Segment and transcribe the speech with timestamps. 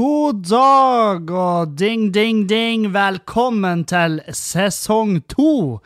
[0.00, 2.86] god dag og ding, ding, ding.
[2.94, 5.80] Velkommen til sesong to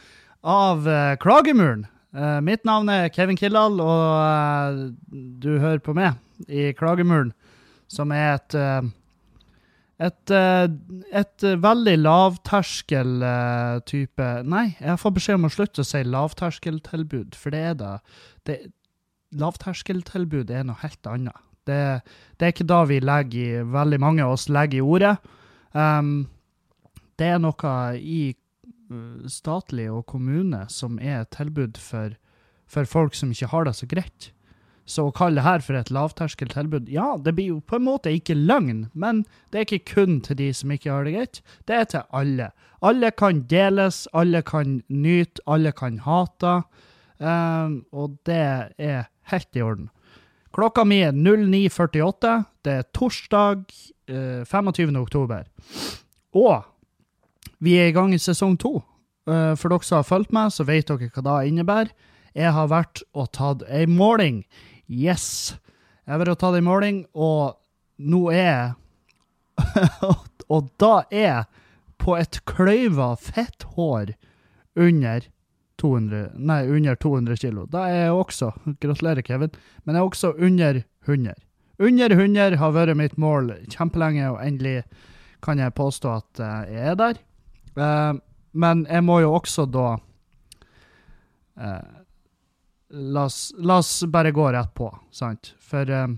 [0.46, 1.86] av uh, Klagemuren.
[2.14, 7.32] Uh, mitt navn er Kevin Kildahl, og uh, du hører på meg i Klagemuren,
[7.90, 8.60] som er et
[10.04, 13.22] et, et veldig lavterskel
[13.86, 17.92] type Nei, jeg fått beskjed om å slutte å si lavterskeltilbud, for det er det.
[18.50, 18.56] det
[19.38, 21.38] lavterskeltilbud er noe helt annet.
[21.68, 21.80] Det,
[22.36, 25.16] det, er ikke da vi legger i, veldig mange av oss legger i ordet.
[25.72, 26.26] Um,
[27.18, 28.34] det er noe i
[28.92, 32.16] uh, statlig og kommune som er et tilbud for,
[32.66, 34.30] for, folk som ikke har det så greit.
[34.84, 38.12] Så å kalle det her for et lavterskeltilbud, ja, det blir jo på en måte
[38.12, 41.40] ikke løgn, men det er ikke kun til de som ikke har det greit.
[41.64, 42.50] Det er til alle.
[42.84, 46.58] Alle kan deles, alle kan nyte, alle kan hate.
[47.16, 48.42] Um, og det
[48.76, 49.88] er helt i orden.
[50.54, 52.34] Klokka mi er 09.48.
[52.62, 53.64] Det er torsdag
[54.06, 54.94] eh, 25.
[55.00, 55.48] oktober.
[56.34, 56.62] Og
[57.64, 58.76] vi er i gang i sesong to.
[59.26, 61.90] Eh, for dere som har fulgt meg, så vet dere hva det innebærer.
[62.34, 64.44] Jeg har vært og tatt ei måling.
[64.86, 65.56] Yes!
[66.04, 67.58] Jeg har vært og tatt ei måling, og
[67.98, 68.74] nå er
[70.52, 71.46] Og da er
[72.02, 74.12] på et kløyva fetthår
[74.76, 75.24] under
[75.84, 77.66] 200, nei, under 200 kilo.
[77.68, 79.52] Da er jeg også, gratulerer Kevin,
[79.84, 81.34] men jeg er også under 100.
[81.78, 84.78] Under 100 har vært mitt mål kjempelenge, og endelig
[85.44, 87.20] kan jeg påstå at jeg er der.
[87.76, 88.16] Uh,
[88.54, 89.88] men jeg må jo også da
[91.58, 91.94] uh,
[92.88, 95.54] la, oss, la, oss, bare gå rett på, sant?
[95.60, 96.14] For uh,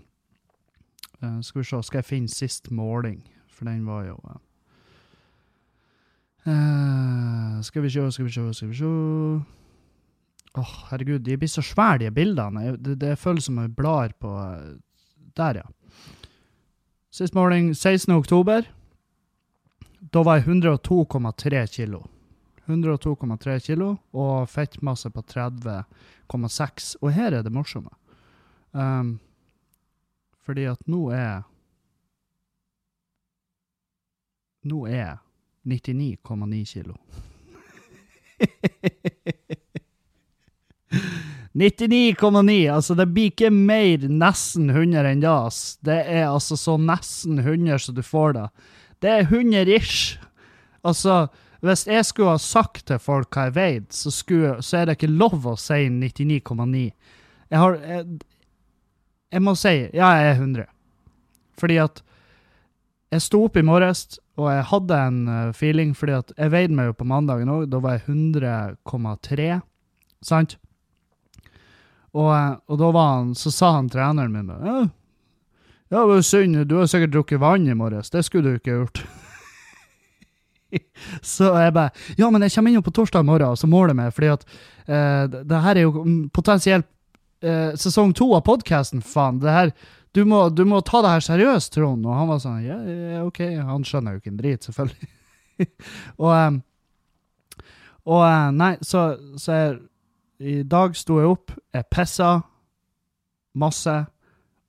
[1.43, 3.23] Skal vi se, skal jeg finne sist måling?
[3.51, 4.19] For den var jo
[7.67, 8.91] skal vi se, skal vi se, skal vi se
[10.57, 12.77] Åh, oh, herregud, de blir så svære, de bildene.
[12.81, 14.31] Det, det føles som jeg blar på
[15.37, 15.67] Der, ja.
[17.13, 18.15] Sist morgen, 16.
[18.15, 18.65] oktober.
[20.01, 22.07] Da var jeg 102,3 kilo.
[22.67, 26.97] 102,3 kilo og fettmasse på 30,6.
[27.03, 27.93] Og her er det morsomme.
[28.73, 29.19] Um,
[30.45, 31.45] fordi at nå er
[34.67, 35.21] Nå er
[35.63, 36.97] 99,9 kilo.
[41.57, 42.69] 99,9!
[42.69, 45.33] Altså, det blir ikke mer nesten 100 enn det.
[45.33, 45.79] ass.
[45.81, 48.47] Det er altså så nesten 100 som du får det.
[49.01, 50.19] Det er 100 ish.
[50.85, 51.27] Altså,
[51.65, 55.13] hvis jeg skulle ha sagt til folk hva jeg veide, så, så er det ikke
[55.13, 56.83] lov å si 99,9.
[57.47, 58.05] Jeg har jeg,
[59.33, 60.69] jeg må si ja, jeg er 100.
[61.57, 62.03] Fordi at
[63.15, 66.77] jeg sto opp i morges, og jeg hadde en uh, feeling, fordi at jeg veide
[66.77, 67.69] meg jo på mandagen òg.
[67.73, 69.49] Da var jeg 100,3,
[70.27, 70.59] sant?
[72.17, 74.79] Og, uh, og, da han, så sa han treneren min ja,
[75.87, 78.11] ja, det var synd, du har sikkert drukket vann i morges.
[78.11, 79.03] Det skulle du ikke gjort.
[81.37, 84.11] så jeg bare Ja, men jeg kommer inn på torsdag morgen, og så måler meg,
[84.17, 84.43] fordi at
[84.89, 86.89] eh, det, her er jo potensielt
[87.79, 89.37] sesong to av podkasten, faen.
[89.39, 89.71] Det her
[90.17, 92.07] du må, du må, ta det her seriøst, Trond.
[92.09, 93.43] Og han var sånn ja, ja OK.
[93.69, 95.11] Han skjønner jo ikke en drit, selvfølgelig.
[96.23, 96.57] og, um,
[98.09, 99.03] og uh, Nei, så,
[99.41, 99.75] så jeg,
[100.39, 102.31] I dag sto jeg opp, jeg pissa
[103.57, 103.95] masse,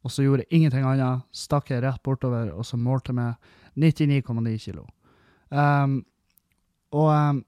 [0.06, 1.26] og så gjorde jeg ingenting annet.
[1.36, 4.86] Stakk jeg rett bortover, og så målte jeg 99,9 kilo.
[5.52, 6.00] Um,
[6.96, 7.42] og um,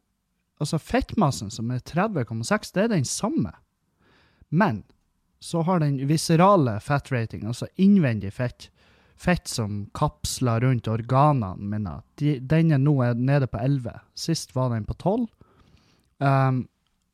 [0.60, 3.54] altså fettmassen, som er 30,6, det er den samme.
[4.50, 4.84] Men
[5.40, 8.68] så har den viscerale fettrating, altså innvendig fett,
[9.20, 13.96] fett som kapsler rundt organene mine, de, den er nå nede på 11.
[14.20, 15.28] Sist var den på 12.
[16.20, 16.66] Um,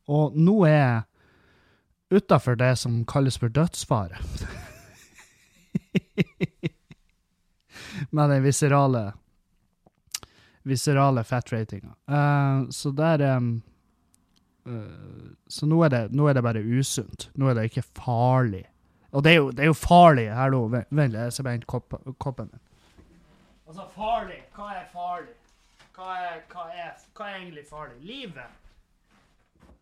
[0.08, 1.02] og nå er jeg
[2.22, 4.18] utafor det som kalles for dødsfare.
[8.12, 9.14] Med den viscerale
[10.66, 11.94] viscerale fat-ratinga.
[12.10, 13.62] Uh, så der um,
[14.66, 14.82] uh,
[15.48, 17.30] så nå er, det, nå er, det, bare usunt.
[17.34, 18.66] Nå er det ikke farlig.
[19.12, 20.62] Og det er jo, det er jo farlig nå.
[20.90, 22.62] Vent, jeg ser bare kopp, koppen min.
[23.68, 24.42] Altså, farlig.
[24.56, 25.38] Hva er farlig?
[25.96, 28.02] Hva er, hva er, hva er egentlig farlig?
[28.02, 28.65] Livet.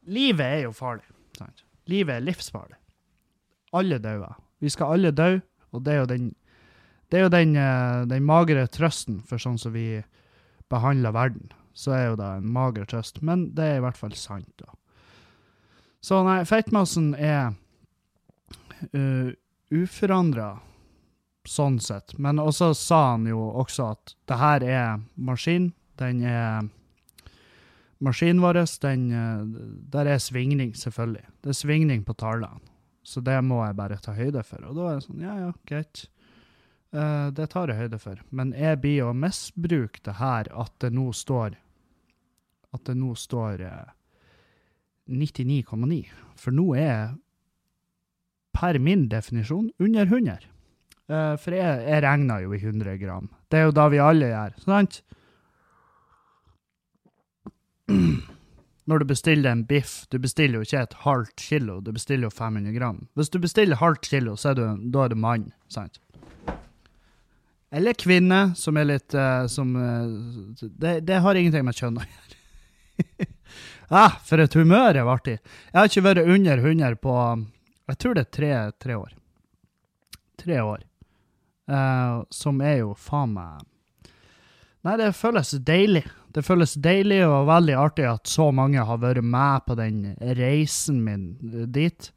[0.06, 1.06] Livet er jo farlig.
[1.38, 1.66] Sant?
[1.92, 2.78] Livet er livsfarlig.
[3.74, 4.38] Alle dauer.
[4.64, 5.40] Vi skal alle dø,
[5.72, 6.32] og det er jo den
[7.14, 10.02] er jo den, eh, den magre trøsten for sånn som vi
[10.74, 13.22] behandler verden så er jo det en mager trøst.
[13.26, 14.70] Men det er i hvert fall sant, da.
[16.04, 19.34] Så nei, fettmassen er uh, eh,
[19.74, 20.58] uforandra
[21.48, 22.16] sånn sett.
[22.20, 25.72] Men også sa han jo også at det her er maskin.
[26.00, 26.68] Den er
[28.04, 29.44] Maskinen vår, den uh,
[29.94, 31.24] Der er svingning, selvfølgelig.
[31.44, 32.60] Det er svingning på tallene.
[33.04, 34.64] Så det må jeg bare ta høyde for.
[34.68, 36.06] Og da er det sånn, ja ja, greit.
[36.94, 38.22] Uh, det tar jeg høyde for.
[38.32, 41.60] Men jeg blir å misbruke det her at det nå står
[42.74, 43.90] At det nå står eh,
[45.06, 46.00] 99,9.
[46.42, 47.12] For nå er jeg
[48.58, 50.48] per min definisjon under 100.
[51.06, 53.28] Uh, for jeg, jeg regner jo i 100 gram.
[53.52, 55.04] Det er jo da vi alle gjør, sant?
[58.86, 62.34] Når du bestiller en biff, du bestiller jo ikke et halvt kilo, du bestiller jo
[62.36, 63.06] 500 gram.
[63.16, 66.02] Hvis du bestiller halvt kilo, så er du, da er du mann, sant?
[67.74, 70.04] Eller kvinne, som er litt uh, som uh,
[70.62, 72.40] det, det har ingenting med kjønn å gjøre.
[74.04, 75.40] ah, for et humør jeg ble i.
[75.72, 77.16] Jeg har ikke vært under 100 på
[77.90, 78.52] Jeg tror det er tre,
[78.84, 79.16] tre år.
[80.44, 80.84] Tre år.
[81.72, 83.64] Uh, som er jo faen meg
[84.84, 86.04] Nei, det føles deilig.
[86.34, 90.00] Det føles deilig og veldig artig at så mange har vært med på den
[90.40, 91.28] reisen min
[91.70, 92.10] dit.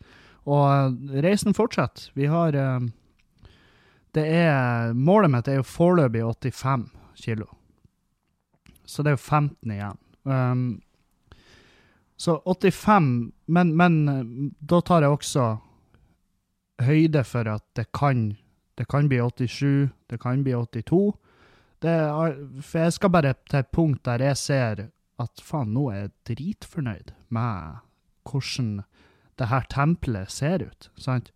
[0.46, 2.10] Og eh, reisen fortsetter.
[2.16, 2.80] Vi har eh,
[4.16, 6.88] Det er Målet mitt er jo foreløpig 85
[7.20, 7.50] kilo.
[8.86, 10.02] Så det er jo 15 igjen.
[10.26, 10.80] Um,
[12.16, 14.24] så 85 men, men eh,
[14.60, 15.44] da tar jeg også
[16.86, 18.36] høyde for at det kan,
[18.78, 21.16] det kan bli 87, det kan bli 82.
[21.84, 24.86] Er, for jeg skal bare til et punkt der jeg ser
[25.20, 27.82] at faen, nå er jeg dritfornøyd med
[28.26, 28.70] hvordan
[29.36, 30.88] det her tempelet ser ut.
[30.96, 31.32] sant?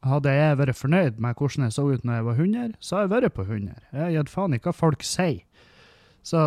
[0.00, 3.04] Hadde jeg vært fornøyd med hvordan jeg så ut når jeg var 100, så har
[3.04, 3.84] jeg vært på 100.
[3.92, 5.42] Jeg har gitt faen i hva folk sier.
[6.24, 6.46] Så,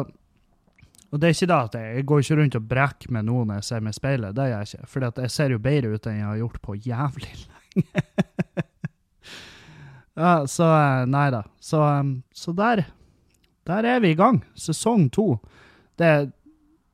[1.11, 3.53] og det er ikke da at jeg, jeg går ikke rundt og brekker med noen
[3.57, 4.89] jeg ser meg i speilet, det gjør jeg ikke.
[4.89, 8.03] For jeg ser jo bedre ut enn jeg har gjort på jævlig lenge.
[10.17, 10.73] ja, så
[11.09, 11.45] nei da.
[11.61, 11.85] Så,
[12.33, 12.85] så der
[13.67, 14.41] der er vi i gang.
[14.55, 15.37] Sesong to.
[15.99, 16.31] Det,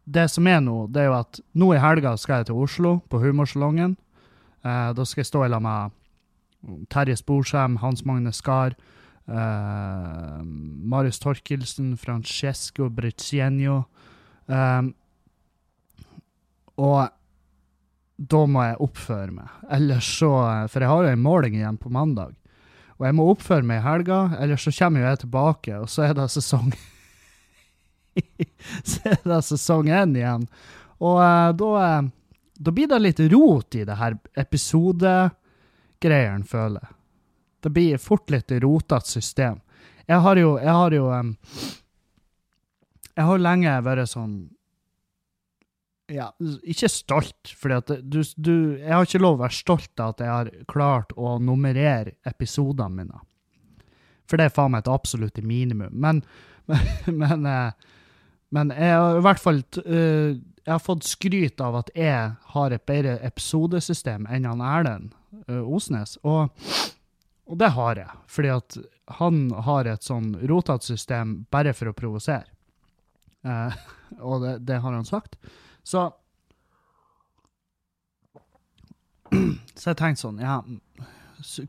[0.05, 2.99] det som er nå, det er jo at nå i helga skal jeg til Oslo,
[3.09, 3.95] på Humorsalongen.
[4.63, 8.75] Eh, da skal jeg stå i lag med Terje Sporsem, Hans Magne Skar,
[9.27, 13.83] eh, Marius Torkelsen, Francesco Bricienio.
[14.47, 14.81] Eh,
[16.79, 16.99] og
[18.19, 19.47] da må jeg oppføre meg.
[19.71, 20.31] Ellers så
[20.67, 22.35] For jeg har jo en måling igjen på mandag.
[22.99, 25.99] Og jeg må oppføre meg i helga, eller så kommer jo jeg tilbake, og så
[26.09, 26.69] er det sesong
[28.89, 30.43] Så er det sesong én igjen.
[30.99, 32.03] Og uh, da, uh,
[32.59, 36.91] da blir det litt rot i det her episodegreiene, føler jeg.
[37.63, 39.59] Det blir fort litt rotete system.
[40.09, 41.35] Jeg har jo, jeg har jo um,
[43.15, 44.35] Jeg har lenge vært sånn
[46.09, 46.29] ja,
[46.65, 51.13] ikke stolt, for jeg har ikke lov å være stolt av at jeg har klart
[51.17, 53.21] å nummerere episodene mine.
[54.29, 55.93] For det er faen meg et absolutt minimum.
[55.93, 56.21] Men,
[57.09, 57.95] men, eh,
[58.55, 62.75] men, jeg har i hvert fall eh, Jeg har fått skryt av at jeg har
[62.75, 65.15] et bedre episodesystem enn han Erlend
[65.47, 66.17] eh, Osnes.
[66.21, 66.53] Og,
[67.49, 68.79] og, det har jeg, fordi at
[69.19, 72.45] han har et sånn rotete system bare for å provosere.
[74.19, 75.39] og det, det har han sagt.
[75.83, 76.09] Så
[79.79, 80.59] Så jeg tenkte sånn, ja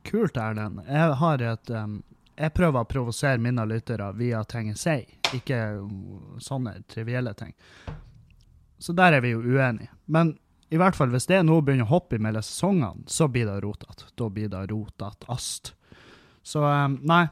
[0.02, 0.80] Kult, Erlend.
[0.88, 2.00] Jeg har et um,
[2.34, 5.58] Jeg prøver å provosere mine lyttere via ting jeg sier, ikke
[6.42, 7.52] sånne trivielle ting.
[8.80, 9.92] Så der er vi jo uenige.
[10.06, 10.32] Men
[10.72, 14.08] i hvert fall hvis det nå begynner å hoppe mellom sesongene, så blir det rotete.
[14.16, 15.74] Da blir det rotete ast.
[16.42, 17.26] Så um, nei.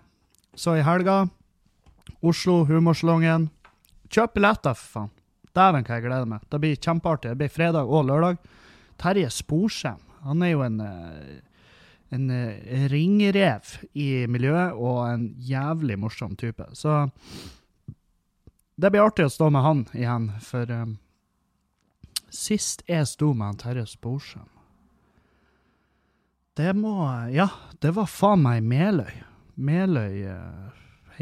[0.54, 1.24] Så i helga,
[2.20, 3.48] Oslo, Humorsalongen.
[4.12, 5.14] Kjøp billetter, for faen.
[5.58, 6.46] Dæven, hva jeg gleder meg.
[6.46, 7.34] Det blir kjempeartig.
[7.34, 8.38] Det blir fredag og lørdag.
[8.98, 11.36] Terje Sporsem, han er jo en, eh,
[12.14, 16.66] en eh, ringrev i miljøet og en jævlig morsom type.
[16.74, 17.06] Så
[18.78, 20.98] det blir artig å stå med han igjen, for um,
[22.30, 24.46] sist jeg sto med han Terje Sporsem
[26.54, 26.94] Det må
[27.34, 27.48] Ja,
[27.82, 29.16] det var faen meg Meløy.
[29.58, 30.70] Meløy uh,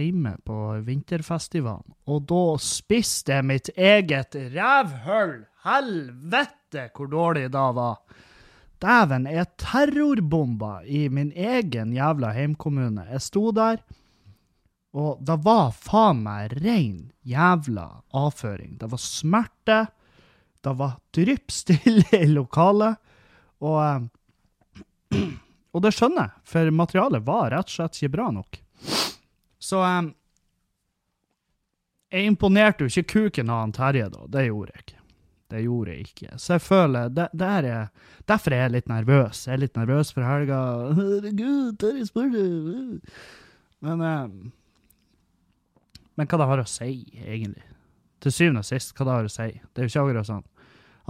[0.05, 5.45] hjemme på vinterfestivalen, og da spiste jeg mitt eget rævhull!
[5.67, 7.99] Helvete, hvor dårlig det var!
[8.83, 13.07] Dæven, jeg terrorbomba i min egen jævla heimkommune.
[13.09, 13.81] Jeg sto der,
[14.97, 17.87] og det var faen meg rein jævla
[18.17, 18.77] avføring.
[18.81, 19.81] Det var smerte.
[20.65, 22.97] Det var dryppstille i lokalet.
[23.65, 25.21] Og, eh,
[25.75, 28.61] og det skjønner jeg, for materialet var rett og slett ikke bra nok.
[29.67, 30.13] Så um,
[32.13, 34.29] jeg imponerte jo ikke kuken av han Terje, da.
[34.31, 35.01] Det gjorde jeg ikke.
[35.51, 36.37] Det gjorde jeg ikke.
[36.43, 37.89] Så jeg føler det, det er,
[38.31, 39.45] Derfor er jeg litt nervøs.
[39.47, 40.61] Jeg er litt nervøs for helga.
[40.99, 42.37] Herregud, Terje spør
[43.87, 44.37] Men um,
[46.17, 46.93] Men hva det har å si,
[47.27, 47.67] egentlig?
[48.23, 49.49] Til syvende og sist, hva det har å si?
[49.53, 50.47] Det er jo ikke akkurat sånn.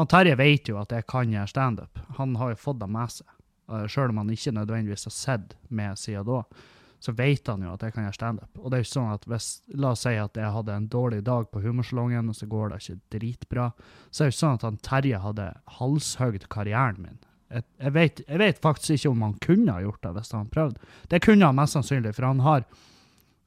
[0.00, 2.00] Han Terje vet jo at jeg kan gjøre standup.
[2.18, 3.28] Han har jo fått det med seg.
[3.68, 6.42] Uh, Sjøl om han ikke nødvendigvis har sett meg siden da.
[7.06, 8.58] Så vet han jo at jeg kan gjøre standup.
[8.58, 9.48] Og det er jo sånn at hvis,
[9.78, 12.80] la oss si at jeg hadde en dårlig dag på Humorsalongen, og så går det
[12.82, 13.68] ikke dritbra,
[14.10, 15.46] så er det jo sånn at han Terje hadde
[15.76, 17.20] halshøgd karrieren min.
[17.54, 20.50] Jeg, jeg, vet, jeg vet faktisk ikke om han kunne ha gjort det hvis han
[20.50, 20.90] prøvde.
[21.12, 22.66] Det kunne han mest sannsynlig, for han har,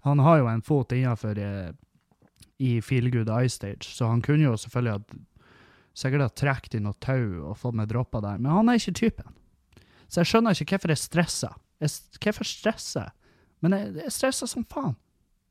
[0.07, 1.51] han har jo en fot innenfor i,
[2.63, 5.25] i Feelgood iStage, så han kunne jo selvfølgelig ha
[5.99, 8.95] sikkert ha trukket i noe tau og fått meg droppa der, men han er ikke
[9.01, 9.35] typen.
[10.07, 11.57] Så jeg skjønner ikke hvorfor jeg stresser.
[11.83, 11.91] Jeg,
[12.23, 13.11] hvorfor stresser?
[13.59, 14.97] Men jeg, jeg stressa som faen.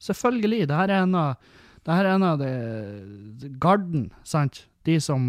[0.02, 0.66] Selvfølgelig.
[0.70, 1.48] Det her er en av,
[1.84, 4.64] det her er en av de Garden, sant?
[4.86, 5.26] De som,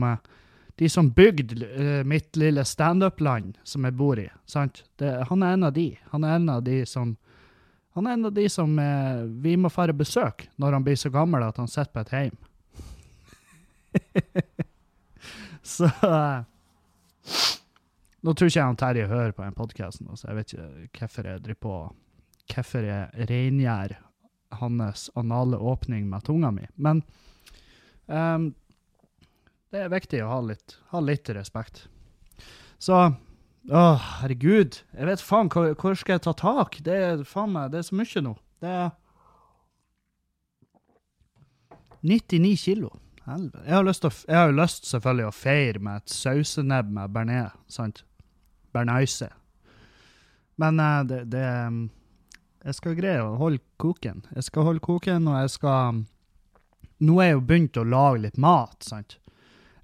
[0.79, 4.29] de som bygde uh, mitt lille standup-land som jeg bor i.
[4.48, 4.83] sant?
[5.01, 5.89] Det, han er en av de.
[6.13, 7.17] Han er en av de som
[7.98, 11.09] han er en av de som eh, vi må fare besøk når han blir så
[11.12, 12.38] gammel at han sitter på et heim.
[15.75, 16.45] så eh,
[18.19, 21.27] Nå tror ikke jeg han Terje hører på den podkasten, så jeg vet ikke hvorfor
[21.29, 21.75] jeg driver på
[22.53, 23.98] hvorfor jeg rengjør
[24.60, 26.65] hans anale åpning med tunga mi.
[26.75, 27.03] Men
[28.08, 28.51] um,
[29.70, 31.88] det er viktig å ha litt, ha litt respekt.
[32.82, 33.10] Så
[33.70, 33.82] Å,
[34.22, 34.79] herregud.
[34.96, 36.79] Jeg vet faen hvor, hvor skal jeg ta tak?
[36.82, 38.32] Det er faen meg, det er så mye nå.
[38.63, 38.88] Det er
[42.01, 42.89] 99 kilo.
[43.27, 43.62] Helvete.
[43.68, 43.75] Jeg
[44.38, 48.01] har, jo lyst selvfølgelig å feire med et sausenebb med bearnés, sant?
[48.74, 49.29] Bernaise.
[50.58, 51.46] Men uh, det, det
[52.66, 54.24] jeg skal greie å holde koken.
[54.36, 56.06] Jeg skal holde koken, og jeg skal
[57.00, 59.13] Nå er jeg jo begynt å lage litt mat, sant.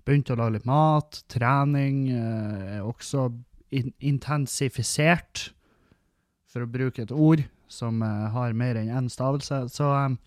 [0.03, 1.21] Begynt å lage litt mat.
[1.31, 3.29] Trening eh, er også
[3.71, 5.45] in intensifisert,
[6.51, 9.65] for å bruke et ord som uh, har mer enn én stavelse.
[9.71, 10.17] Så, um,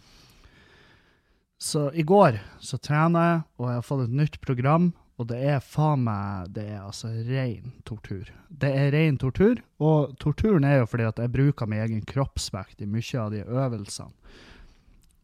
[1.61, 4.91] så i går så trener jeg, og jeg har fått et nytt program.
[5.19, 8.31] Og det er faen meg Det er altså ren tortur.
[8.49, 12.83] Det er ren tortur, og torturen er jo fordi at jeg bruker min egen kroppsvekt
[12.83, 14.15] i mye av de øvelsene.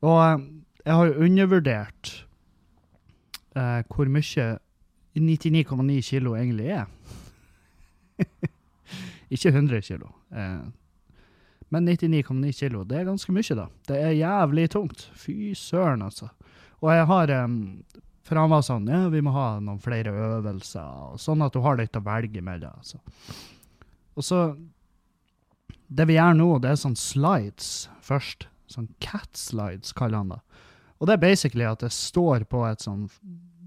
[0.05, 0.45] Og eh,
[0.85, 2.13] jeg har jo undervurdert
[3.57, 4.49] eh, hvor mye
[5.15, 6.91] 99,9 kilo egentlig er.
[9.35, 10.11] Ikke 100 kilo.
[10.35, 10.65] Eh,
[11.73, 13.69] men 99,9 kilo, det er ganske mye, da.
[13.89, 15.09] Det er jævlig tungt.
[15.15, 16.29] Fy søren, altså.
[16.83, 17.57] Og jeg har um,
[18.25, 21.77] for han var sånn ja, vi må ha noen flere øvelser, sånn at du har
[21.81, 22.79] litt å velge mellom.
[22.81, 23.01] Altså.
[24.15, 24.41] Og så
[25.95, 28.49] Det vi gjør nå, det er sånn slides først.
[28.67, 30.41] Sånn cat slides, kaller han det.
[30.99, 33.05] Og det er basically at jeg står på et sånn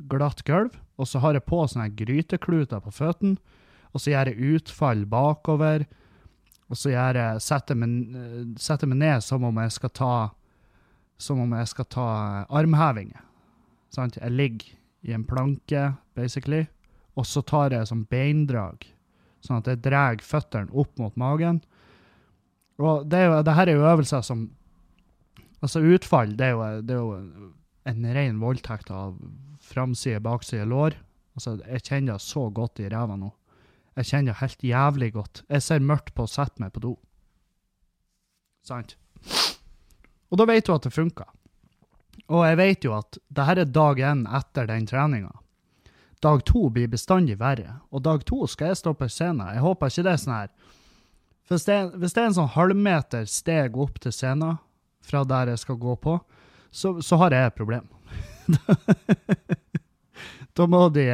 [0.10, 3.38] glatt gulv, og så har jeg på sånne grytekluter på føttene,
[3.94, 5.86] og så gjør jeg utfall bakover,
[6.68, 10.14] og så gjør jeg, setter, meg, setter meg ned som om jeg skal ta
[11.18, 12.10] som om jeg skal ta
[12.54, 13.24] armhevinger.
[13.94, 14.20] Sant?
[14.20, 14.74] Jeg ligger
[15.08, 16.65] i en planke, basically,
[17.17, 18.86] og så tar jeg som beindrag,
[19.46, 21.62] sånn at jeg drar føttene opp mot magen.
[22.77, 24.50] Og det, er jo, det her er jo øvelser som
[25.58, 27.48] Altså, utfall, det er jo, det er jo
[27.89, 29.15] en ren voldtekt av
[29.65, 30.94] framside, bakside lår.
[31.34, 33.32] Altså, jeg kjenner det så godt i ræva nå.
[33.98, 35.41] Jeg kjenner det helt jævlig godt.
[35.50, 36.94] Jeg ser mørkt på å sette meg på do.
[38.67, 38.94] Sant?
[40.29, 41.29] Og da vet du at det funker.
[42.27, 45.31] Og jeg vet jo at det her er dag én etter den treninga.
[46.22, 49.53] Dag to blir bestandig verre, og dag to skal jeg stå på scenen.
[49.53, 50.51] Jeg håper ikke det er sånn her
[51.48, 54.57] hvis det, hvis det er en sånn halvmeter steg opp til scenen
[55.07, 56.17] fra der jeg skal gå på,
[56.72, 57.86] så, så har jeg et problem.
[60.57, 61.05] da må de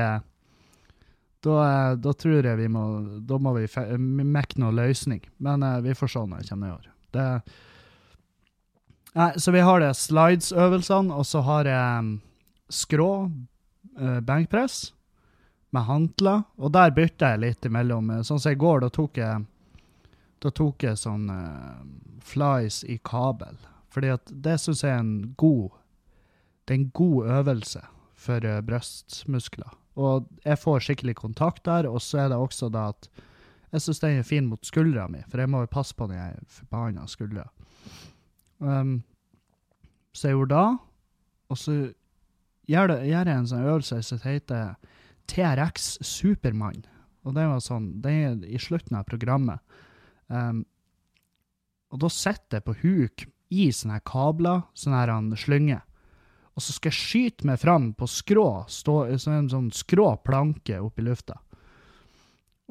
[1.44, 1.54] da,
[2.00, 2.84] da, tror jeg vi må
[3.28, 3.66] Da må vi
[4.08, 5.22] mekke noe løsning.
[5.44, 6.90] Men uh, vi får se når jeg kommer nedover.
[7.14, 7.26] Det,
[9.14, 12.14] Nei, så vi har det slides-øvelsene, og så har jeg um,
[12.74, 13.10] skrå
[14.00, 14.88] uh, benkpress
[15.74, 18.10] med hantler, og der bytta jeg litt imellom.
[18.10, 19.46] Eh, sånn som i går, da tok jeg,
[20.42, 21.84] da tok jeg sånn uh,
[22.26, 23.58] flies i kabel.
[23.94, 25.80] Fordi at det syns jeg er en god
[26.66, 27.82] Det er en god øvelse
[28.16, 29.74] for brystmuskler.
[30.00, 33.10] Og jeg får skikkelig kontakt der, og så er det også da at
[33.74, 36.40] jeg syns den er fin mot skuldra mi, for jeg må jo passe på den
[36.48, 37.50] forbanna skuldra.
[38.64, 38.96] Um,
[40.16, 40.66] så jeg gjorde da,
[41.52, 41.76] og så
[42.70, 44.76] gjør, jeg en sånn øvelse som heter
[45.30, 46.84] TRX Supermann.
[47.24, 49.64] Og det var sånn, det er i slutten av programmet.
[50.28, 50.64] Um,
[51.94, 55.80] og da sitter jeg på huk i sånne kabler, sånne her slynge.
[56.54, 61.00] Og så skal jeg skyte meg fram på skrå, stå, sånn, sånn skrå planke opp
[61.02, 61.40] i lufta.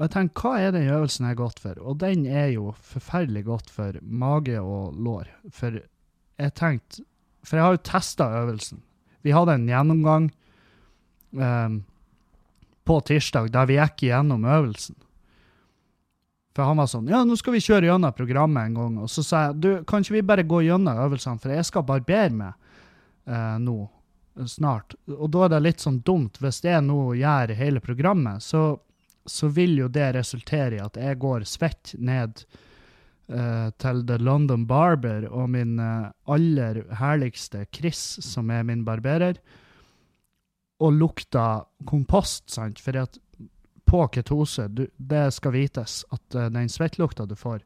[0.03, 1.77] Og jeg tenker, hva er den øvelsen jeg er godt for?
[1.79, 5.29] Og den er jo forferdelig godt for mage og lår.
[5.55, 7.05] For jeg tenkte,
[7.47, 8.81] for jeg har jo testa øvelsen.
[9.23, 10.27] Vi hadde en gjennomgang
[11.39, 11.79] um,
[12.83, 14.99] på tirsdag der vi gikk gjennom øvelsen.
[16.53, 19.01] For han var sånn Ja, nå skal vi kjøre gjennom programmet en gang.
[19.07, 21.87] Og så sa jeg du, kan ikke vi bare gå gjennom øvelsene, for jeg skal
[21.87, 22.73] barbere meg
[23.31, 23.79] eh, nå
[24.51, 24.99] snart.
[25.15, 28.73] Og da er det litt sånn dumt, hvis jeg nå gjør hele programmet, så,
[29.27, 32.45] så vil jo det resultere i at jeg går svett ned
[33.31, 39.39] uh, til The London Barber og min uh, aller herligste Chris, som er min barberer,
[40.83, 42.81] og lukter kompost, sant?
[42.83, 43.05] For
[43.87, 47.63] på ketose, du, det skal vites at uh, den svettlukta du får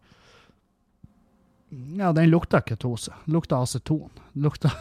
[1.98, 3.14] Ja, den lukter ketose.
[3.24, 4.10] Lukter aceton.
[4.32, 4.72] Lukter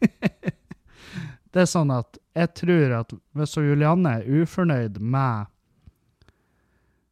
[1.50, 5.50] Det er sånn at jeg tror at hvis Julianne er ufornøyd med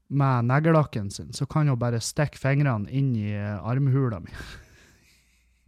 [0.09, 4.33] med neglelakken sin, så kan hun bare stikke fingrene inn i uh, armhula mi.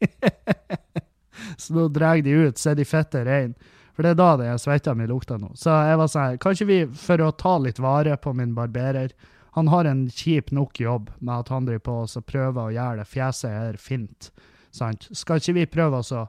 [1.61, 3.55] så nå drar de ut, så er de fette reine.
[3.95, 5.51] For det er da den svetta mi lukter nå.
[5.61, 9.13] Så jeg var sånn Kanskje vi, for å ta litt vare på min barberer
[9.59, 13.03] Han har en kjip nok jobb med at han driver på og prøver å gjøre
[13.03, 14.31] det fjeset her fint.
[14.73, 15.09] Sant?
[15.13, 16.23] Skal ikke vi prøve å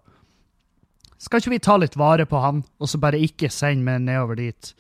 [1.22, 4.42] Skal ikke vi ta litt vare på han, og så bare ikke sende meg nedover
[4.42, 4.74] dit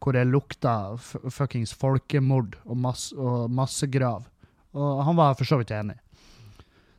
[0.00, 4.24] hvor det lukta fuckings folkemord og, masse, og massegrav?
[4.76, 5.98] Og han var for så vidt enig.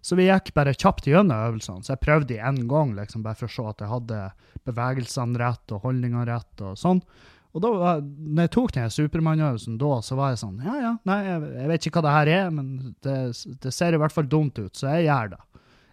[0.02, 1.86] Så vi gikk bare kjapt gjennom øvelsene.
[1.86, 4.22] Så jeg prøvde én gang, liksom, bare for å se at jeg hadde
[4.66, 7.04] bevegelsene rett og holdningene rett og sånn.
[7.52, 11.20] Og da, når jeg tok den Supermann-øvelsen da, så var jeg sånn Ja, ja, nei,
[11.26, 12.68] jeg, jeg, vet ikke hva det her er, men
[13.04, 13.16] det,
[13.66, 15.42] det, ser i hvert fall dumt ut, så jeg gjør det.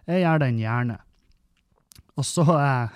[0.09, 0.97] Jeg gjør den gjerne.
[2.19, 2.87] Og så eh,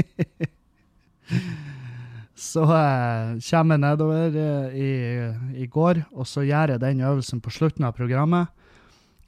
[2.40, 4.90] Så eh, kommer jeg nedover eh, i,
[5.60, 8.48] i går, og så gjør jeg den øvelsen på slutten av programmet.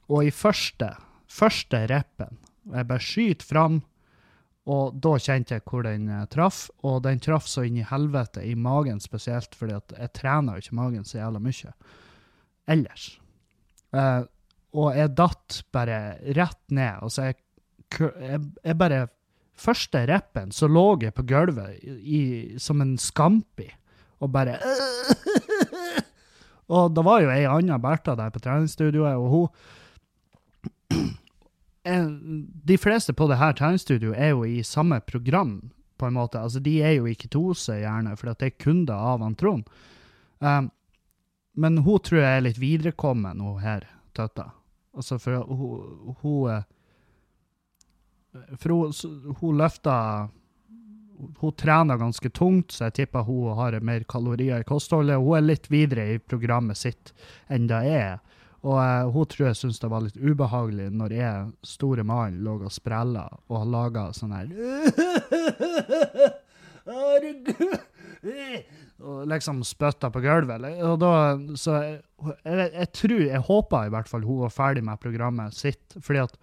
[0.09, 0.89] Og i første,
[1.31, 2.39] første reppen
[2.73, 3.81] Jeg bare skyter fram,
[4.71, 6.69] og da kjente jeg hvor den uh, traff.
[6.87, 10.77] Og den traff så inn i helvete, i magen spesielt, fordi jeg trener jo ikke
[10.79, 11.73] magen så jævla mye
[12.71, 13.09] ellers.
[13.91, 14.23] Uh,
[14.79, 15.97] og jeg datt bare
[16.37, 17.03] rett ned.
[17.03, 17.35] Altså, jeg,
[17.99, 19.01] jeg, jeg bare
[19.53, 23.69] Første rappen så lå jeg på gulvet i, som en scampi
[24.23, 24.57] og bare
[26.73, 29.47] Og det var jo ei anna Bertha der på treningsstudioet, og hun
[32.69, 36.39] de fleste på det her treningsstudioet er jo i samme program, på en måte.
[36.39, 39.67] Altså, de er jo i ketose, gjerne, for det er kunder av han Trond.
[40.39, 40.71] Um,
[41.53, 43.85] men hun tror jeg er litt viderekommen, hun her,
[44.17, 44.49] tøtta.
[44.97, 46.65] Altså, for hun, hun eh,
[48.57, 48.93] For hun,
[49.39, 50.29] hun løfter
[51.39, 55.21] Hun trener ganske tungt, så jeg tipper hun har mer kalorier i kostholdet.
[55.21, 57.13] Hun er litt videre i programmet sitt
[57.47, 58.17] enn det er.
[58.63, 62.57] Og uh, hun tror jeg syntes det var litt ubehagelig når jeg, store mannen, lå
[62.63, 64.47] og sprella og laga sånn her
[69.03, 70.63] Og liksom spytta på gulvet.
[70.87, 71.11] Og da,
[71.59, 71.97] så jeg,
[72.45, 76.23] jeg, jeg, tror, jeg håpa i hvert fall hun var ferdig med programmet sitt, fordi
[76.23, 76.39] at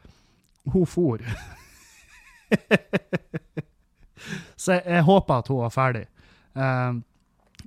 [0.74, 1.24] hun for.
[4.63, 6.07] så jeg, jeg, håper at hun var ferdig.
[6.55, 7.03] Um,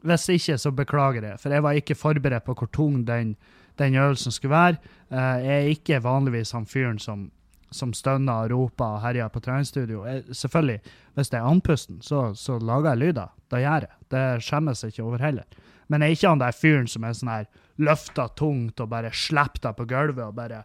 [0.03, 3.35] hvis ikke, så beklager jeg, for jeg var ikke forberedt på hvor tung den
[3.77, 4.75] den øvelsen skulle være.
[5.09, 7.31] Uh, jeg er ikke vanligvis han fyren som,
[7.71, 10.05] som stønner og roper og herjer på treningsstudio.
[10.05, 10.79] Jeg, selvfølgelig,
[11.13, 13.33] hvis det er andpusten, så, så lager jeg lyder.
[13.51, 13.95] Da gjør jeg.
[14.11, 15.43] Det skjemmes jeg ikke over heller.
[15.87, 17.49] Men jeg er ikke han der fyren som er sånn her
[17.81, 20.63] løfta tungt og bare slipper deg på gulvet og bare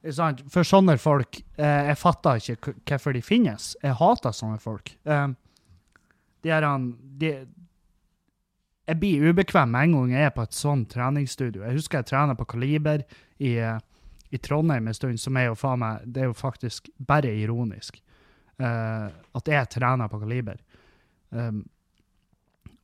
[0.00, 3.74] For sånne folk eh, Jeg fatter ikke hvorfor de finnes.
[3.82, 4.94] Jeg hater sånne folk.
[5.04, 5.26] Eh,
[6.40, 6.86] de er han,
[7.20, 7.34] de,
[8.90, 11.62] jeg blir ubekvem med en gang jeg er på et sånt treningsstudio.
[11.62, 13.04] Jeg husker jeg trener på Kaliber
[13.38, 17.30] i, i Trondheim en stund, som er jo faen meg Det er jo faktisk bare
[17.30, 18.00] ironisk
[18.58, 20.58] uh, at jeg trener på Kaliber.
[21.30, 21.62] Um,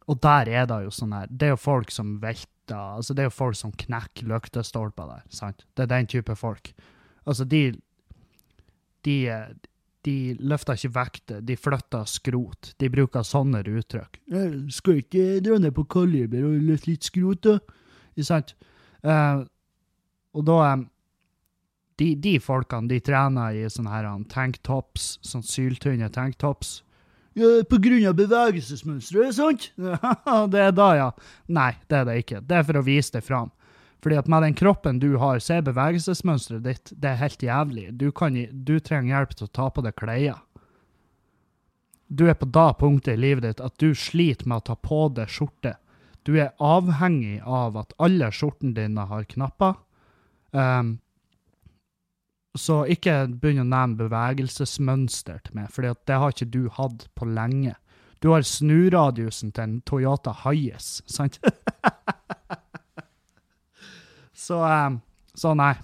[0.07, 3.25] og der er det jo sånn her Det er jo folk som velter altså Det
[3.25, 5.25] er jo folk som knekker lyktestolper der.
[5.35, 5.67] sant?
[5.75, 6.71] Det er den type folk.
[7.27, 7.73] Altså, de,
[9.05, 9.17] de
[10.07, 12.73] de løfter ikke vekter, de flytter skrot.
[12.79, 14.21] De bruker sånne uttrykk.
[14.73, 17.59] 'Skal ikke dra ned på kaliber og løfte litt skrot, da?'
[18.17, 18.55] Ikke sant?
[19.05, 19.45] Uh,
[20.37, 20.87] og da um,
[22.01, 26.83] de, de, folkene de trener i sånne her tanktops, sånn syltynne tanktops.
[27.37, 29.69] Ja, på grunn av bevegelsesmønsteret, sant?
[30.53, 31.11] det er da, ja.
[31.53, 32.41] Nei, det er det ikke.
[32.41, 33.53] Det er for å vise det fram.
[34.05, 37.87] Fordi at med den kroppen du har, så er bevegelsesmønsteret ditt det er helt jævlig.
[37.99, 40.43] Du, kan, du trenger hjelp til å ta på deg klær.
[42.07, 45.09] Du er på da punktet i livet ditt at du sliter med å ta på
[45.17, 45.75] deg skjorte.
[46.27, 49.75] Du er avhengig av at alle skjortene dine har knapper.
[50.51, 50.97] Um,
[52.57, 57.29] så ikke begynn å nevne bevegelsesmønster til meg, for det har ikke du hatt på
[57.29, 57.77] lenge.
[58.25, 61.39] Du har snuradiusen til en Toyota Hiace, sant?
[64.37, 65.01] så, um,
[65.35, 65.75] så nei.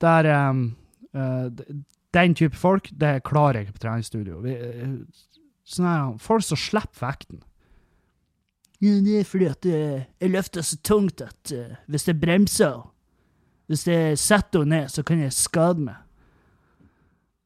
[0.00, 0.64] Der um,
[1.14, 1.50] uh,
[2.14, 4.40] Den type folk, det klarer jeg ikke på treningsstudio.
[4.42, 7.42] Vi, uh, her, folk som slipper vekten.
[8.80, 11.52] Ja, det er fordi at uh, jeg løfter så tungt at
[11.86, 12.80] hvis jeg bremser,
[13.68, 16.00] hvis jeg setter henne ned, så kan jeg skade meg.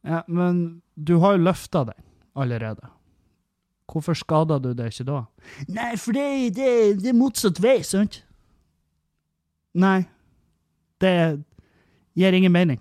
[0.04, 2.00] Ja, men du har jo løfta den
[2.36, 2.92] allerede.
[3.92, 5.18] Hvorfor skada du det ikke da?
[5.68, 6.68] Nei, for det, det,
[7.02, 8.22] det er motsatt vei, sant?
[9.74, 10.04] Nei,
[11.02, 11.42] det
[12.14, 12.80] gir ingen mening.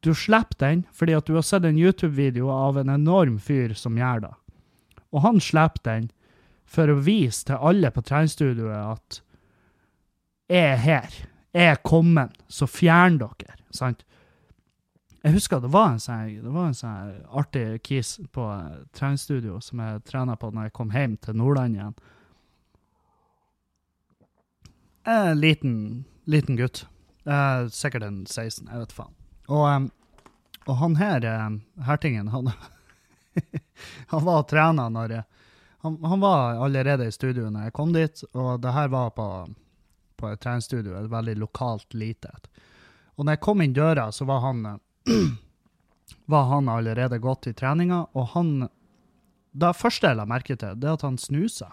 [0.00, 3.98] Du slipper den fordi at du har sett en YouTube-video av en enorm fyr som
[3.98, 4.34] gjør det.
[5.12, 6.10] Og han slipper den
[6.68, 9.22] for å vise til alle på treningsstudioet at
[10.48, 11.16] jeg er her,
[11.52, 13.56] jeg er kommet, så fjern dere.
[13.70, 14.04] sant?
[15.24, 18.46] Jeg husker det var en sånn, sånn artig kis på
[18.96, 21.96] treningsstudio som jeg trena på når jeg kom hjem til Nordland igjen.
[25.08, 26.86] En liten, liten gutt.
[27.24, 29.14] Eh, sikkert en 16, jeg vet faen.
[29.48, 29.86] Og,
[30.66, 31.54] og han her, um,
[31.86, 32.50] hertingen, han,
[34.12, 35.14] han var trener når
[35.80, 39.28] han, han, var allerede i studio når jeg kom dit, og det her var på,
[40.20, 42.50] på et treningsstudio, et veldig lokalt lite et.
[43.16, 44.60] Og når jeg kom inn døra, så var han
[46.34, 48.68] var han allerede gått i treninga, og han
[49.58, 51.72] Det første jeg la merke til, det er at han snuser.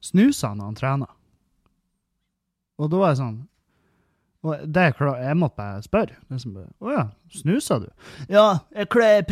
[0.00, 1.10] Snuser når han trener.
[2.82, 3.40] Og da var jeg sånn
[4.42, 6.16] og det er klart, Jeg måtte bare spørre.
[6.30, 7.88] Liksom, Å ja, snuser du?
[8.28, 9.24] Ja, jeg, jeg,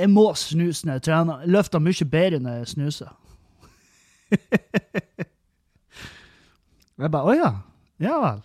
[0.00, 1.46] jeg må snuse når jeg trener.
[1.48, 3.08] Løfter mye bedre når jeg snuser.
[7.00, 7.50] jeg bare Å ja.
[8.00, 8.42] Ja vel.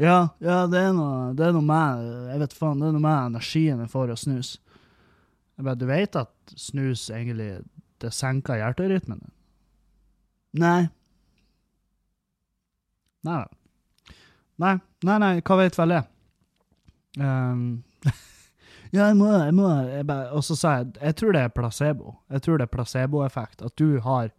[0.00, 3.28] Ja, ja det, er noe, det noe med Jeg vet faen, det er noe med
[3.28, 4.54] energien jeg får av snus.
[5.58, 7.50] Jeg bare, Du vet at snus egentlig
[8.02, 9.34] det senker hjerterytmen din?
[10.64, 10.88] Nei.
[13.24, 13.52] Nei vel.
[14.62, 16.06] Nei, nei, nei, hva vet vel jeg?
[17.18, 17.82] Um,
[18.94, 21.54] ja, jeg må, jeg må jeg bare, Og så sa jeg jeg tror det er
[21.54, 22.16] placebo.
[22.30, 23.62] Jeg tror det er placeboeffekt.
[23.66, 24.30] At du har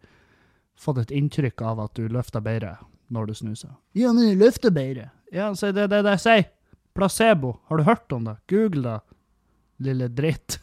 [0.76, 2.76] fått et inntrykk av at du løfter bedre
[3.12, 3.72] når du snuser.
[3.96, 5.10] Ja, men jeg løfter bedre.
[5.32, 6.46] Ja, så det er det jeg sier.
[6.96, 7.58] Placebo.
[7.68, 8.38] Har du hørt om det?
[8.48, 9.00] Google det,
[9.84, 10.60] lille dritt.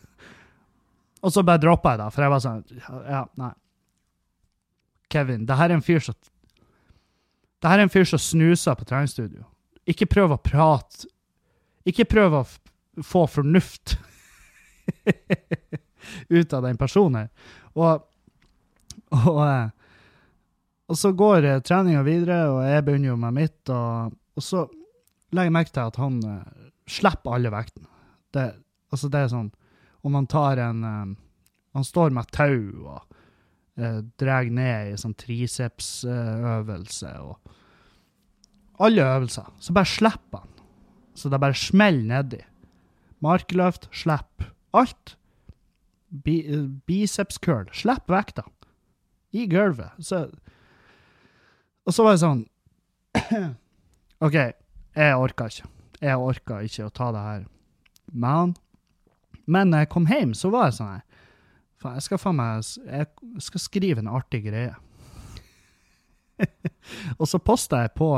[1.24, 2.63] Og så bare droppa jeg det, for jeg var sånn
[3.06, 3.54] Ja, nei.
[5.13, 6.18] Kevin, det her er en fyr som
[7.63, 9.45] Det her er en fyr som snuser på treningsstudio.
[9.88, 11.08] Ikke prøv å prate
[11.88, 12.43] Ikke prøv å
[13.04, 13.97] få fornuft
[16.38, 17.54] ut av den personen her.
[17.73, 18.04] Og,
[19.15, 19.71] og, eh,
[20.91, 23.71] og så går eh, treninga videre, og jeg begynner jo med mitt.
[23.73, 24.65] og og så
[25.34, 27.89] legger jeg merke til at han uh, slipper alle vektene.
[28.34, 28.47] Det,
[28.93, 29.52] altså det er sånn
[30.02, 31.10] Om han tar en um,
[31.78, 32.56] Han står med tau
[32.95, 33.12] og
[33.80, 37.60] uh, drar ned i sånn tricepsøvelse uh, og
[38.84, 39.52] Alle øvelser.
[39.62, 40.50] Så bare slipper han.
[41.16, 42.40] Så det bare smeller nedi.
[43.24, 44.44] Markløft, slipp.
[44.74, 45.14] Alt.
[46.10, 46.42] Bi,
[46.90, 47.70] bicepscurl.
[47.74, 48.44] Slipp vekta.
[49.34, 49.94] I gulvet.
[50.00, 50.26] Så,
[51.86, 52.44] og så var det sånn
[54.26, 54.36] OK,
[54.98, 55.70] jeg orka ikke.
[56.04, 57.48] Jeg orka ikke å ta det her
[58.12, 58.54] med han.
[59.46, 61.06] Men når jeg kom hjem, så var jeg sånn her
[61.84, 63.08] jeg skal faen meg Jeg
[63.43, 64.74] skal skrive en artig greie.
[67.19, 68.10] og så posta jeg på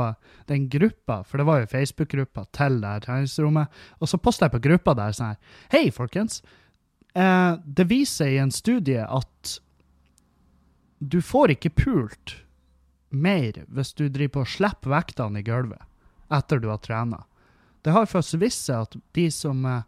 [0.48, 4.56] den gruppa, for det var jo Facebook-gruppa til det her treningsrommet, og så posta jeg
[4.56, 6.40] på gruppa der sånn her Hei, folkens.
[7.16, 9.58] Eh, det viser i en studie at
[10.98, 12.38] du får ikke pult
[13.12, 15.82] mer hvis du driver på og slipper vektene i gulvet
[16.32, 17.22] etter du har trena.
[17.84, 19.84] Det har først vist seg at de som, eh,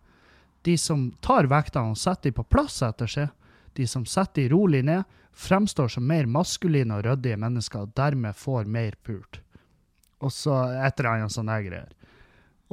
[0.63, 3.29] de som tar vektene og setter dem på plass etter seg,
[3.79, 5.07] de som setter de rolig ned,
[5.39, 9.41] fremstår som mer maskuline og ryddige mennesker og dermed får mer pult.
[10.19, 11.91] Og så et eller annet sånne greier.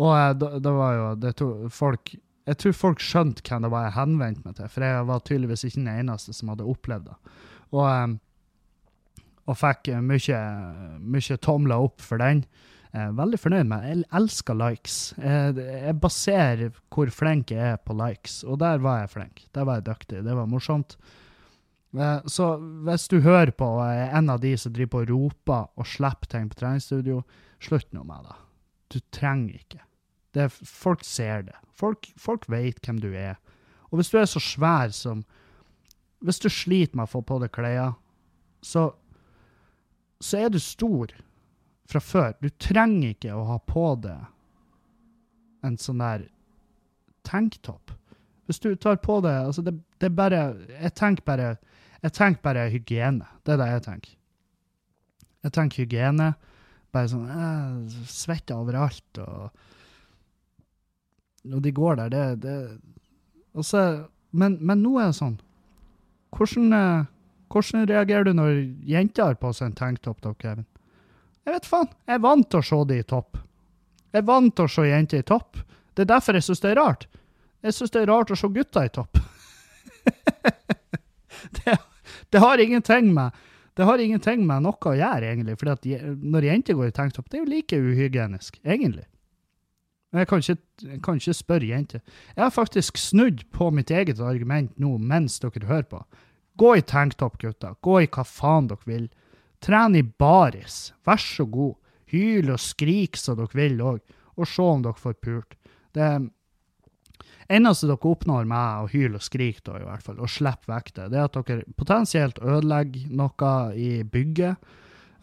[0.01, 2.15] Og eh, det, var jo det to, folk
[2.45, 5.65] Jeg tror folk skjønte hvem det var jeg henvendte meg til, for jeg var tydeligvis
[5.67, 7.17] ikke den eneste som hadde opplevd det.
[7.71, 10.41] Og, eh, og fikk mye,
[11.01, 12.43] mye tomler opp for den.
[12.95, 14.97] Er veldig fornøyd med Jeg elsker likes.
[15.19, 19.41] Jeg, jeg baserer hvor flink jeg er på likes, og der var jeg flink.
[19.57, 20.23] Der var jeg dyktig.
[20.23, 20.95] Det var morsomt.
[21.95, 22.55] Eh, så
[22.87, 25.89] hvis du hører på og er en av de som driver på og roper og
[25.89, 27.21] slipper ting på treningsstudio,
[27.63, 28.37] slutt nå med det.
[28.95, 29.81] Du trenger ikke.
[30.35, 31.55] Det er, folk ser det.
[31.75, 33.35] Folk, folk vet hvem du er.
[33.91, 35.25] Og hvis du er så svær som
[36.25, 37.91] Hvis du sliter med å få på deg klær,
[38.63, 38.95] så,
[40.17, 41.11] så er du stor
[41.89, 42.33] fra før.
[42.41, 46.27] Du trenger ikke å ha på deg en sånn der
[47.25, 47.93] tanktopp.
[48.45, 51.47] Hvis du tar på deg altså det, det, er bare Jeg tenker bare
[52.03, 53.25] Jeg tenker bare hygiene.
[53.41, 54.11] Det er det jeg tenker.
[55.45, 56.33] Jeg tenker hygiene.
[56.93, 59.49] Bare sånn eh, Svetter overalt, og
[61.45, 63.81] Og de går der, det, det så,
[64.35, 65.35] men, men nå er det sånn
[66.35, 67.05] Hvordan, eh,
[67.53, 68.57] hvordan reagerer du når
[68.89, 70.65] jenter har på seg en tanktopp, da, Kevin?
[71.45, 71.89] Jeg vet faen.
[72.07, 73.37] Jeg er vant til å se de i topp.
[74.11, 75.59] Jeg er vant til å se jenter i topp.
[75.95, 77.07] Det er derfor jeg syns det er rart.
[77.65, 79.19] Jeg syns det er rart å se gutter i topp.
[81.57, 81.75] det,
[82.33, 83.43] det, har ingenting med
[83.75, 85.57] det har ingenting med noe å gjøre, egentlig.
[85.59, 85.89] For
[86.35, 89.03] når jenter går i tanktopp, det er jo like uhygienisk, egentlig.
[90.15, 91.99] Jeg jeg kan ikke spørre jenter.
[92.35, 95.99] Jeg har faktisk snudd på mitt eget argument nå mens dere hører på.
[96.55, 97.75] Gå i tanktopp, gutter.
[97.83, 99.09] Gå i hva faen dere vil.
[99.63, 100.93] Tren i baris.
[101.05, 101.75] Vær så god.
[102.13, 104.01] Hyl og skrik som dere vil òg,
[104.35, 105.55] og se om dere får pult.
[105.95, 106.09] Det
[107.49, 110.91] eneste dere oppnår med å hyle og skrike, da, i hvert fall, og slippe vekk
[110.95, 114.69] det, det er at dere potensielt ødelegger noe i bygget,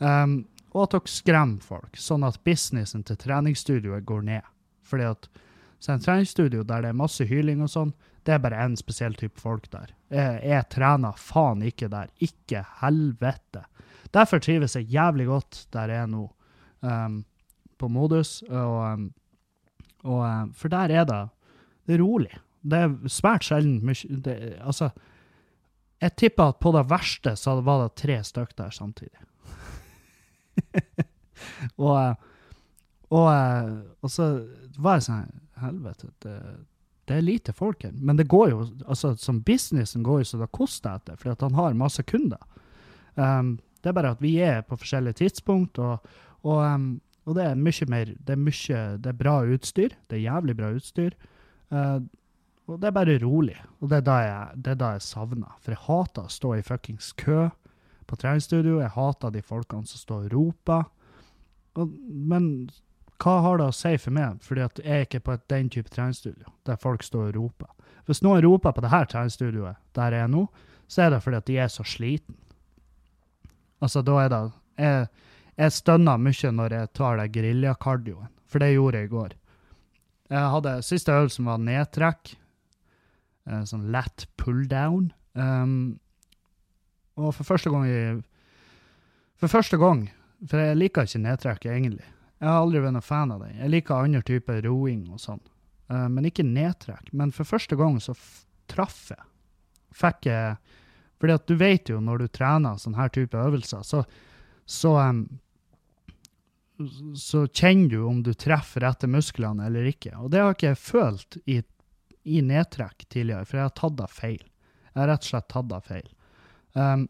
[0.01, 0.43] um,
[0.73, 4.53] og at dere skremmer folk, sånn at businessen til treningsstudioet går ned.
[4.89, 5.29] Fordi at
[5.83, 7.91] så en treningsstudio der det er masse hyling og sånn,
[8.23, 9.91] det er bare én spesiell type folk der.
[10.15, 12.13] Jeg, jeg trener faen ikke der.
[12.23, 13.65] Ikke helvete.
[14.15, 16.27] Derfor trives jeg jævlig godt der jeg er nå,
[16.83, 17.25] um,
[17.79, 18.43] på modus.
[18.49, 19.13] Og, um,
[20.05, 21.23] og, um, for der er det
[21.87, 22.33] det er rolig.
[22.63, 23.81] Det er svært sjelden
[24.25, 24.91] det, Altså,
[26.01, 29.27] jeg tipper at på det verste så var det tre stykker der samtidig.
[31.77, 32.15] og,
[33.11, 33.29] og,
[34.03, 34.27] og, så
[34.79, 35.31] var jeg sånn
[35.63, 36.37] Helvete, det,
[37.07, 37.93] det, er lite folk her.
[37.95, 41.45] Men det går jo altså Som businessen går jo så det koster etter, fordi at
[41.47, 42.43] han har masse kunder.
[43.15, 46.05] Um, det er bare at vi er på forskjellige tidspunkt, og,
[46.43, 49.95] og, um, og det er mye mer det er, mye, det er bra utstyr.
[50.11, 51.17] Det er jævlig bra utstyr.
[51.73, 52.01] Uh,
[52.71, 53.57] og det er bare rolig.
[53.81, 55.59] Og det er da jeg, det da jeg savner.
[55.63, 57.49] For jeg hater å stå i fuckings kø
[58.07, 58.79] på treningsstudio.
[58.81, 60.89] Jeg hater de folkene som står og roper.
[61.81, 62.49] Og, men
[63.23, 64.43] hva har det å si for meg?
[64.47, 67.71] Fordi at jeg er ikke på et, den type treningsstudio der folk står og roper.
[68.07, 70.47] Hvis noen roper på det her treningsstudioet der jeg er nå,
[70.91, 72.37] så er det fordi at de er så sliten.
[73.83, 74.43] Altså, da er det
[74.79, 75.07] Jeg,
[75.59, 79.35] jeg stønner mye når jeg tar det geriljakardioen, for det gjorde jeg i går.
[80.33, 82.33] Jeg hadde, Siste øvelsen var nedtrekk.
[83.51, 85.11] Eh, sånn lett pull down.
[85.35, 85.99] Um,
[87.19, 88.01] og for første gang i
[89.41, 90.03] For første gang
[90.45, 92.05] For jeg liker ikke nedtrekk, egentlig.
[92.41, 93.53] Jeg har aldri vært noen fan av det.
[93.59, 95.43] Jeg liker andre typer roing og sånn,
[95.93, 97.13] uh, men ikke nedtrekk.
[97.13, 98.17] Men for første gang så
[98.71, 99.23] traff jeg.
[99.95, 100.57] Fikk jeg
[101.23, 104.01] fordi at du vet jo når du trener sånne her type øvelser, så,
[104.67, 105.21] så, um,
[107.15, 110.17] så kjenner du om du treffer rette musklene eller ikke.
[110.19, 111.61] Og det har ikke jeg følt i,
[112.27, 114.43] i nedtrekk tidligere, for jeg har tatt av feil.
[114.91, 116.11] Jeg har rett og slett tatt av feil.
[116.75, 117.07] Um,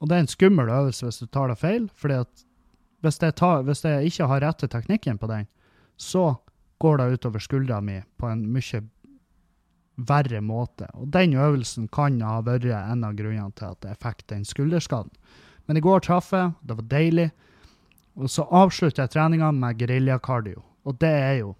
[0.00, 2.46] og det er en skummel øvelse hvis du tar det feil, fordi at
[3.04, 5.44] hvis jeg, tar, hvis jeg ikke har rette teknikken på den,
[6.00, 6.30] så
[6.80, 8.80] går det utover skuldra mi på en mye
[9.96, 10.88] verre måte.
[10.94, 15.12] Og den øvelsen kan ha vært en av grunnene til at jeg fikk den skulderskaden.
[15.66, 17.30] Men i går traff jeg, det var deilig.
[18.16, 20.62] Og så avslutter jeg treninga med geriljakardio.
[20.86, 21.54] Og det er jo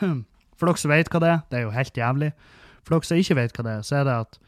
[0.60, 2.30] For dere som vet hva det er, det er jo helt jævlig.
[2.84, 4.38] For dere som ikke vet hva det er, så er det at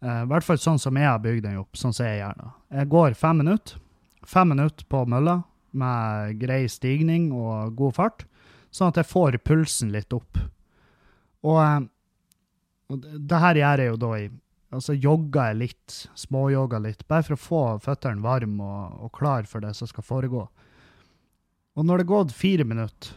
[0.00, 2.40] uh, I hvert fall sånn som jeg har bygd den opp, sånn som jeg gjør
[2.40, 2.48] det.
[2.80, 3.84] Jeg går fem minutter.
[4.28, 5.42] Fem minutter på mølla
[5.78, 8.24] med grei stigning og god fart,
[8.72, 10.40] sånn at jeg får pulsen litt opp.
[11.46, 11.86] Og, eh,
[12.88, 14.28] og det her gjør jeg jo da i
[14.68, 19.46] Altså jogger jeg litt, småjogger litt, bare for å få føttene varme og, og klar
[19.48, 20.42] for det som skal foregå.
[21.72, 23.14] Og når det er gått fire minutter,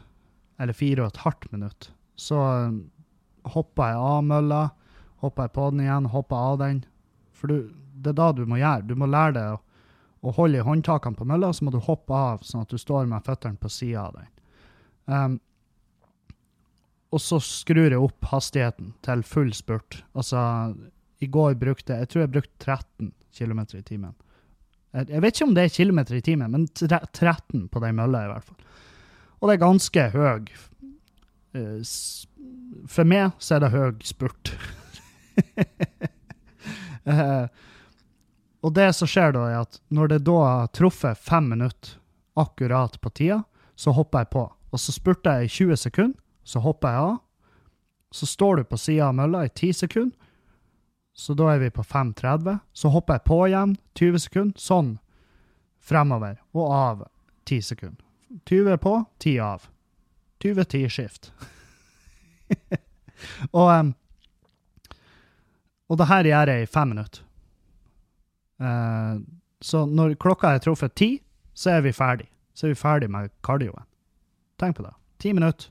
[0.63, 2.77] eller fire og et halvt minutt, så eh,
[3.51, 4.61] hopper jeg av mølla,
[5.25, 6.81] hopper jeg på den igjen, hopper av den.
[7.35, 8.87] For du, det er da du må gjøre.
[8.87, 9.59] Du må lære deg å,
[10.21, 13.11] å holde i håndtakene på mølla, så må du hoppe av, sånn at du står
[13.11, 14.31] med føttene på sida av den.
[15.11, 15.39] Um,
[17.11, 20.01] og så skrur jeg opp hastigheten til full spurt.
[20.15, 20.41] Altså,
[21.19, 24.15] i går brukte jeg tror jeg brukte 13 km i timen.
[24.91, 28.31] Jeg vet ikke om det er kilometer i timen, men 13 på den mølla, i
[28.31, 28.57] hvert fall.
[29.39, 30.49] Og det er ganske høy.
[31.55, 31.77] Eh,
[32.91, 34.55] for meg så er det høy spurt.
[37.01, 37.47] Eh,
[38.61, 41.95] og det som skjer da, er at når det da har truffet fem minutter
[42.37, 43.39] akkurat på tida,
[43.73, 44.43] så hopper jeg på.
[44.69, 46.20] Og så spurter jeg i 20 sekunder.
[46.43, 47.17] Så hopper jeg av.
[48.11, 50.17] Så står du på sida av mølla i 10 sekunder.
[51.13, 52.59] Så da er vi på 5.30.
[52.73, 54.59] Så hopper jeg på igjen 20 sekunder.
[54.59, 54.95] Sånn
[55.81, 57.03] fremover og av
[57.49, 58.03] 10 sekunder.
[58.47, 59.67] 20 på, 10 av.
[60.41, 61.31] 20-10-skift.
[63.57, 63.91] og, um,
[65.91, 67.25] og det her gjør jeg i fem minutter.
[68.61, 69.21] Uh,
[69.61, 71.11] så når klokka er truffet ti,
[71.53, 72.29] så er vi ferdig.
[72.55, 73.85] Så er vi ferdig med kardioen.
[74.61, 74.95] Tenk på det.
[75.21, 75.69] Ti minutter.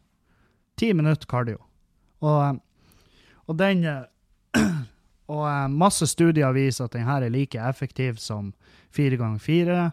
[0.81, 1.61] Ti minutter kardio.
[2.25, 2.55] Og, eh,
[3.47, 3.85] og den
[5.31, 8.55] Og eh, masse studier viser at den her er like effektiv som
[8.91, 9.91] fire ganger fire.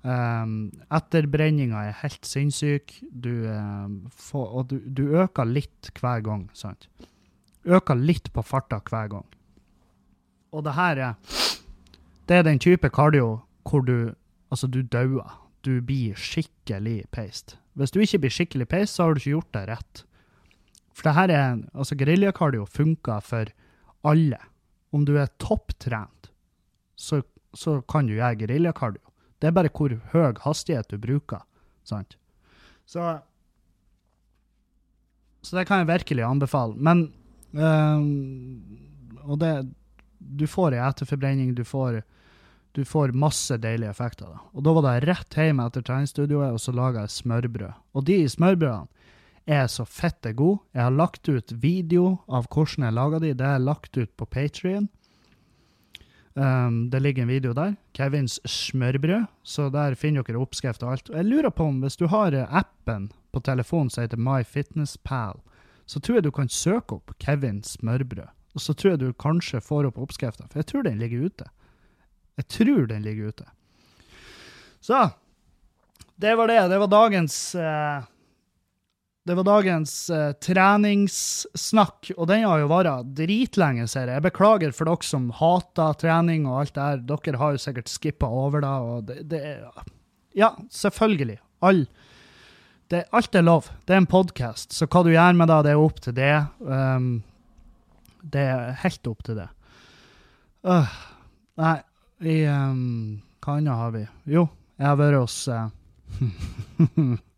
[0.00, 6.46] Um, etterbrenninga er helt sinnssyk, du, um, får, og du, du, øker litt hver gang.
[6.56, 6.88] sant?
[7.68, 9.26] Øker litt på farta hver gang.
[10.56, 11.14] Og det her er
[12.26, 14.14] Det er den type kardio hvor du
[14.50, 15.46] Altså, du dauer.
[15.62, 17.58] Du blir skikkelig peist.
[17.74, 20.04] Hvis du ikke blir skikkelig peist, så har du ikke gjort det rett.
[20.94, 23.50] For det her er Altså, geriljakardio funker for
[24.04, 24.38] alle
[24.92, 26.30] om du er topptrent,
[26.98, 27.20] så,
[27.54, 29.02] så kan du gjøre geriljakardio.
[29.40, 31.44] Det er bare hvor høy hastighet du bruker.
[31.86, 32.16] sant?
[32.86, 33.20] Så,
[35.42, 36.74] så det kan jeg virkelig anbefale.
[36.76, 37.12] Men
[37.54, 38.00] øh,
[39.30, 39.52] Og det
[40.20, 42.02] Du får ei etterforbrenning, du får,
[42.76, 44.26] du får masse deilige effekter.
[44.26, 44.38] Da.
[44.52, 47.72] Og da var det rett hjem etter treningsstudioet, og så laga jeg smørbrød.
[47.94, 48.86] Og de smørbrødene
[49.50, 50.60] er så fette god.
[50.76, 53.34] Jeg har lagt ut video av hvordan jeg lager de.
[53.34, 54.88] Det er lagt ut på Patrion.
[56.34, 57.74] Um, det ligger en video der.
[57.96, 59.26] Kevins smørbrød.
[59.42, 61.10] Så der finner dere oppskrift og alt.
[61.10, 65.40] Jeg lurer på om hvis du har eh, appen på telefonen som heter MyFitnessPal,
[65.86, 68.30] så tror jeg du kan søke opp Kevins smørbrød.
[68.54, 71.50] Og så tror jeg du kanskje får opp oppskrifta, for jeg tror den ligger ute.
[72.38, 73.46] Jeg tror den ligger ute.
[74.80, 75.10] Så
[76.20, 76.62] det var det.
[76.70, 78.06] Det var dagens uh,
[79.30, 84.16] det var dagens uh, treningssnakk, og den har jo vart dritlenge, ser jeg.
[84.18, 87.04] Jeg beklager for dere som hater trening og alt det her.
[87.12, 89.42] Dere har jo sikkert skippa over det, og det, det
[90.34, 91.38] Ja, selvfølgelig.
[91.62, 91.84] All,
[92.90, 93.70] det, alt er lov.
[93.86, 96.34] Det er en podkast, så hva du gjør med det, det er opp til det.
[96.66, 97.08] Um,
[98.34, 99.48] det er helt opp til det.
[100.66, 100.90] Uh,
[101.62, 101.78] nei,
[102.18, 104.06] vi um, Hva annet har vi?
[104.34, 105.70] Jo, jeg har vært hos uh,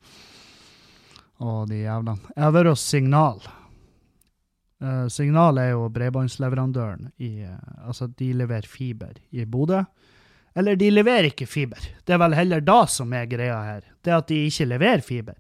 [1.43, 2.69] Å, de jævlene.
[2.69, 3.43] Hos Signal.
[4.83, 9.83] Uh, Signal er jo bredbåndsleverandøren i uh, Altså, de leverer fiber i Bodø.
[10.59, 11.83] Eller de leverer ikke fiber.
[12.05, 13.87] Det er vel heller da som er greia her.
[14.05, 15.39] Det at de ikke leverer fiber.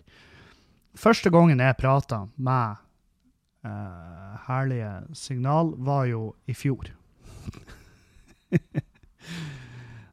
[0.98, 2.80] Første gangen jeg prata med
[3.66, 6.90] uh, herlige Signal, var jo i fjor.
[8.52, 8.58] Å,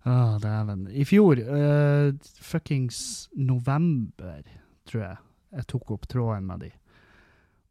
[0.12, 0.86] oh, dæven.
[0.92, 2.12] I fjor, uh,
[2.44, 3.02] fuckings
[3.34, 4.44] november,
[4.90, 5.18] tror jeg
[5.56, 6.70] jeg tok opp tråden med de.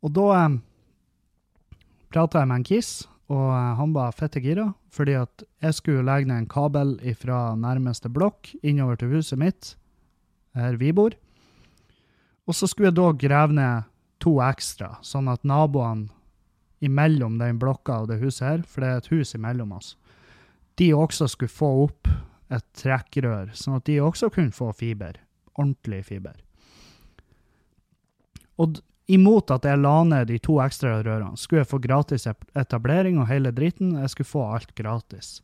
[0.04, 0.58] Og da um,
[2.12, 2.92] prata jeg med en Kiss,
[3.28, 7.54] og uh, han var fette gira, fordi at jeg skulle legge ned en kabel fra
[7.58, 9.74] nærmeste blokk innover til huset mitt,
[10.58, 11.14] her vi bor.
[12.48, 13.88] Og så skulle jeg da grave ned
[14.22, 16.08] to ekstra, sånn at naboene
[16.84, 19.96] imellom den blokka og det huset her, for det er et hus imellom oss,
[20.78, 22.10] de også skulle få opp
[22.54, 25.18] et trekkrør, sånn at de også kunne få fiber.
[25.58, 26.38] Ordentlig fiber.
[28.59, 33.21] Og imot at jeg la ned de to ekstra rørene, skulle jeg få gratis etablering
[33.23, 33.97] og hele dritten.
[34.03, 35.38] Jeg skulle få alt gratis.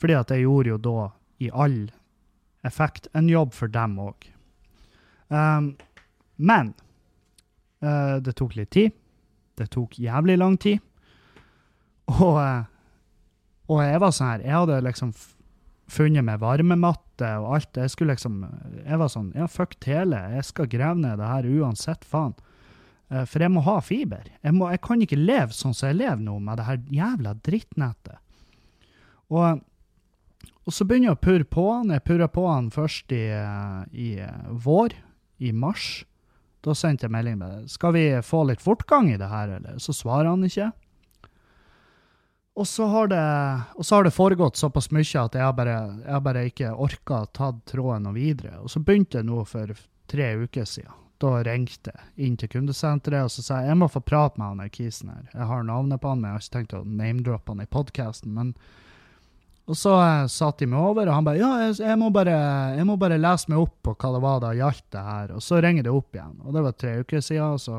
[0.00, 1.08] Fordi at jeg gjorde jo da,
[1.42, 1.90] i all
[2.66, 4.28] effekt, en jobb for dem òg.
[5.28, 5.68] Um, ehm,
[6.42, 6.72] men
[7.84, 8.94] uh, det tok litt tid.
[9.58, 10.80] Det tok jævlig lang tid.
[12.12, 12.64] Og, uh,
[13.70, 15.12] og jeg var sånn her Jeg hadde liksom
[15.92, 17.78] funnet med varmematte og alt.
[17.78, 18.40] Jeg skulle liksom
[18.82, 20.18] Jeg var sånn Ja, fuck tele.
[20.36, 22.34] Jeg skal grave ned det her uansett, faen.
[23.12, 24.28] Eh, for jeg må ha fiber.
[24.40, 27.34] Jeg, må, jeg, kan ikke leve sånn som jeg lever nå, med det her jævla
[27.44, 28.18] drittnettet.
[29.32, 29.62] Og,
[30.62, 31.92] og så begynner jeg å purre på han.
[31.96, 33.24] Jeg purra på han først i,
[33.92, 34.12] i,
[34.64, 34.96] vår,
[35.42, 35.90] i mars.
[36.62, 37.66] Da sendte jeg melding med.
[37.72, 39.80] Skal vi få litt fortgang i det her, eller?
[39.82, 40.70] Så svarer han ikke.
[42.52, 43.22] Og så har det,
[43.80, 48.10] så har det foregått såpass mye at jeg bare, jeg bare ikke orka tatt tråden
[48.10, 48.58] og videre.
[48.60, 49.72] Og så begynte jeg nå for
[50.12, 53.88] tre uker siden da ringte jeg inn til kundesenteret og så sa jeg jeg må
[53.90, 55.26] få prate med han der kisen her.
[55.32, 58.40] Jeg har navnet på han, men jeg har ikke tenkt å name-droppe han i podkasten.
[59.70, 62.34] Og så satt satte de meg over, og han bare ja, jeg, jeg, må bare,
[62.74, 65.32] jeg, må bare, lese meg opp på hva det var da gjaldt det her.
[65.36, 66.34] Og så ringer det opp igjen.
[66.42, 67.62] Og det var tre uker siden.
[67.62, 67.78] Så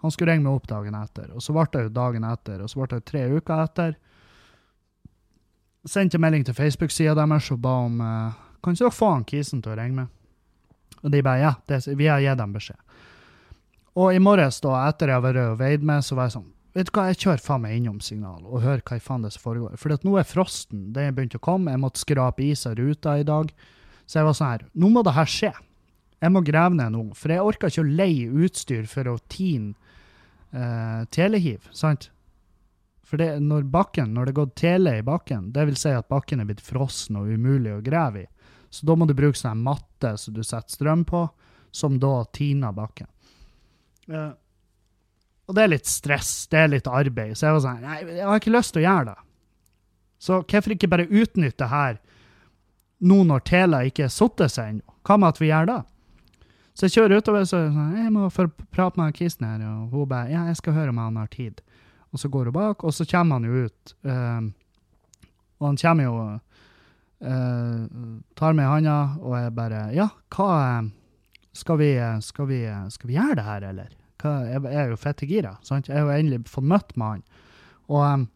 [0.00, 1.30] han skulle ringe meg opp dagen etter.
[1.36, 3.96] Og så ble det jo dagen etter, og så ble det tre uker etter.
[5.88, 9.62] Sendte melding til Facebook-sida deres og ba om uh, kan ikke dere få han kisen
[9.62, 10.14] til å ringe meg.
[11.02, 12.78] Og de bare ja, det, vi har gitt dem beskjed.
[13.98, 16.54] Og i morges, da, etter jeg har vært og veid med, så var jeg sånn
[16.76, 19.32] Vet du hva, jeg kjører faen meg innom Signal og hører hva i faen det
[19.34, 19.78] som foregår.
[19.80, 21.72] For nå er frosten den er begynt å komme.
[21.72, 23.50] Jeg måtte skrape is av ruta i dag.
[24.04, 25.50] Så jeg var sånn her Nå må det her skje.
[26.22, 27.02] Jeg må grave ned nå.
[27.18, 29.74] For jeg orker ikke å leie utstyr for å tine
[30.52, 32.10] eh, telehiv, sant?
[33.08, 36.10] For det, når bakken, når det har gått tele i bakken, det vil si at
[36.12, 38.28] bakken er blitt frossen og umulig å grave i,
[38.70, 41.24] så da må du bruke sånn matte som du setter strøm på,
[41.74, 43.08] som da tiner bakken.
[44.08, 44.32] Uh,
[45.48, 47.36] og det er litt stress, det er litt arbeid.
[47.36, 49.18] Så jeg var sånn Nei, jeg har ikke lyst til å gjøre det.
[50.18, 52.00] Så hvorfor ikke bare utnytte det her
[53.08, 54.96] nå når tela ikke er satt seg ennå?
[55.06, 55.78] Hva med at vi gjør det?
[56.76, 58.28] Så jeg kjører utover, så sånn, jeg må
[58.74, 61.62] prate med kisen her, og hun bare Ja, jeg skal høre om han har tid.
[62.12, 63.94] Og så går hun bak, og så kommer han jo ut.
[64.06, 64.52] Uh,
[65.58, 66.14] og han kommer jo
[67.18, 70.50] Tar meg i handa, og jeg bare Ja, hva
[71.58, 71.92] skal vi,
[72.22, 72.60] skal vi,
[72.94, 73.94] skal vi gjøre det her, eller?
[74.22, 75.56] Hva, jeg, er jo fette gira.
[75.66, 75.88] sant?
[75.90, 77.24] Jeg har jo endelig fått møtt med han.
[77.88, 78.26] Og,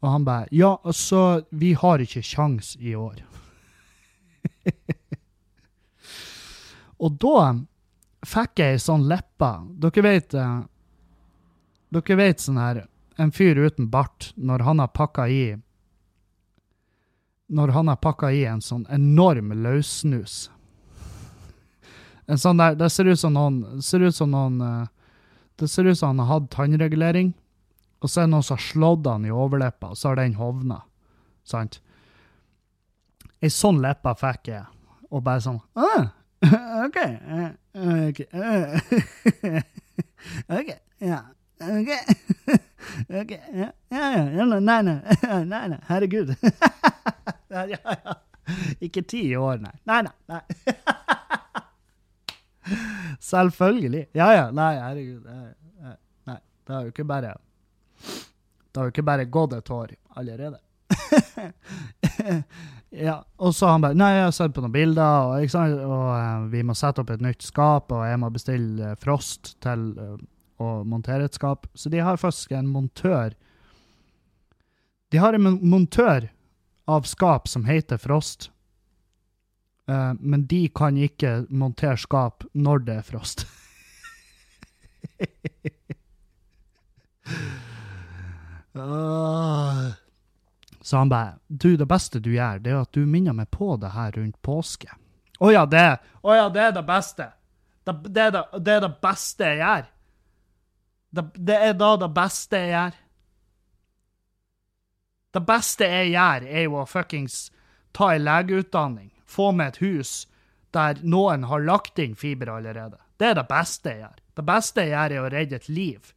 [0.00, 3.22] og han bare Ja, altså, vi har ikke kjangs i år.
[7.02, 7.36] og da
[8.26, 9.52] fikk jeg ei sånn leppe.
[9.82, 10.38] Dere vet
[11.92, 12.86] Dere vet sånn her
[13.20, 15.42] En fyr uten bart, når han har pakka i
[17.52, 20.46] Når han har pakka i en sånn enorm løssnus
[22.30, 24.86] En sånn der Det ser ut som noen, ser ut som noen uh,
[25.62, 27.32] det ser ut som han har hatt tannregulering,
[28.02, 30.34] og så er det noen som har slått han i overleppa, og så har den
[30.34, 30.80] hovna.
[31.46, 31.78] Sant?
[33.42, 34.64] Ei sånn leppe fikk jeg,
[35.10, 36.10] og bare sånn ah,
[36.86, 36.98] OK.
[38.08, 38.20] OK.
[40.58, 40.70] OK.
[41.02, 41.20] Ja.
[41.62, 41.90] OK.
[43.22, 43.32] OK.
[43.54, 44.44] Ja, ja, ja.
[44.58, 44.98] Nei, nei.
[45.46, 45.80] Nei, nei.
[45.86, 46.34] Herregud.
[47.52, 48.14] Ja, ja.
[48.82, 49.74] Ikke ti år, nei.
[49.86, 50.14] Nei, nei.
[50.32, 50.40] nei.
[53.30, 54.06] Selvfølgelig.
[54.18, 54.50] Ja, ja.
[54.50, 55.28] Nei, herregud.
[56.26, 57.36] Nei, det har jo ikke bare
[58.02, 60.58] Det har jo ikke bare gått et år allerede.
[63.06, 66.44] ja, og så han bare Nei, jeg har sett på noen bilder, og, og uh,
[66.52, 70.16] vi må sette opp et nytt skap, og jeg må bestille uh, Frost til uh,
[70.62, 71.60] å montere et skap.
[71.74, 73.30] Så de har faktisk en montør
[75.12, 76.30] De har en montør
[76.90, 78.52] av skap som heter Frost,
[79.88, 83.42] Uh, men de kan ikke montere skap når det er frost.
[88.78, 89.90] uh,
[90.86, 93.74] så han bare Du, det beste du gjør, det er at du minner meg på
[93.82, 94.88] det her rundt påske.
[95.42, 97.32] Å oh ja, det, oh ja, det er det beste.
[97.82, 99.88] Det, det, er det, det, er det beste jeg gjør.
[101.10, 103.01] Det, det er da det beste jeg gjør.
[105.32, 107.46] Det beste jeg gjør, er jo å fuckings
[107.96, 110.12] ta ei legeutdanning få med et hus
[110.72, 112.98] der noen har lagt inn fiber allerede.
[113.20, 114.18] Det er det beste jeg gjør.
[114.36, 116.12] Det beste jeg gjør, er å redde et liv.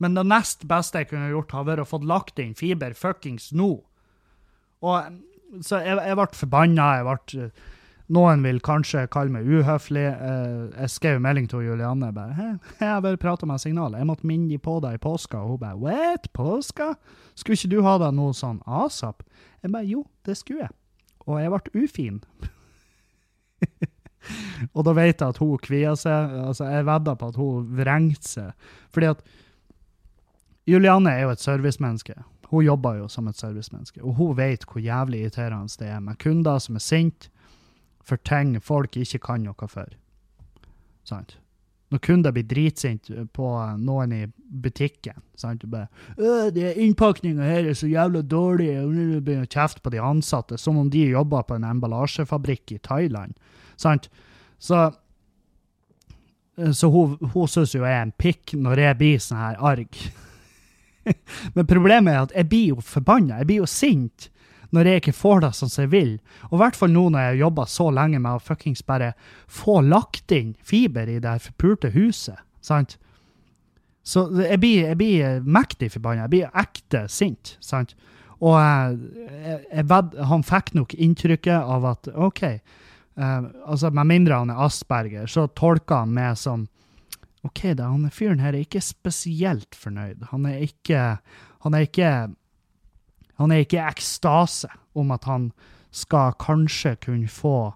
[0.00, 3.50] Men det nest beste jeg kunne gjort, har vært å få lagt inn fiber fuckings
[3.52, 3.72] nå.
[4.80, 5.18] Og
[5.66, 6.84] Så jeg, jeg ble forbanna.
[6.96, 7.46] Jeg ble
[8.10, 10.06] noen vil kanskje kalle meg uhøflig.
[10.10, 12.12] Eh, jeg skrev melding til Julianne.
[12.12, 13.92] bare, Hei, 'Jeg har bare prata med Signal.
[13.92, 16.28] Jeg måtte minne på deg i påska.' Og hun bare 'What?
[16.32, 16.94] Påska?
[17.34, 19.22] Skulle ikke du ha deg noe sånn asap?'
[19.62, 20.74] Jeg bare 'Jo, det skulle jeg'.
[21.26, 22.24] Og jeg ble ufin.
[24.74, 26.30] og da vet jeg at hun kvier seg.
[26.48, 28.52] altså Jeg vedder på at hun vrengte seg.
[28.90, 29.22] Fordi at
[30.66, 32.14] Julianne er jo et servicemenneske.
[32.50, 36.18] Hun jobber jo som et servicemenneske, og hun vet hvor jævlig irriterende det er med
[36.18, 37.30] kunder som er sinte
[38.10, 39.94] for ting folk ikke kan noe for.
[41.06, 41.38] Sant?
[41.90, 43.48] Når kunder blir dritsinte på
[43.82, 44.20] noen i
[44.62, 45.64] butikken sant?
[45.64, 45.88] Du bare,
[46.54, 50.58] det 'Innpakninga her er så jævla dårlig', og du begynner å kjefte på de ansatte
[50.58, 53.34] som om de jobber på en emballasjefabrikk i Thailand.
[53.76, 54.08] Sant?
[54.58, 54.92] Så
[56.74, 59.96] så hun, hun syns jo jeg er en pikk når jeg blir sånn her arg.
[61.54, 64.28] Men problemet er at jeg blir jo forbanna, jeg blir jo sint
[64.70, 66.12] når jeg ikke får det som jeg vil.
[66.50, 69.12] Og i hvert fall nå når jeg har jobba så lenge med å fuckings bare
[69.50, 72.38] få lagt inn fiber i det forpulte huset.
[72.60, 72.98] sant?
[74.06, 76.24] Så jeg blir, jeg blir mektig forbanna.
[76.26, 77.56] Jeg blir ekte sint.
[77.60, 77.94] sant?
[78.40, 79.86] Og jeg, jeg,
[80.30, 85.44] han fikk nok inntrykket av at OK, eh, altså med mindre han er asperger, så
[85.52, 86.64] tolker han meg som
[87.44, 90.26] OK, da, han fyren her er ikke spesielt fornøyd.
[90.32, 91.04] Han er ikke,
[91.64, 92.10] han er ikke
[93.40, 94.68] han er ikke i ekstase
[95.00, 95.48] om at han
[95.90, 97.72] skal kanskje kunne få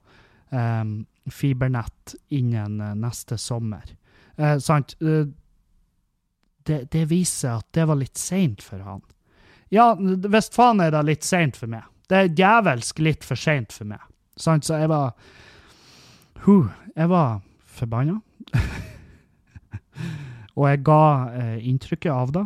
[0.52, 3.84] um, fibernett innen uh, neste sommer.
[4.36, 4.92] Uh, sant?
[5.00, 5.26] Uh,
[6.68, 9.00] det, det, viser at det var litt seint for han.
[9.72, 11.88] Ja, visst faen er det litt seint for meg.
[12.08, 14.04] Det er djevelsk litt for seint for meg.
[14.36, 14.68] Sant?
[14.68, 15.14] Så jeg var
[16.44, 18.20] huh, Jeg var forbanna.
[20.54, 21.02] Og jeg ga
[21.58, 22.44] inntrykket av det.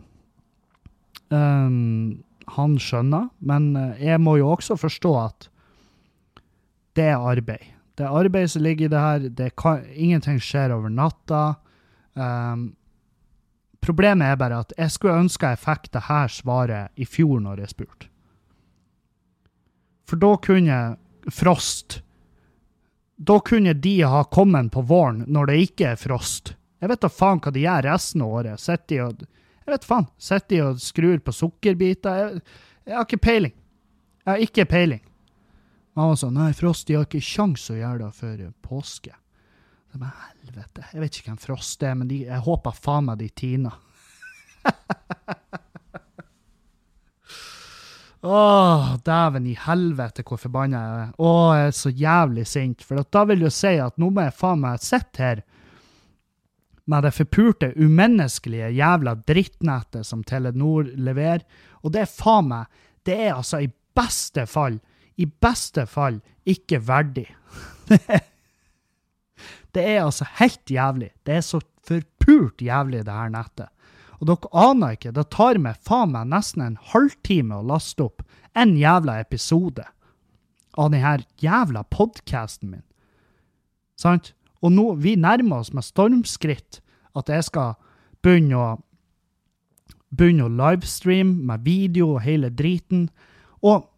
[1.29, 2.23] Um,
[2.57, 5.49] han skjønner, men eh, jeg må jo også forstå at
[6.99, 7.65] det er arbeid.
[7.99, 9.29] Det er arbeid som ligger i det her.
[9.41, 11.43] Det kan, ingenting skjer over natta.
[12.15, 12.73] Um,
[13.81, 17.63] Problemet er bare at jeg skulle ønske jeg fikk det her svaret i fjor når
[17.63, 18.09] jeg spurte.
[20.09, 20.79] For da kunne
[21.35, 22.01] frost
[23.19, 26.53] Da kunne de ha kommet på våren når det ikke er frost.
[26.79, 28.63] Jeg vet da faen hva de gjør resten av året.
[28.63, 29.25] Sitter de og
[29.69, 30.07] Jeg vet faen.
[30.17, 32.15] Sitter de og skrur på sukkerbiter?
[32.17, 32.41] Jeg,
[32.89, 33.53] jeg har ikke peiling.
[34.25, 35.03] Jeg har ikke peiling.
[35.93, 39.13] Mamma sånn Nei, Frost de har ikke kjangs å gjøre det før påske.
[39.93, 40.87] Så jeg helvete.
[40.95, 43.73] Jeg vet ikke hvem Frost er, men de, jeg håper faen meg de Tina.
[48.25, 51.13] Åh, dæven i helvete hvor forbanna jeg er.
[51.29, 52.81] Åh, jeg er så jævlig sint.
[52.89, 55.45] For da vil du si at nå må jeg faen meg sitte her
[56.89, 61.45] med det forpurte, umenneskelige jævla drittnettet som Telenor leverer.
[61.85, 64.81] Og det er faen meg Det er altså i beste fall,
[65.17, 67.27] i beste fall, ikke verdig.
[69.75, 71.11] det er altså helt jævlig.
[71.25, 73.71] Det er så forpult jævlig, det her nettet.
[74.19, 78.25] Og dere aner ikke, det tar meg faen meg nesten en halvtime å laste opp
[78.59, 79.87] en jævla episode
[80.79, 82.85] av denne jævla podkasten min.
[83.99, 84.33] Sant?
[84.63, 86.81] Og nå, vi nærmer oss med stormskritt
[87.19, 87.77] at jeg skal
[88.23, 88.69] begynne å
[90.09, 93.09] begynne å livestreame med video og hele driten.
[93.61, 93.89] Og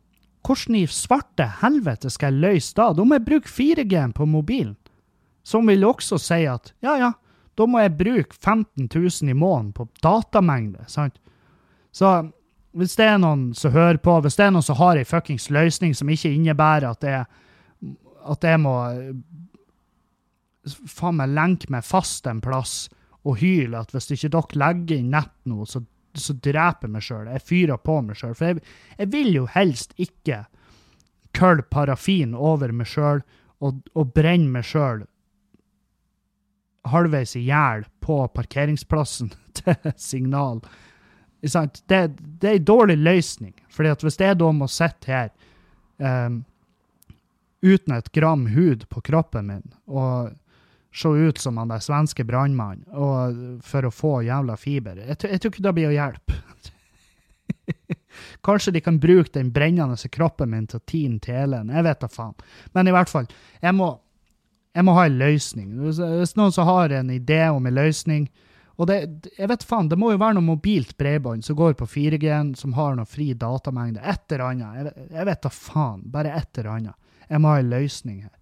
[0.47, 2.91] hvordan i svarte helvete skal jeg løse da?
[2.97, 4.77] Da må jeg bruke 4G-en på mobilen.
[5.47, 7.13] Som vil også si at ja, ja,
[7.59, 10.85] da må jeg bruke 15 000 i måneden på datamengde.
[10.89, 11.21] sant?
[11.93, 12.31] Så
[12.73, 15.49] hvis det er noen som hører på, hvis det er noen som har ei fuckings
[15.51, 17.25] løsning som ikke innebærer at jeg,
[18.31, 18.75] at jeg må
[20.71, 22.89] faen meg lenke meg fast en plass
[23.29, 25.83] og hyle at hvis ikke dere legger inn nett nå, så,
[26.17, 27.29] så dreper jeg meg sjøl.
[27.29, 28.35] Jeg fyrer på meg sjøl.
[28.39, 28.65] For jeg,
[28.97, 30.45] jeg, vil jo helst ikke
[31.37, 33.23] kølle parafin over meg sjøl
[33.61, 35.05] og, og brenne meg sjøl
[36.89, 40.63] halvveis i hjel på parkeringsplassen til Signal.
[41.41, 42.01] Det,
[42.41, 43.55] det er en dårlig løsning.
[43.69, 45.29] fordi at hvis jeg da må sitte her
[45.97, 46.45] um,
[47.63, 50.33] uten et gram hud på kroppen min og
[50.93, 55.53] se ut som han der svenske brannmannen for å få jævla fiber Jeg, jeg tror
[55.53, 56.39] ikke det blir å hjelpe.
[58.47, 61.71] Kanskje de kan bruke den brennende kroppen min til å tine telen.
[61.71, 62.35] Jeg vet da faen.
[62.75, 63.29] Men i hvert fall,
[63.63, 63.93] jeg må,
[64.75, 65.73] jeg må ha en løsning.
[65.87, 68.29] Hvis noen som har en idé om en løsning
[68.81, 68.97] og det,
[69.37, 72.73] jeg vet faen, det må jo være noe mobilt bredbånd som går på 4G-en, som
[72.79, 74.01] har noe fri datamengde.
[74.01, 74.79] Et eller annet.
[74.79, 76.05] Jeg, jeg vet da faen.
[76.09, 77.11] Bare et eller annet.
[77.29, 78.33] Jeg må ha en løsning her.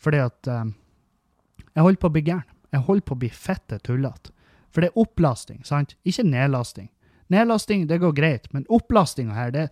[0.00, 0.72] Fordi at um,
[1.76, 2.54] Jeg holder på å bli gæren.
[2.72, 4.32] Jeg holder på å bli fette tullete.
[4.72, 5.94] For det er opplasting, sant?
[6.08, 6.88] Ikke nedlasting.
[7.32, 9.68] Nedlasting, det går greit, men opplastinga her, det,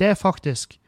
[0.00, 0.78] det, er faktisk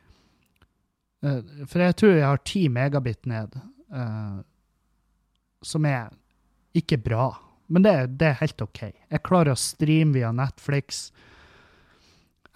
[1.24, 3.58] uh, For jeg tror jeg har 10 megabit ned.
[3.92, 4.40] Uh,
[5.62, 6.10] som er
[6.76, 7.30] ikke bra.
[7.68, 8.82] Men det, det, er helt OK.
[8.88, 11.08] Jeg klarer å streame via Netflix.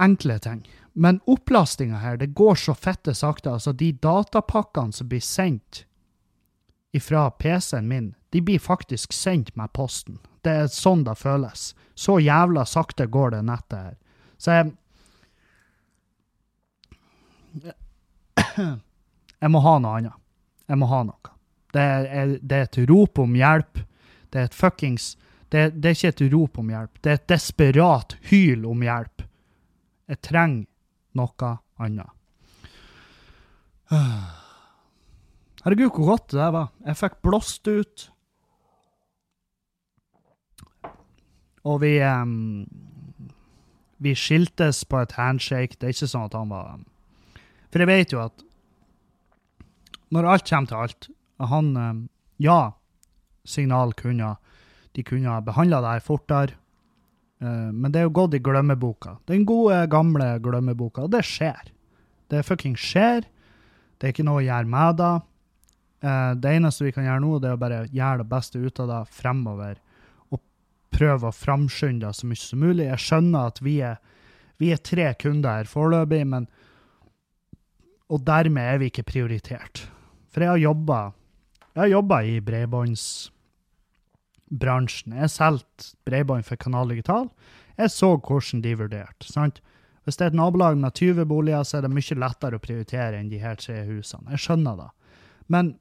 [0.01, 0.63] Enkle ting.
[0.93, 3.53] Men opplastinga her, det går så fette sakte.
[3.57, 5.85] Altså, de datapakkene som blir sendt
[7.01, 10.19] fra PC-en min, de blir faktisk sendt med posten.
[10.43, 11.73] Det er sånn det føles.
[11.95, 13.97] Så jævla sakte går det nettet her.
[14.37, 14.73] Så jeg
[19.43, 20.19] Jeg må ha noe annet.
[20.69, 21.33] Jeg må ha noe.
[21.73, 23.81] Det er, det er, et rop om hjelp.
[24.31, 25.17] Det er et fuckings
[25.53, 26.99] det, det, er ikke et rop om hjelp.
[27.05, 29.25] Det er et desperat hyl om hjelp.
[30.09, 30.65] Jeg trenger
[31.19, 32.09] noe annet.
[35.63, 36.73] Herregud, hvor godt det var.
[36.83, 38.09] Jeg fikk blåst ut.
[41.63, 42.67] Og vi um,
[44.03, 45.79] Vi skiltes på et handshake.
[45.79, 46.81] Det er ikke sånn at han var
[47.71, 48.49] For jeg vet jo at
[50.13, 51.07] når alt kommer til alt,
[51.41, 52.01] han um,
[52.43, 52.75] Ja,
[53.49, 54.35] Signal kunne
[54.93, 56.59] De kunne behandla deg fortere.
[57.41, 59.21] Uh, men det er jo gått i glemmeboka.
[59.31, 61.07] Den gode, gamle glemmeboka.
[61.07, 61.71] Og det skjer.
[62.29, 63.23] Det fucking skjer.
[63.97, 65.15] Det er ikke noe å gjøre med det.
[66.03, 68.83] Eh, det eneste vi kan gjøre nå, det er å bare gjøre det beste ut
[68.83, 69.79] av det fremover.
[70.35, 70.43] Og
[70.95, 72.91] prøve å framskynde det så mye som mulig.
[72.91, 74.03] Jeg skjønner at vi er,
[74.59, 76.51] vi er tre kunder her foreløpig, men
[78.13, 79.89] Og dermed er vi ikke prioritert.
[80.29, 80.99] For jeg har jobba
[81.73, 85.15] jeg har jobba i bredbåndsbransjen.
[85.17, 87.33] Jeg solgte bredbånd for Kanal Digital.
[87.79, 89.25] Jeg så hvordan de vurderte.
[89.25, 89.63] sant?
[90.05, 93.17] Hvis det er et nabolag med 20 boliger, så er det mye lettere å prioritere
[93.17, 94.31] enn de her tre husene.
[94.35, 94.91] Jeg skjønner det.
[95.49, 95.79] Men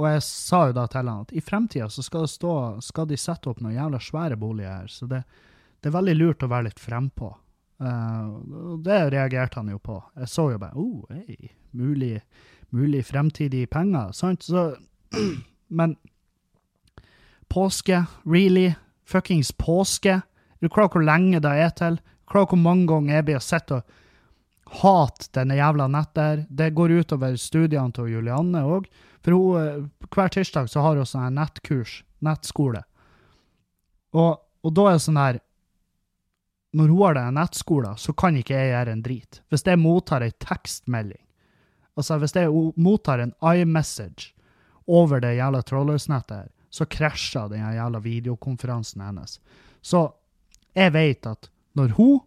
[0.00, 3.18] Og jeg sa jo da til han at i fremtida så skal, stå, skal de
[3.20, 5.20] sette opp noen jævla svære boliger her, så det,
[5.80, 7.28] det er veldig lurt å være litt frempå.
[7.80, 9.98] Uh, det reagerte han jo på.
[10.20, 12.18] Jeg så jo bare oh, hey, mulig
[12.70, 14.12] mulig fremtidige penger.
[14.12, 14.42] sant?
[14.42, 14.76] Så,
[15.68, 15.96] men
[17.48, 18.72] påske, really?
[19.04, 20.20] Fuckings påske?
[20.60, 21.96] Du klar hvor lenge det er til?
[21.96, 23.82] Du klar hvor mange ganger jeg blir sett og
[24.70, 26.42] hate denne jævla nettet her?
[26.48, 28.86] Det går utover studiene til Julianne òg.
[29.24, 32.84] For hun, eh, hver tirsdag så har hun sånn nettkurs, nettskole.
[34.16, 35.40] Og, og da er det sånn her
[36.70, 39.40] Når hun har den nettskolen, så kan ikke jeg gjøre en drit.
[39.50, 41.24] Hvis jeg mottar ei tekstmelding,
[41.98, 42.46] altså hvis jeg
[42.78, 44.30] mottar en iMessage
[44.86, 49.40] over det jævla Trollers-nettet her, så krasjer den jævla videokonferansen hennes.
[49.82, 50.12] Så
[50.78, 52.20] jeg vet at når hun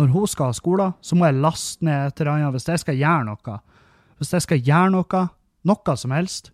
[0.00, 2.82] når hun skal ha skolen, så må jeg laste ned et eller annet hvis jeg
[2.82, 3.58] skal gjøre noe.
[4.20, 5.26] Hvis jeg skal gjøre noe,
[5.68, 6.50] noe som helst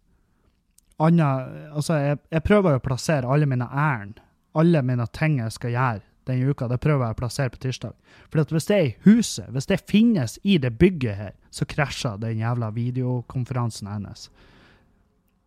[1.02, 4.20] annet, altså jeg, jeg prøver å plassere alle mine ærend,
[4.56, 7.94] alle mine ting jeg skal gjøre denne uka, det prøver jeg å plassere på tirsdag.
[8.32, 11.68] For at hvis det er i huset, hvis det finnes i det bygget her, så
[11.68, 14.26] krasjer den jævla videokonferansen hennes.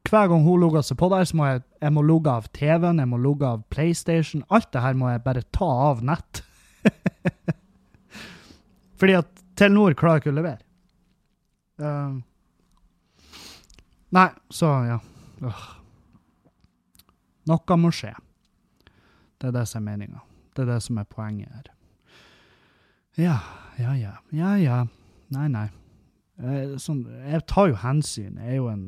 [0.07, 3.01] Hver gang hun logger seg på der, så må jeg, jeg må logge av TV-en,
[3.01, 4.45] jeg må logge av PlayStation.
[4.49, 6.43] Alt det her må jeg bare ta av nett.
[8.99, 10.63] Fordi at Telenor klarer ikke å levere.
[11.79, 12.19] Uh,
[14.15, 14.99] nei, så ja.
[15.43, 15.67] Uh.
[17.49, 18.13] Noe må skje.
[19.39, 20.23] Det er det som er meninga.
[20.53, 21.69] Det er det som er poenget her.
[23.19, 23.37] Ja,
[23.79, 24.15] ja, ja.
[24.35, 24.79] Ja, ja.
[25.33, 25.67] Nei, nei.
[26.39, 28.37] Jeg, sånn, jeg tar jo hensyn.
[28.39, 28.83] Jeg er jo en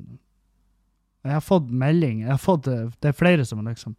[1.21, 2.23] Jeg har fått melding.
[2.23, 3.93] Jeg har fått, eh, det er flere som liksom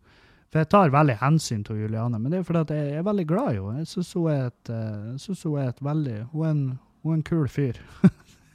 [0.52, 3.24] For jeg tar veldig hensyn til Juliane, men det er fordi at jeg er veldig
[3.26, 3.78] glad i henne.
[3.80, 6.64] Jeg syns hun eh, hun er et veldig Hun er en,
[7.02, 7.80] hun er en kul fyr.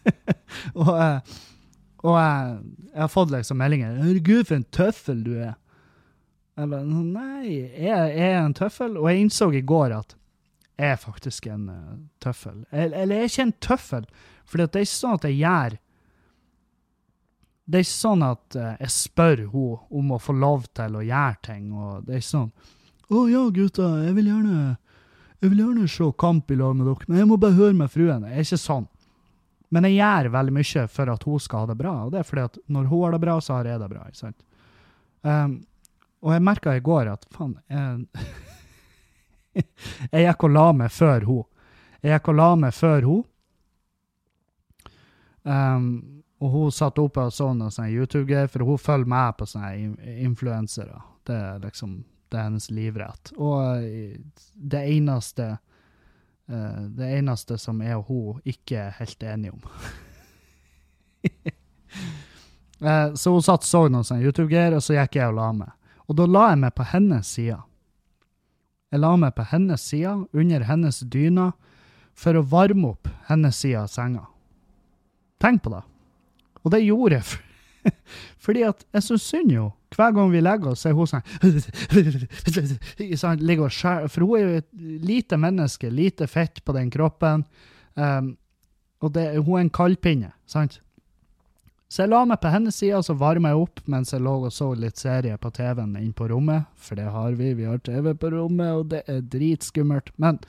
[0.85, 1.37] og eh,
[2.05, 2.59] og jeg,
[2.93, 5.57] jeg har fått liksom meldinger 'Herregud, for en tøffel du er'.
[6.57, 8.97] Jeg bare Nei, jeg, jeg er en tøffel.
[8.97, 10.15] Og jeg innså i går at
[10.77, 11.69] jeg er faktisk en
[12.21, 12.65] tøffel.
[12.71, 14.05] Eller jeg er ikke en tøffel,
[14.45, 15.77] for det er ikke sånn at jeg gjør
[17.67, 21.03] Det er ikke sånn at eh, jeg spør henne om å få lov til å
[21.03, 21.71] gjøre ting.
[21.75, 22.51] og Det er ikke sånn
[23.07, 24.77] 'Å ja, gutta, jeg vil gjerne
[25.37, 27.91] jeg vil gjerne se kamp i lag med dere, men jeg må bare høre med
[27.93, 28.87] fruen.' Jeg er ikke sånn.
[29.69, 32.27] Men jeg gjør veldig mye for at hun skal ha det bra, og det er
[32.27, 34.03] fordi at når hun har det bra, så har jeg det bra.
[34.07, 34.43] ikke sant?
[35.21, 35.65] Um,
[36.23, 39.65] og jeg merka i går at faen Jeg,
[40.13, 41.43] jeg gikk og la meg før hun.
[42.01, 43.25] Jeg gikk og la meg før hun.
[45.43, 45.89] Um,
[46.39, 49.71] og hun satt oppe og så noe sånn YouTube-greier, for hun følger med på sånne
[49.81, 50.99] in- influensere.
[51.25, 53.31] Det er liksom det er hennes livrett.
[53.39, 54.17] Og eh,
[54.53, 59.63] det eneste eh, det eneste som jeg og hun ikke er helt enige om.
[62.77, 65.47] Eh, så hun satt og så noen sånne YouTube-greier, og så gikk jeg og la
[65.63, 65.71] meg.
[66.05, 67.55] Og da la jeg meg på hennes side.
[68.93, 71.47] Jeg la meg på hennes side, under hennes dyna,
[72.13, 74.27] for å varme opp hennes side av senga.
[75.41, 75.81] Tenk på det.
[76.67, 77.39] Og det gjorde jeg for,
[78.45, 79.65] fordi at jeg syns synd jo.
[79.95, 81.23] Hver gang vi legger oss, er hun sånn
[84.11, 84.71] For hun er jo et
[85.07, 87.47] lite menneske, lite fett på den kroppen.
[87.95, 88.35] Um,
[88.99, 90.81] og det, hun er en kaldpinne, sant?
[91.87, 94.33] Så jeg la meg på hennes side, og så varma jeg opp mens jeg lå
[94.43, 96.67] og så litt serie på TV-en inne på rommet.
[96.75, 97.53] For det har vi.
[97.55, 100.11] Vi har TV på rommet, og det er dritskummelt.
[100.19, 100.39] Men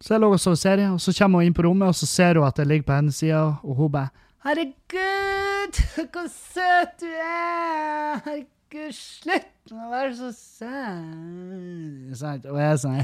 [0.00, 2.06] Så jeg lå og så serie, og så kommer hun inn på rommet, og så
[2.08, 4.08] ser hun at jeg ligger på hennes side, og hun bare
[4.46, 5.74] Herregud,
[6.12, 8.20] hvor søt du er!
[8.26, 10.66] Herregud, slutt å være så søt!
[12.46, 13.00] Og jeg sånn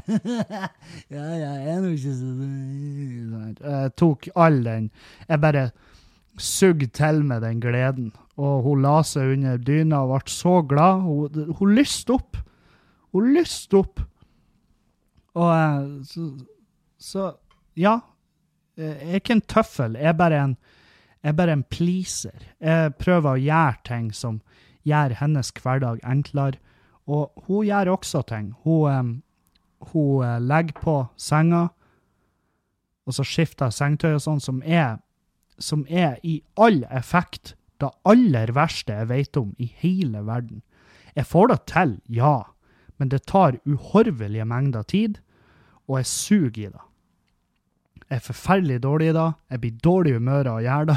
[1.16, 4.84] Ja, ja, jeg er nå ikke så søt.' Jeg tok all den
[5.28, 5.64] Jeg bare
[6.38, 8.12] sugde til med den gleden.
[8.40, 11.00] Og hun la seg under dyna og ble så glad.
[11.04, 12.36] Hun, hun lyste opp.
[13.12, 14.00] Hun lyste opp.
[15.34, 15.50] Og
[16.08, 16.20] så,
[17.02, 17.32] så
[17.78, 17.98] ja.
[18.78, 19.98] Jeg er ikke en tøffel.
[20.00, 20.56] Jeg er bare en,
[21.22, 22.46] jeg er bare en pleaser.
[22.60, 24.40] Jeg prøver å gjøre ting som
[24.88, 26.60] gjør hennes hverdag enklere.
[27.06, 28.52] Og hun gjør også ting.
[28.64, 31.68] Hun, eh, hun eh, legger på senga,
[33.06, 35.00] og så skifter sengetøy og sånn, som er,
[35.58, 40.62] som er i all effekt det aller verste jeg vet om i hele verden.
[41.16, 42.36] Jeg får det til, ja,
[42.96, 45.18] men det tar uhorvelige mengder tid,
[45.90, 46.84] og jeg suger i det.
[48.12, 49.36] Jeg er forferdelig dårlig i dag.
[49.48, 50.96] Jeg blir dårlig i humøret av å gjøre det.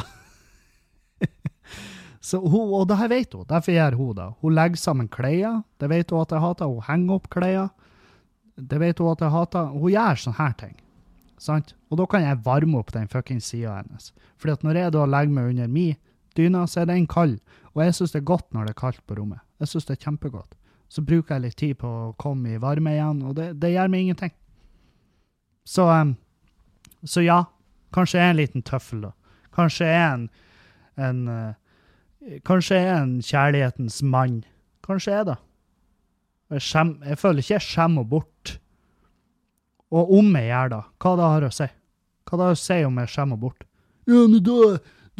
[2.27, 4.25] Så hun, og det her vet hun, derfor gjør hun det.
[4.41, 6.73] Hun legger sammen klær, det vet hun at jeg hater.
[6.73, 7.69] Hun henger opp klær,
[8.59, 9.71] det vet hun at jeg hater.
[9.77, 10.73] Hun gjør sånne her ting.
[11.45, 11.71] Sant?
[11.87, 14.11] Og da kan jeg varme opp den fuckings sida hennes.
[14.35, 15.85] Fordi at når jeg da legger meg under mi
[16.35, 17.39] dyna, så er den kald.
[17.71, 19.39] Og jeg syns det er godt når det er kaldt på rommet.
[19.63, 20.59] Jeg syns det er kjempegodt.
[20.91, 23.95] Så bruker jeg litt tid på å komme i varme igjen, og det, det gjør
[23.95, 24.35] meg ingenting.
[25.65, 26.17] Så, um,
[27.05, 27.43] så ja,
[27.95, 29.13] kanskje jeg er en liten tøffel, da.
[29.55, 30.25] Kanskje jeg er en,
[30.99, 31.53] en uh,
[32.41, 34.39] Kanskje jeg er en kjærlighetens mann.
[34.81, 35.35] Kanskje jeg er det.
[36.55, 38.55] Jeg, skjem, jeg føler ikke jeg skjemmer bort.
[39.93, 41.67] Og om jeg gjør det, hva det har å si?
[42.25, 43.67] Hva det har å si om jeg skjemmer bort?
[44.09, 44.57] Ja, men da,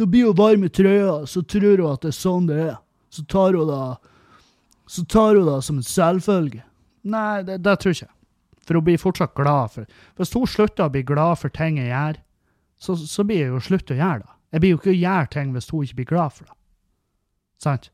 [0.01, 2.75] da blir hun varm i trøya, så tror hun at det er sånn det er.
[3.13, 3.83] Så tar hun det
[4.87, 6.63] så tar hun det som en selvfølge.
[7.05, 8.14] Nei, det, det tror jeg ikke.
[8.65, 11.91] For hun blir fortsatt glad for Hvis hun slutter å bli glad for ting jeg
[11.91, 12.21] gjør,
[12.81, 14.31] så, så blir jeg jo slutt å gjøre det.
[14.55, 16.57] Jeg blir jo ikke å gjøre ting hvis hun ikke blir glad for det.
[17.61, 17.89] Sant?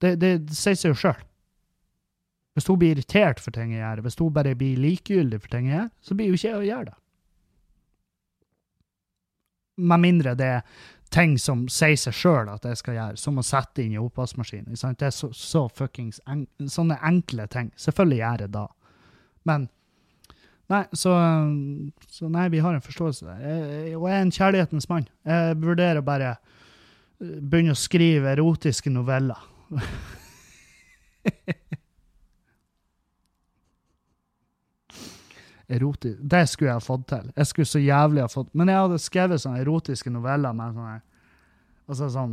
[0.00, 1.26] Det, det, det sier seg jo sjøl.
[2.56, 5.68] Hvis hun blir irritert for ting jeg gjør, hvis hun bare blir likegyldig for ting
[5.70, 6.96] jeg gjør, så blir jo ikke jeg å gjøre det.
[9.90, 10.64] Med mindre det er
[11.14, 14.76] ting som sier seg sjøl at jeg skal gjøre, som å sette inn i oppvaskmaskinen.
[14.98, 17.72] Det er så, så fuckings en, sånne enkle ting.
[17.80, 18.66] Selvfølgelig gjør jeg det.
[19.48, 19.68] Men
[20.70, 21.10] Nei, så,
[22.06, 23.38] så, nei, vi har en forståelse der.
[23.42, 25.08] Jeg, og jeg er en kjærlighetens mann.
[25.26, 29.40] Jeg vurderer å bare eh, begynne å skrive erotiske noveller.
[35.70, 37.28] Erotisk Det skulle jeg ha fått til.
[37.36, 40.96] Jeg skulle så jævlig ha fått Men jeg hadde skrevet sånne erotiske noveller med sånne
[41.86, 42.32] Altså sånn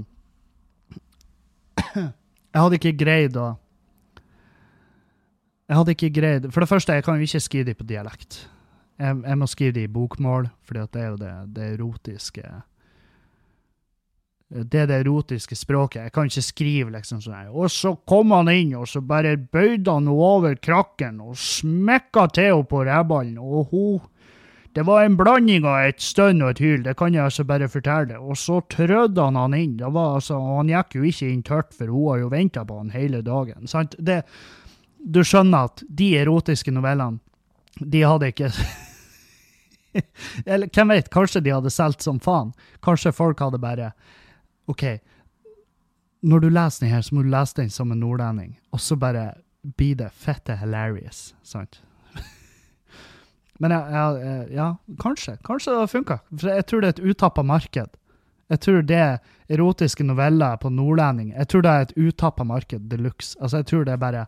[1.93, 3.51] Jeg hadde ikke greid å
[5.67, 8.39] Jeg hadde ikke greid For det første, jeg kan jo ikke skrive de på dialekt.
[8.97, 12.43] Jeg, jeg må skrive de i bokmål, for det er jo det, det erotiske
[14.47, 16.05] det er det erotiske språket.
[16.05, 17.49] Jeg kan ikke skrive liksom sånn.
[17.51, 22.29] Og så kom han inn, og så bare bøyde han henne over krakken og smekka
[22.31, 24.13] til henne på rævballen, og hun
[24.77, 27.67] Det var en blanding av et stønn og et hyl, det kan jeg altså bare
[27.67, 28.19] fortelle.
[28.19, 29.77] Og så trødde han han inn.
[29.77, 32.77] Det var altså, han gikk jo ikke inn tørt, for hun har jo venta på
[32.77, 33.65] han hele dagen.
[33.67, 33.95] sant?
[33.97, 34.21] Det,
[35.07, 37.21] du skjønner at de erotiske novellene,
[37.79, 38.51] de hadde ikke
[40.45, 42.51] Eller hvem vet, kanskje de hadde solgt som faen.
[42.85, 43.91] Kanskje folk hadde bare
[44.69, 44.83] OK,
[46.27, 48.97] når du leser den her, så må du lese den som en nordlending, og så
[48.99, 49.29] bare
[49.77, 51.79] blir det fette hilarious, sant?
[53.61, 54.67] Men ja, ja, ja,
[55.01, 55.37] kanskje.
[55.47, 56.19] Kanskje det har funka.
[56.33, 57.95] For jeg tror det er et utappa marked.
[58.47, 59.17] Jeg tror det er
[59.51, 61.33] erotiske noveller på nordlending.
[61.33, 63.35] Jeg tror det er et utappa marked de luxe.
[63.41, 64.27] Altså, jeg tror det er bare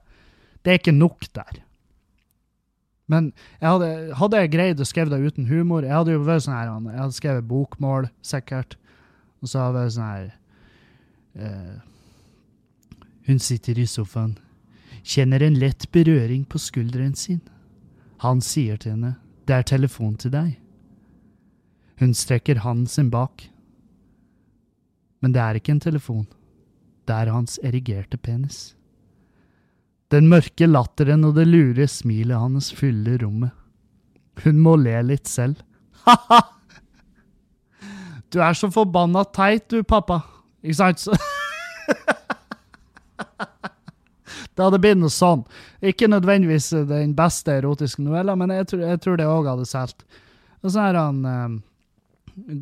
[0.64, 1.62] Det er ikke nok der.
[3.10, 3.32] Men
[3.62, 6.54] jeg hadde, hadde jeg greid å skrive det uten humor Jeg hadde jo vært sånn
[6.54, 8.76] her, jeg hadde skrevet bokmål, sikkert.
[9.42, 10.28] Og så hadde jeg vært sånn her
[11.42, 11.76] uh,
[13.30, 14.38] Hun sitter i sofaen,
[15.02, 17.42] kjenner en lett berøring på skulderen sin.
[18.22, 19.16] Han sier til henne,
[19.48, 20.58] det er telefon til deg.
[22.00, 23.50] Hun strekker hånden sin bak.
[25.20, 26.28] Men det er ikke en telefon.
[27.08, 28.76] Det er hans erigerte penis.
[30.10, 33.54] Den mørke latteren og det lure smilet hans fyller rommet.
[34.44, 35.60] Hun må le litt selv.
[36.06, 36.40] Ha-ha!
[38.30, 40.22] Du er så forbanna teit, du, pappa.
[40.62, 41.02] Ikke sant?
[41.02, 41.16] Så
[44.54, 45.42] det hadde blitt noe sånn.
[45.82, 50.06] Ikke nødvendigvis den beste erotiske novella, men jeg tror, jeg tror det òg hadde solgt.
[50.62, 51.58] Og så er han eh,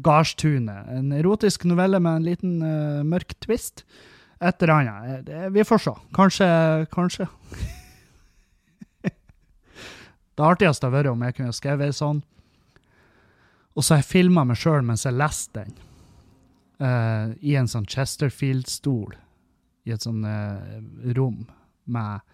[0.06, 0.88] Gardstunet.
[0.94, 3.84] En erotisk novelle med en liten eh, mørk twist.
[4.40, 5.30] Et eller annet.
[5.54, 5.94] Vi får se.
[6.14, 6.48] Kanskje
[6.94, 7.28] Kanskje.
[9.02, 12.22] det artigste hadde vært om jeg kunne skrevet sånn
[13.78, 15.76] og så har jeg filma meg sjøl mens jeg leste den,
[16.82, 19.14] uh, i en sånn Chesterfield-stol,
[19.86, 20.80] i et sånn uh,
[21.14, 21.44] rom
[21.86, 22.26] med,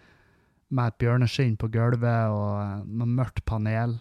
[0.70, 3.98] med, et bjørneskinn på gulvet og noe mørkt panel,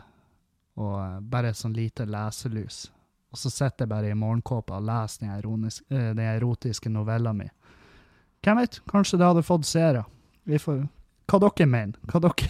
[0.80, 2.86] og uh, bare et sånn lite leselys.
[3.34, 5.44] Og så sitter jeg bare i morgenkåpa og leser
[5.90, 7.48] den erotiske novella mi.
[8.44, 10.04] Hvem vet, kanskje det hadde fått seere.
[10.44, 10.84] Vi får
[11.32, 11.96] Hva dere mener?
[12.12, 12.50] Hva dere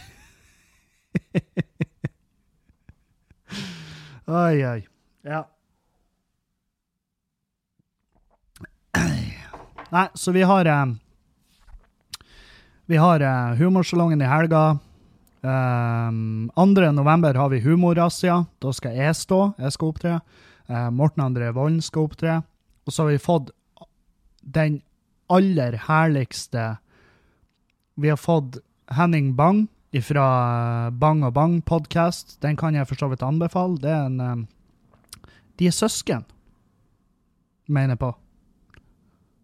[4.23, 4.79] Oi, oi.
[5.27, 5.43] Ja.
[9.93, 10.85] Nei, så vi har eh,
[12.89, 14.79] Vi har eh, Humorsalongen i helga.
[15.43, 16.91] Um, eh, 2.
[16.95, 18.45] november har vi Humorrazzia.
[18.59, 19.53] Da skal jeg stå.
[19.59, 20.15] Jeg skal opptre.
[20.71, 22.41] Uh, Morten André Volden skal opptre.
[22.87, 23.51] Og så har vi fått
[24.41, 24.81] den
[25.27, 26.77] aller herligste
[27.95, 28.57] Vi har fått
[28.91, 29.67] Henning Bang
[30.01, 32.39] fra Bang og Bang podkast.
[32.41, 33.77] Den kan jeg for så vidt anbefale.
[33.77, 34.47] Det er en um,
[35.61, 36.23] De er søsken,
[37.67, 38.09] mener jeg på.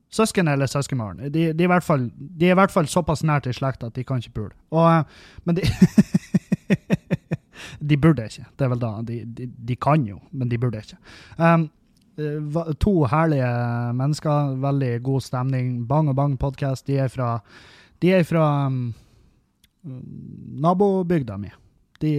[0.09, 1.19] Søsken eller søskenbarn.
[1.29, 4.03] De, de, er fall, de er i hvert fall såpass nært i slekt at de
[4.03, 4.55] kan ikke pule.
[4.73, 5.05] Uh,
[5.45, 5.69] men de
[7.79, 8.45] De burde ikke.
[8.57, 8.89] Det er vel da.
[9.05, 10.97] De, de kan jo, men de burde ikke.
[11.37, 11.69] Um,
[12.79, 13.49] to herlige
[13.97, 15.87] mennesker, veldig god stemning.
[15.87, 16.87] Bang og Bang podkast.
[16.87, 17.39] De er fra,
[18.01, 18.93] de er fra um,
[20.63, 21.49] nabobygda mi.
[21.99, 22.11] De,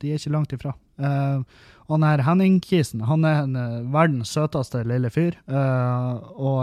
[0.00, 0.72] de, er ikke langt ifra.
[0.98, 1.38] Uh,
[1.88, 5.32] han her Henning Kisen han er en, uh, verdens søteste lille fyr.
[5.48, 6.58] Uh, og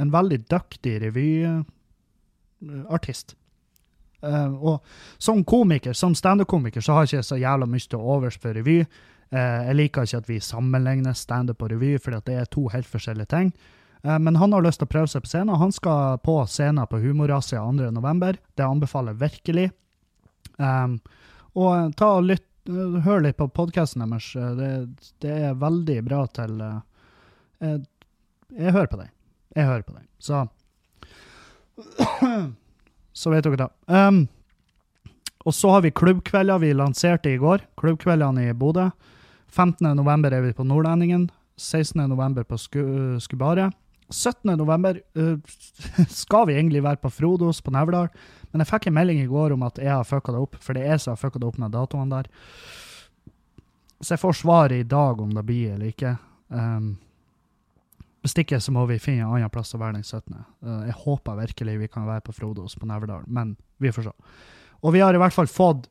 [0.00, 3.28] en veldig dyktig revyartist.
[4.22, 4.84] Eh, og
[5.18, 8.84] som komiker, som standup-komiker, så har jeg ikke så jævla mye til overs for revy.
[9.32, 12.88] Eh, jeg liker ikke at vi sammenligner standup og revy, for det er to helt
[12.88, 13.52] forskjellige ting.
[14.04, 15.56] Eh, men han har lyst til å prøve seg på scenen.
[15.60, 18.40] Han skal på scenen på Humorasia 2.11.
[18.58, 19.68] Det anbefaler jeg virkelig.
[20.58, 20.98] Um,
[21.56, 22.48] og ta og lytt,
[23.06, 24.28] hør litt på podkasten deres.
[24.36, 24.70] Det,
[25.24, 27.80] det, er veldig bra til jeg,
[28.52, 29.10] jeg, hører på den.
[29.56, 30.06] Jeg hører på den.
[30.20, 30.44] Så
[33.12, 33.68] Så vet dere det.
[33.92, 34.24] Um,
[35.44, 37.64] og så har vi klubbkvelder vi lanserte i går.
[37.80, 38.88] Klubbkveldene i Bodø.
[39.52, 40.32] 15.11.
[40.32, 41.28] er vi på Nordlendingen.
[41.60, 42.44] 16.11.
[42.48, 42.58] på
[43.20, 43.76] Skubaret.
[44.12, 45.00] 17.11.
[45.18, 45.38] Uh,
[46.08, 48.10] skal vi egentlig være på Frodos på Neverdal,
[48.52, 50.76] men jeg fikk en melding i går om at jeg har fucka det opp, for
[50.76, 52.28] det er jeg som har fucka det opp med datoene der.
[54.02, 56.16] Så jeg får svaret i dag om det blir eller ikke.
[56.48, 56.96] Um,
[58.22, 60.34] hvis ikke, så må vi finne en annen plass å være den 17.
[60.62, 64.16] Uh, jeg håper virkelig vi kan være på Frodos på Neverdal, men vi får se.
[64.82, 65.88] Og vi har i hvert fall fått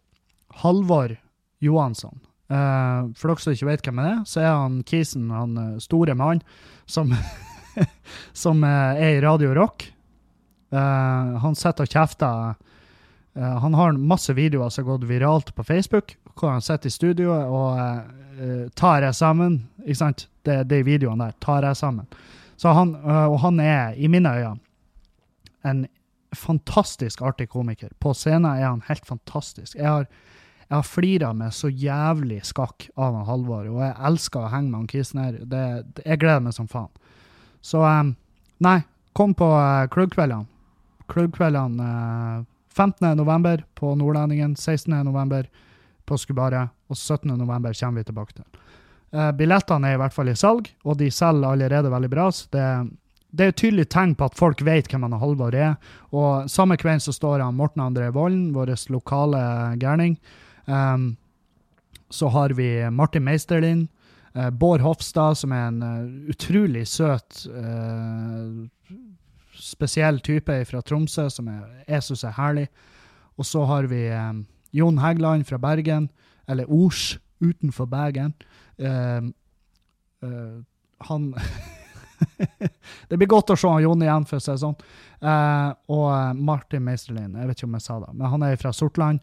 [0.62, 1.16] Halvor
[1.64, 2.20] Johansson.
[2.52, 5.78] Uh, for dere som ikke vet hvem det er, så er han Kisen, han uh,
[5.80, 6.42] store mann,
[6.90, 7.14] som
[8.44, 9.86] som er i Radio Rock.
[10.74, 12.58] Uh, han sitter og kjefter.
[13.38, 16.96] Uh, han har masse videoer som har gått viralt på Facebook, hvor han sitter i
[16.96, 18.10] studioet og
[18.80, 19.58] tar jeg sammen.
[19.84, 20.26] Ikke sant?
[20.48, 21.36] Det, de videoene der.
[21.44, 22.08] Tar jeg sammen.
[22.58, 24.56] Så han, og han er, i mine øyne,
[25.68, 25.84] en
[26.34, 27.92] fantastisk artig komiker.
[28.00, 29.76] På scenen er han helt fantastisk.
[29.76, 30.08] Jeg har,
[30.72, 34.70] jeg har flira med så jævlig skakk av han Halvor, og jeg elsker å henge
[34.70, 35.34] med han kisen her.
[35.44, 35.64] Det,
[36.06, 36.88] jeg gleder meg som faen.
[37.60, 38.14] Så um,
[38.64, 38.78] nei,
[39.12, 40.48] kom på uh, klubbkveldene.
[41.12, 43.66] Klubbkveldene uh, 15.11.
[43.76, 45.50] på Nordlendingen, 16.11.
[46.08, 47.36] på Skubaret, og 17.11.
[47.52, 48.48] kommer vi tilbake til.
[49.12, 52.30] Uh, billettene er i hvert fall i salg, og de selger allerede veldig bra.
[52.32, 52.70] så det,
[53.28, 55.76] det er et tydelig tegn på at folk vet hvem han Halvor er.
[56.16, 59.44] Og samme kveld så står han Morten André Volden, vår lokale
[59.84, 60.16] gærning.
[60.66, 61.16] Um,
[62.12, 63.88] så har vi Martin Meisterlin.
[64.36, 68.64] Uh, Bård Hofstad, som er en uh, utrolig søt, uh,
[69.60, 72.68] spesiell type fra Tromsø, som jeg, jeg syns er herlig.
[73.36, 74.46] Og så har vi um,
[74.76, 76.10] Jon Hægland fra Bergen,
[76.48, 78.34] eller Ors utenfor Bergen.
[81.02, 81.34] han
[83.10, 84.76] Det blir godt å se Jon igjen, for å si det sånn.
[85.96, 89.20] og Martin Meisterlin, jeg vet ikke om jeg sa det, men han er fra Sortland.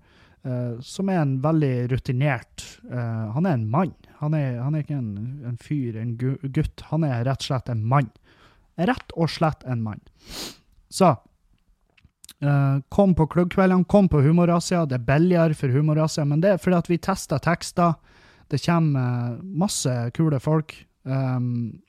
[0.47, 2.63] Uh, som er en veldig rutinert
[2.93, 3.95] uh, Han er en mann.
[4.21, 6.85] Han er, han er ikke en, en, fyr, en gutt.
[6.93, 8.13] Han er rett og slett en mann.
[8.79, 10.03] Rett og slett en mann.
[10.95, 14.85] Så uh, kom på klubbkveldene, kom på Humorasia.
[14.87, 17.99] Det er billigere for Humorasia, men det er fordi at vi tester tekster.
[18.49, 20.77] Det kommer masse kule folk.
[21.03, 21.81] Um,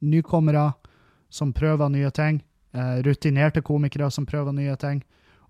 [0.00, 0.70] nykommere
[1.32, 2.42] som prøver nye ting.
[3.04, 5.02] rutinerte komikere som prøver nye ting.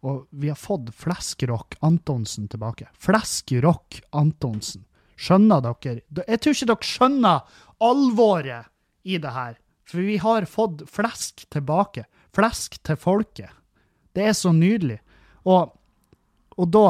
[0.02, 2.88] Og vi har fått Fleskrock Antonsen tilbake.
[2.98, 4.82] Fleskrock Antonsen.
[5.14, 6.00] Skjønner dere?
[6.26, 8.70] Jeg tror ikke dere skjønner alvoret
[9.06, 9.58] i det her.
[9.86, 12.06] For vi har fått flesk tilbake.
[12.34, 13.50] Flesk til folket.
[14.16, 14.98] Det er så nydelig.
[15.46, 15.72] Og,
[16.56, 16.86] og da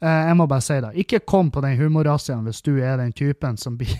[0.00, 0.94] eh, Jeg må bare si det.
[1.00, 3.96] Ikke kom på den humorrazziaen hvis du er den typen som blir,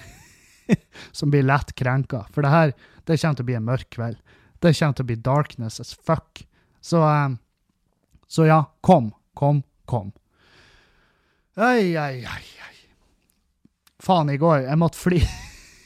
[1.16, 2.26] som blir lett krenka.
[2.34, 2.74] For det her
[3.08, 4.20] det kommer til å bli en mørk kveld.
[4.60, 6.44] Det kommer til å bli darkness as fuck.
[6.84, 7.38] Så eh,
[8.30, 10.12] så ja, kom, kom, kom.
[11.56, 12.76] Oi, ei, ei, ei.
[14.00, 15.18] Faen, i går Jeg måtte fly.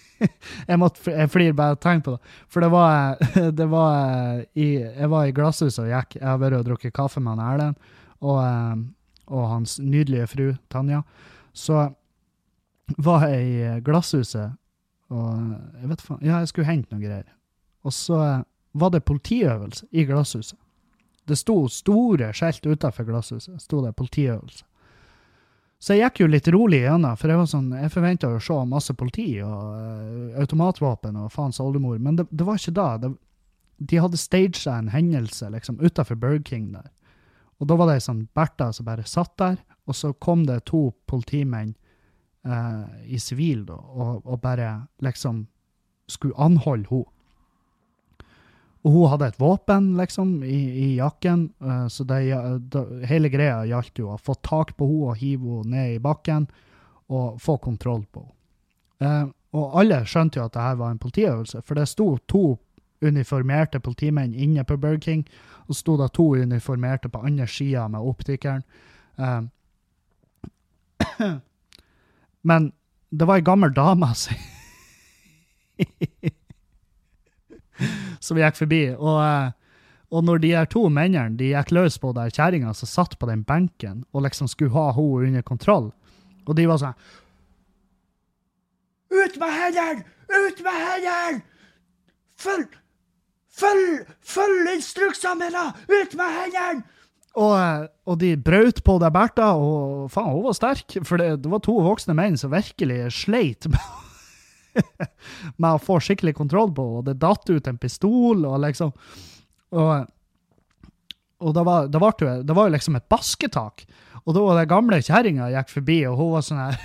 [0.71, 2.35] jeg måtte jeg flir bare av å tenke på det.
[2.53, 3.23] For det var,
[3.61, 6.19] det var i, Jeg var i glasshuset og gikk.
[6.21, 7.81] Jeg har vært og drukket kaffe med han Erlend
[8.21, 8.85] og, eh,
[9.31, 11.01] og, hans nydelige fru Tanja.
[11.57, 11.87] Så
[13.01, 14.53] var jeg i glasshuset,
[15.09, 17.33] og jeg vet faen Ja, jeg skulle hente noe greier.
[17.89, 18.21] Og så
[18.77, 20.59] var det politiøvelse i glasshuset.
[21.25, 23.63] Det sto store skilt utafor glasshuset.
[23.63, 24.65] sto det politiøvelse.
[25.85, 28.57] Så jeg gikk jo litt rolig gjennom, for jeg var sånn, jeg forventa å se
[28.71, 32.87] masse politi og uh, automatvåpen og faens oldemor, men det, det, var ikke da.
[33.03, 33.11] Det,
[33.85, 36.89] de hadde staged en hendelse liksom utafor Burger King der.
[37.61, 40.63] Og da var det ei sånn Bertha som bare satt der, og så kom det
[40.71, 41.75] to politimenn
[42.49, 45.45] uh, i sivil og, og, bare liksom
[46.09, 47.11] skulle anholde henne.
[48.85, 52.21] Og hun hadde et våpen, liksom, i, i jakken, uh, så det,
[53.09, 56.47] hele greia gjaldt jo å få tak på henne og hive henne ned i bakken
[57.09, 58.37] og få kontroll på henne.
[59.05, 62.45] Uh, og alle skjønte jo at det her var en politiøvelse, for det sto to
[63.05, 65.25] uniformerte politimenn inne på Burger King,
[65.69, 68.65] og sto da to uniformerte på andre sida med optikeren.
[69.17, 69.47] Uh,
[72.51, 72.73] men
[73.11, 74.35] det var ei gammel dame som
[78.25, 78.87] som gikk forbi.
[78.97, 79.53] Og, eh,
[80.15, 83.27] Og når de her to mennene de gikk løs på der kjerringa som satt på
[83.27, 85.93] den benken og liksom skulle ha henne under kontroll,
[86.47, 86.95] og de var sånn
[89.11, 90.05] Ut med hendene!
[90.29, 91.43] Ut med hendene!
[92.37, 92.79] Følg
[93.55, 95.69] Følg, følg instruksene mine!
[95.87, 96.83] Ut med hendene!
[97.35, 100.97] Og, eh, og, de brøt på deg Bertha, og faen, hun var sterk.
[101.03, 103.89] For det, det var to voksne menn som virkelig sleit med,
[105.61, 106.85] med å få skikkelig kontroll på.
[106.99, 108.93] Og det datt ut en pistol, og liksom
[109.75, 110.07] Og,
[111.45, 112.13] og det, var, det, var,
[112.45, 113.87] det var jo liksom et basketak.
[114.25, 116.77] Og da var det gamle kjerringa gikk forbi, og hun var sånn her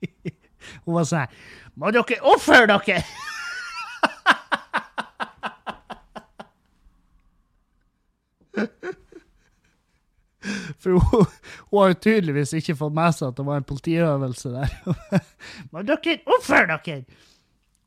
[0.86, 1.30] Hun var sånn her
[1.80, 3.02] Må dere oppføre dere!
[10.80, 11.26] For hun,
[11.70, 14.76] hun, har jo tydeligvis ikke fått med seg at det var en politiøvelse der.
[15.72, 17.00] Men dere, oppfør dere!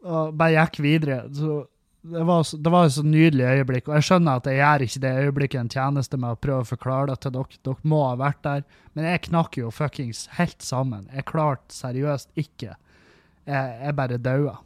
[0.03, 1.21] Og bare gikk videre.
[1.33, 1.63] Så
[2.03, 3.87] det var, det var et så nydelig øyeblikk.
[3.87, 6.67] Og jeg skjønner at jeg gjør ikke det øyeblikket en tjeneste med å prøve å
[6.67, 7.59] forklare det til dere.
[7.63, 8.65] Dere må ha vært der.
[8.93, 11.07] Men jeg knakk jo fuckings helt sammen.
[11.15, 12.75] Jeg klarte seriøst ikke.
[13.47, 14.57] Jeg, jeg bare daua.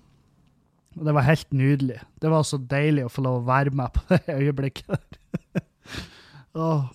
[0.97, 1.99] Og det var helt nydelig.
[2.17, 5.67] Det var så deilig å få lov å være med på det øyeblikket der.
[6.57, 6.87] oh.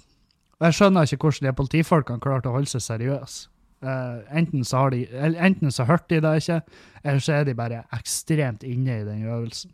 [0.63, 3.49] Og jeg skjønner ikke hvordan de politifolkene klarte å holde seg seriøse.
[3.83, 5.01] Uh, enten, så har de,
[5.43, 6.61] enten så hørte de det ikke,
[7.03, 9.73] eller så er de bare ekstremt inne i den øvelsen.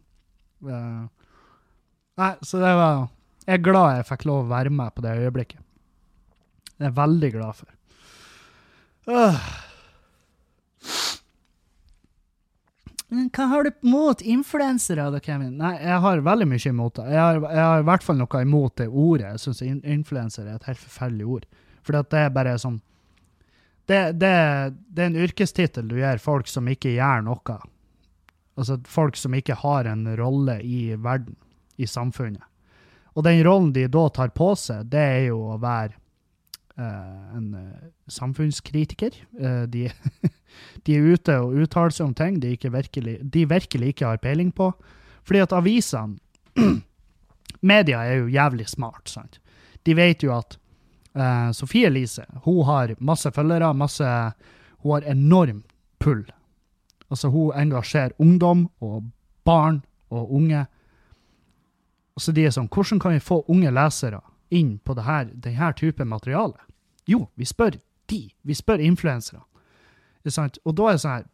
[0.64, 1.04] Uh,
[2.16, 3.04] nei, så det var
[3.44, 5.60] Jeg er glad jeg fikk lov å være med på det øyeblikket.
[6.72, 7.74] Det er jeg veldig glad for.
[9.12, 9.67] Uh.
[13.08, 15.54] Hva har du mot influensere, da, Kevin?
[15.56, 17.06] Nei, jeg har veldig mye imot det.
[17.14, 19.30] Jeg har, jeg har i hvert fall noe imot det ordet.
[19.32, 21.48] Jeg syns influenser er et helt forferdelig ord.
[21.86, 22.82] For det er bare sånn
[23.88, 24.30] det, det,
[24.92, 27.56] det, er en yrkestittel du gir folk som ikke gjør noe.
[28.60, 31.38] Altså folk som ikke har en rolle i verden,
[31.80, 32.44] i samfunnet.
[33.16, 35.96] Og den rollen de da tar på seg, det er jo å være
[36.78, 39.16] en uh, samfunnskritiker.
[39.40, 39.88] Uh, de
[40.86, 44.52] De er ute og uttaler seg om ting de, virkelig, de, virkelig, ikke har peiling
[44.54, 44.70] på.
[45.26, 46.18] Fordi at avisene
[47.60, 49.40] Media er jo jævlig smart, sant.
[49.86, 50.58] De vet jo at
[51.18, 54.06] uh, Sofie Elise hun har masse følgere, masse
[54.78, 55.64] Hun har enorm
[55.98, 56.24] pull.
[57.10, 59.10] Altså, hun engasjerer ungdom og
[59.44, 60.66] barn og unge.
[62.18, 64.20] Så de er sånn Hvordan kan vi få unge lesere
[64.50, 66.67] inn på denne type materiale?
[67.08, 67.78] Jo, vi spør
[68.10, 68.22] de.
[68.42, 69.42] Vi spør influensere.
[70.64, 71.26] Og da er det sånn her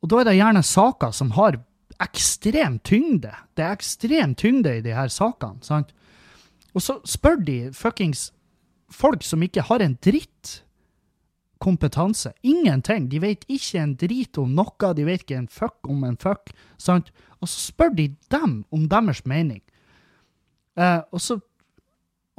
[0.00, 1.58] Og da er det gjerne saker som har
[2.00, 3.32] ekstrem tyngde.
[3.56, 5.60] Det er ekstrem tyngde i de her sakene.
[5.62, 5.92] sant?
[6.74, 8.30] Og så spør de fuckings
[8.90, 10.62] folk som ikke har en dritt
[11.60, 12.32] kompetanse.
[12.42, 13.10] Ingenting.
[13.10, 14.94] De vet ikke en drit om noe.
[14.96, 16.50] De vet ikke en fuck om en fuck.
[16.78, 17.12] sant?
[17.40, 19.60] Og så spør de dem om deres mening.
[20.76, 21.40] Eh, og så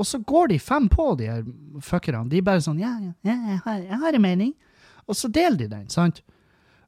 [0.01, 1.41] og så går de fem på, de her
[1.85, 2.25] fuckerne.
[2.29, 4.55] De er bare sånn Ja, ja, jeg, har, jeg har en mening.
[5.05, 6.23] Og så deler de den, sant?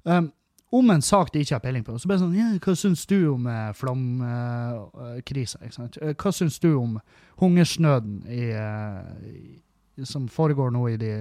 [0.04, 0.32] Um,
[0.74, 1.94] om en sak de ikke har peiling på.
[2.02, 5.62] Så bare sånn Ja, hva syns du om eh, flomkrisa?
[5.62, 6.98] Eh, hva syns du om
[7.42, 11.12] hungersnøden i, eh, som foregår nå i, de,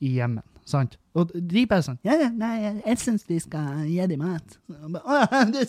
[0.00, 0.46] i Jemen?
[0.68, 0.94] Sant?
[1.18, 2.54] Og de bare sånn Ja, nei,
[2.84, 4.54] jeg syns vi skal gi dem mat.
[4.70, 5.64] Å, det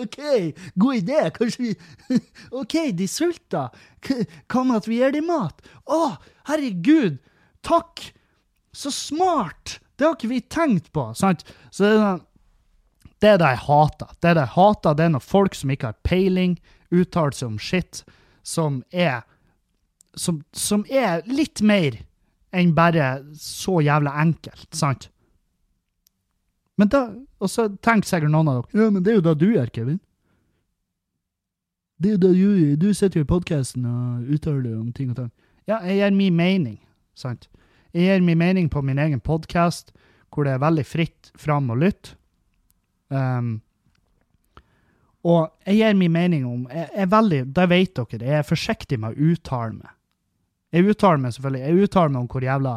[0.00, 0.22] OK,
[0.80, 1.20] god idé.
[1.36, 1.74] Kanskje vi
[2.62, 3.68] OK, de sulter.
[4.08, 5.60] Med at vi gir dem mat?
[5.84, 6.16] Å,
[6.50, 7.20] herregud!
[7.66, 8.08] Takk!
[8.72, 9.78] Så smart!
[9.98, 11.10] Det har ikke vi tenkt på.
[11.18, 11.44] sant?
[11.68, 12.26] Så det er sånn
[13.20, 14.12] det er det jeg hater.
[14.16, 16.54] Det er det jeg hater, det er når folk som ikke har peiling,
[16.88, 18.00] uttaler seg om shit
[18.48, 19.26] som er
[20.18, 22.00] som, som er litt mer
[22.52, 25.10] enn bare så jævla enkelt, sant?
[26.80, 27.08] Men da,
[27.40, 29.70] Og så tenker sikkert noen av dere ja, men det er jo da du gjør,
[29.72, 30.00] Kevin.
[32.00, 35.16] Det er jo da du Du sitter jo i podkasten og uttaler om ting og
[35.16, 35.32] tang.
[35.68, 36.78] Ja, jeg gir min mening,
[37.14, 37.48] sant?
[37.92, 39.92] Jeg gir min mening på min egen podkast,
[40.32, 42.16] hvor det er veldig fritt fram å lytte.
[43.10, 43.60] Um,
[45.26, 48.98] og jeg gir min mening om jeg, er veldig, Det vet dere, jeg er forsiktig
[49.00, 49.90] med å uttale meg.
[50.72, 52.74] Jeg uttaler meg selvfølgelig jeg uttaler meg om hvor jævla,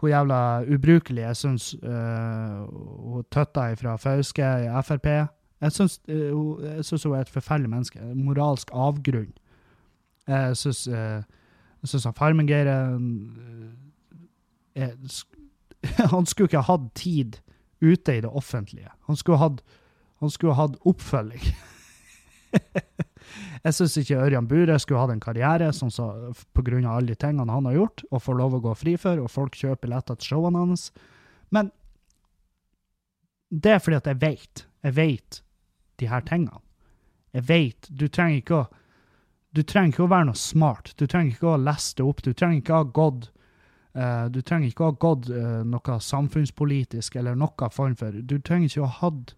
[0.00, 0.40] hvor jævla
[0.74, 7.28] ubrukelig jeg syns uh, Tøtta fra Fauske i Frp Jeg syns uh, hun er et
[7.32, 8.00] forferdelig menneske.
[8.00, 9.32] En moralsk avgrunn.
[10.28, 11.22] Jeg syns uh,
[12.18, 12.68] Farmen-Geir
[16.12, 17.40] Han skulle ikke ha hatt tid
[17.80, 18.88] ute i det offentlige.
[19.06, 19.62] Han skulle hatt,
[20.20, 21.42] han skulle hatt oppfølging.
[23.64, 26.10] Jeg syns ikke Ørjan Bure skulle hatt en karriere som så,
[26.54, 26.76] pga.
[26.82, 29.56] alle de tingene han har gjort, og får lov å gå fri for, og folk
[29.56, 30.90] kjøper billetter til showene hans.
[31.50, 31.70] Men
[33.50, 34.66] det er fordi at jeg vet.
[34.84, 35.42] Jeg veit
[36.00, 36.60] de her tingene.
[37.34, 37.88] Jeg vet.
[37.90, 38.64] Du trenger ikke å
[39.54, 40.92] du trenger ikke å være noe smart.
[40.98, 42.22] Du trenger ikke å lese det opp.
[42.26, 43.28] Du trenger ikke å ha gått
[43.94, 48.40] uh, Du trenger ikke å ha gått uh, noe samfunnspolitisk eller noe form for Du
[48.42, 49.34] trenger ikke å ha hatt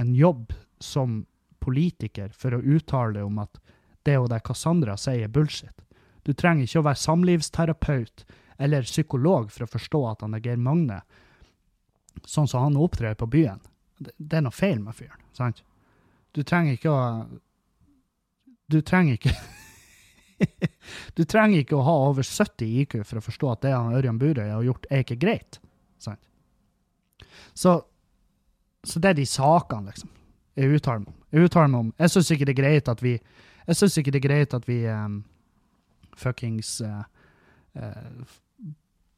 [0.00, 0.52] en jobb
[0.84, 1.22] som
[1.64, 3.60] politiker for å uttale om at
[4.04, 5.84] det og det Cassandra sier, er bullshit.
[6.24, 8.24] Du trenger ikke å være samlivsterapeut
[8.64, 11.00] eller psykolog for å forstå at han er Geir Magne,
[12.24, 13.60] sånn som han opptrer på byen.
[13.98, 15.62] Det, er noe feil med fyren, sant?
[16.34, 17.02] Du trenger ikke å
[18.66, 19.34] Du trenger ikke
[21.16, 24.18] Du trenger ikke å ha over 70 IQ for å forstå at det han Ørjan
[24.18, 25.60] Burøy har gjort, er ikke greit.
[26.02, 26.20] Sant?
[27.54, 27.76] Så,
[28.82, 30.10] så det er de sakene, liksom,
[30.58, 31.20] jeg uttaler meg om.
[31.34, 34.14] Jeg uttaler meg om Jeg syns ikke det er greit at vi Jeg syns ikke
[34.14, 35.22] det er greit at vi um,
[36.14, 37.02] fuckings uh,
[37.74, 38.34] uh,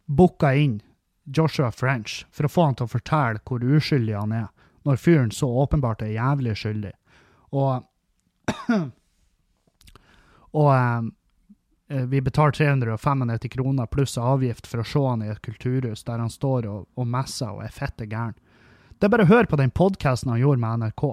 [0.06, 0.78] booka inn
[1.24, 4.46] Joshua French for å få han til å fortelle hvor uskyldig han er,
[4.86, 6.92] når fyren så åpenbart er jævlig skyldig.
[7.50, 7.82] Og
[10.56, 11.10] Og um,
[11.86, 16.32] vi betaler 395 kroner pluss avgift for å se han i et kulturhus der han
[16.32, 18.34] står og, og messer og er fette gæren.
[18.96, 21.04] Det er bare å høre på den podkasten han gjorde med NRK,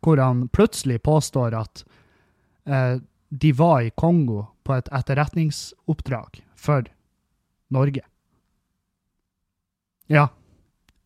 [0.00, 1.84] hvor han plutselig påstår at
[2.66, 6.86] eh, de var i Kongo på et etterretningsoppdrag for
[7.68, 8.02] Norge.
[10.06, 10.28] Ja,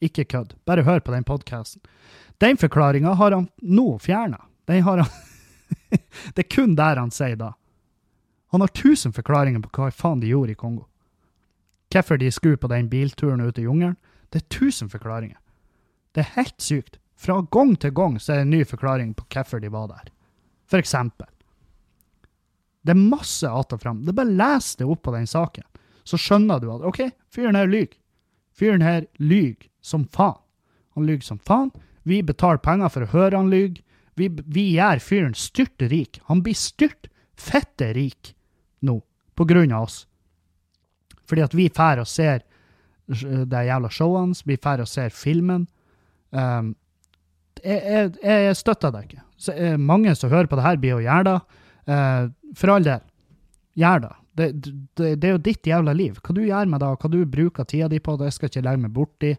[0.00, 0.54] ikke kødd.
[0.64, 1.82] Bare hør på den podkasten.
[2.40, 4.44] Den forklaringa har han nå fjerna.
[4.68, 5.10] Den har han
[6.34, 7.54] Det er kun der han sier da.
[8.50, 10.86] Han har tusen forklaringer på hva faen de gjorde i Kongo.
[11.90, 13.96] Hvorfor de skulle på den bilturen ut i jungelen.
[14.30, 15.38] Det er tusen forklaringer.
[16.14, 16.98] Det er helt sykt.
[17.20, 20.08] Fra gang til gang så er det en ny forklaring på hvorfor de var der.
[20.70, 21.28] For eksempel.
[22.80, 24.04] Det er masse att og fram.
[24.04, 25.64] Det er bare les det opp på den saken,
[26.04, 27.98] så skjønner du at OK, fyren her lyver.
[28.56, 30.40] Fyren her lyver som faen.
[30.96, 31.70] Han lyver som faen.
[32.02, 33.84] Vi betaler penger for å høre han lyve.
[34.16, 36.22] Vi, vi gjør fyren styrtrik.
[36.28, 38.32] Han blir styrt fette rik
[38.80, 38.98] nå,
[39.36, 40.06] på grunn av oss.
[41.28, 42.42] Fordi at vi drar og ser
[43.06, 45.66] det jævla showene, vi drar og ser filmen.
[46.30, 46.74] Um,
[47.64, 49.22] jeg, jeg, jeg, støtter det ikke.
[49.40, 51.38] Så, eh, mange som hører på det her, blir gjøre det.
[51.90, 53.00] Uh, for all del,
[53.78, 54.12] gjør det.
[54.40, 54.48] Det,
[54.96, 55.24] det.
[55.26, 56.20] er jo ditt jævla liv.
[56.22, 58.66] Hva du gjør med det, hva du bruker tida di på, det skal jeg ikke
[58.68, 59.32] legge meg borti.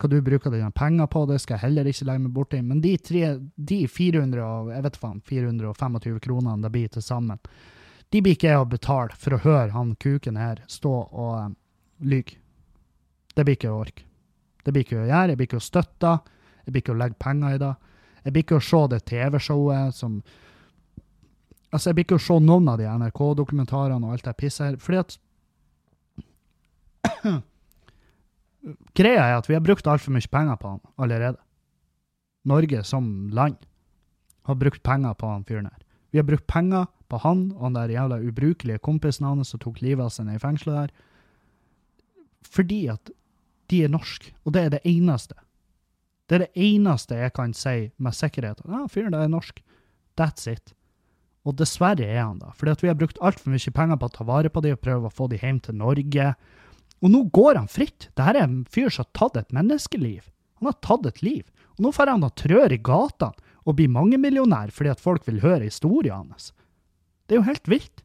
[0.00, 2.62] Hva du bruker dine penger på, det skal jeg heller ikke legge meg borti.
[2.66, 7.42] Men de, tre, de 400, jeg vet faen, 425 kronene det blir til sammen,
[8.12, 11.54] de blir ikke jeg å betale for å høre han kuken her stå og um,
[12.04, 12.36] lyge.
[13.32, 14.04] Det blir ikke å orke.
[14.62, 15.28] Det blir ikke å gjøre.
[15.30, 16.10] Jeg blir ikke å støtte.
[16.64, 17.72] Jeg blir ikke å legge penger i det.
[18.22, 20.22] Jeg blir ikke å se det TV-showet som
[21.72, 24.74] Altså, jeg blir ikke å se noen av de NRK-dokumentarene og alt det pisset her,
[24.76, 25.14] fordi at
[28.98, 31.40] Greia er at vi har brukt altfor mye penger på han allerede.
[32.44, 33.56] Norge som land
[34.44, 35.80] har brukt penger på han fyren her.
[36.12, 39.80] Vi har brukt penger på han og han der jævla ubrukelige kompisen hans som tok
[39.80, 40.94] livet av seg i fengselet der,
[42.52, 43.12] fordi at
[43.70, 45.38] de er norske, og det er det eneste.
[46.28, 48.62] Det er det eneste jeg kan si med sikkerhet.
[48.68, 49.60] Ja, fyren der er norsk.
[50.18, 50.74] That's it.
[51.42, 54.14] Og dessverre er han da, fordi at vi har brukt altfor mye penger på å
[54.14, 56.28] ta vare på dem og prøve å få dem hjem til Norge.
[57.02, 58.08] Og nå går han fritt.
[58.14, 60.28] Dette er en fyr som har tatt et menneskeliv.
[60.60, 61.42] Han har tatt et liv.
[61.78, 65.42] Og nå får han å trør i gatene og bli mangemillionær fordi at folk vil
[65.42, 66.52] høre historien hans.
[67.26, 68.02] Det er jo helt vilt.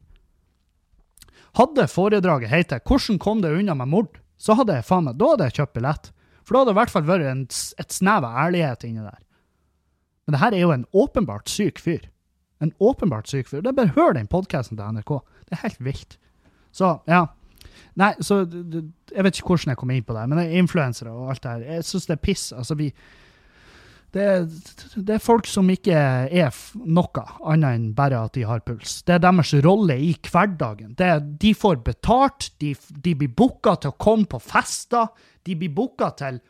[1.58, 5.30] Hadde foredraget hett 'Hvordan kom det unna med mord', så hadde jeg faen meg, da
[5.30, 6.12] hadde jeg kjøpt billett.
[6.48, 7.42] For da hadde det i hvert fall vært en,
[7.84, 9.18] et snev av ærlighet inni der.
[10.24, 12.08] Men det her er jo en åpenbart syk fyr.
[12.64, 13.60] En åpenbart syk fyr.
[13.60, 15.12] Det er bare hør den podkasten til NRK.
[15.44, 16.18] Det er helt vilt.
[16.72, 17.26] Så, ja.
[17.98, 21.34] Nei, så Jeg vet ikke hvordan jeg kom inn på det, men er influensere og
[21.34, 21.64] alt det her.
[21.76, 22.50] Jeg syns det er piss.
[22.56, 22.90] Altså, vi
[24.12, 24.24] det,
[24.96, 26.54] det, er folk som ikke er
[26.88, 29.02] noe annet enn bare at de har puls.
[29.04, 30.94] Det er deres rolle i hverdagen.
[30.96, 31.10] Det,
[31.42, 32.72] de får betalt, de,
[33.04, 35.10] de blir booka til å komme på fester.
[35.48, 36.42] De blir booka til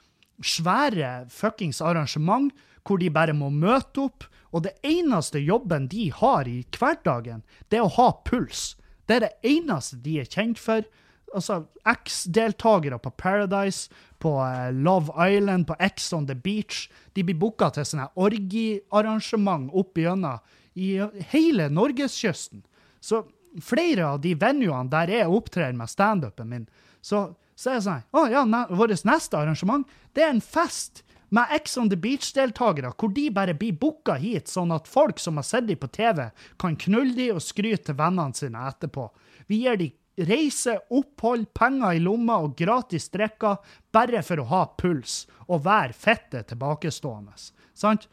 [0.43, 2.51] svære fuckings arrangement
[2.87, 4.27] hvor de bare må møte opp.
[4.51, 8.73] Og det eneste jobben de har i hverdagen, det er å ha puls.
[9.07, 10.87] Det er det eneste de er kjent for
[11.35, 16.87] altså, X-deltakere på Paradise, på uh, Love Island, på X on the Beach.
[17.13, 20.41] De blir booka til sånne orgiearrangement opp igjennom
[20.79, 20.95] i
[21.33, 22.65] hele norgeskysten.
[23.01, 23.25] Så
[23.65, 26.67] flere av de venuene der jeg opptrer med standupen min,
[27.05, 27.29] så,
[27.59, 31.03] så er det sånn Å ja, ne vårt neste arrangement, det er en fest
[31.35, 35.37] med X on the Beach-deltakere, hvor de bare blir booka hit, sånn at folk som
[35.37, 39.11] har sett dem på TV, kan knulle dem og skryte til vennene sine etterpå.
[39.51, 39.93] Vi gir dem
[40.29, 43.61] reise, opphold, penger i lomma og gratis drikker
[43.95, 47.37] bare for å ha puls og være fette tilbakestående.
[47.79, 48.09] Sant?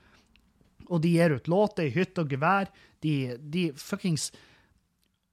[0.86, 2.70] Og de gir ut låter i hytte og gevær.
[3.02, 4.32] De, de fuckings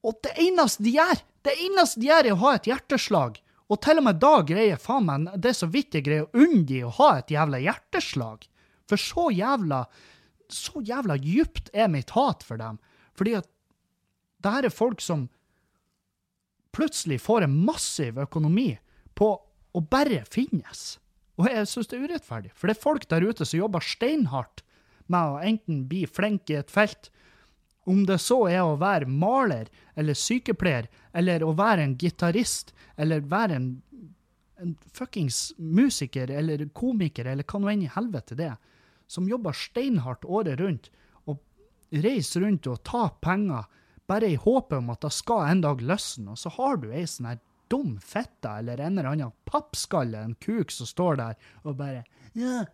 [0.02, 3.41] Og det eneste de gjør, det eneste de gjør, er å ha et hjerteslag.
[3.72, 6.42] Og til og med da greier faen meg det er så vidt jeg greier å
[6.44, 8.44] unne de å ha et jævla hjerteslag.
[8.90, 9.86] For så jævla
[10.52, 12.76] så jævla djupt er mitt hat for dem.
[13.16, 13.48] Fordi at
[14.42, 15.28] det her er folk som
[16.76, 18.74] plutselig får en massiv økonomi
[19.18, 19.30] på
[19.72, 20.98] å bare finnes.
[21.40, 24.64] Og jeg syns det er urettferdig, for det er folk der ute som jobber steinhardt
[25.10, 27.10] med å enten bli flink i et felt,
[27.88, 30.86] om det så er å være maler eller sykepleier,
[31.16, 32.70] eller å være en gitarist,
[33.02, 33.70] eller være en,
[34.62, 38.52] en fuckings musiker eller komiker, eller hva nå enn i helvete det
[39.12, 40.88] som jobber steinhardt året rundt,
[41.28, 41.40] og
[42.04, 43.68] reiser rundt og tar penger
[44.08, 47.04] bare i håpet om at det skal en dag løsne, og så har du ei
[47.08, 47.42] sånn her
[47.72, 52.04] dum fitte eller en eller annen pappskalle, en kuk som står der og bare
[52.36, 52.64] Ja,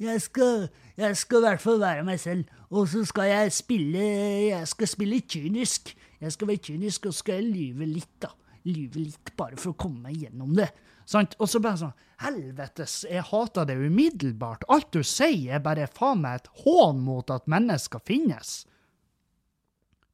[0.00, 4.04] jeg skal, jeg skal i hvert fall være meg selv, og så skal jeg spille
[4.48, 5.92] Jeg skal spille kynisk.
[6.20, 8.30] Jeg skal være kynisk, og skal jeg lyve litt, da.
[8.68, 10.68] Lyve litt, bare for å komme meg gjennom det.
[11.08, 11.36] Sant?
[11.40, 14.66] Og så bare sånn Helvetes, jeg hater det umiddelbart.
[14.68, 18.60] Alt du sier, er bare faen meg et hån mot at mennesker finnes.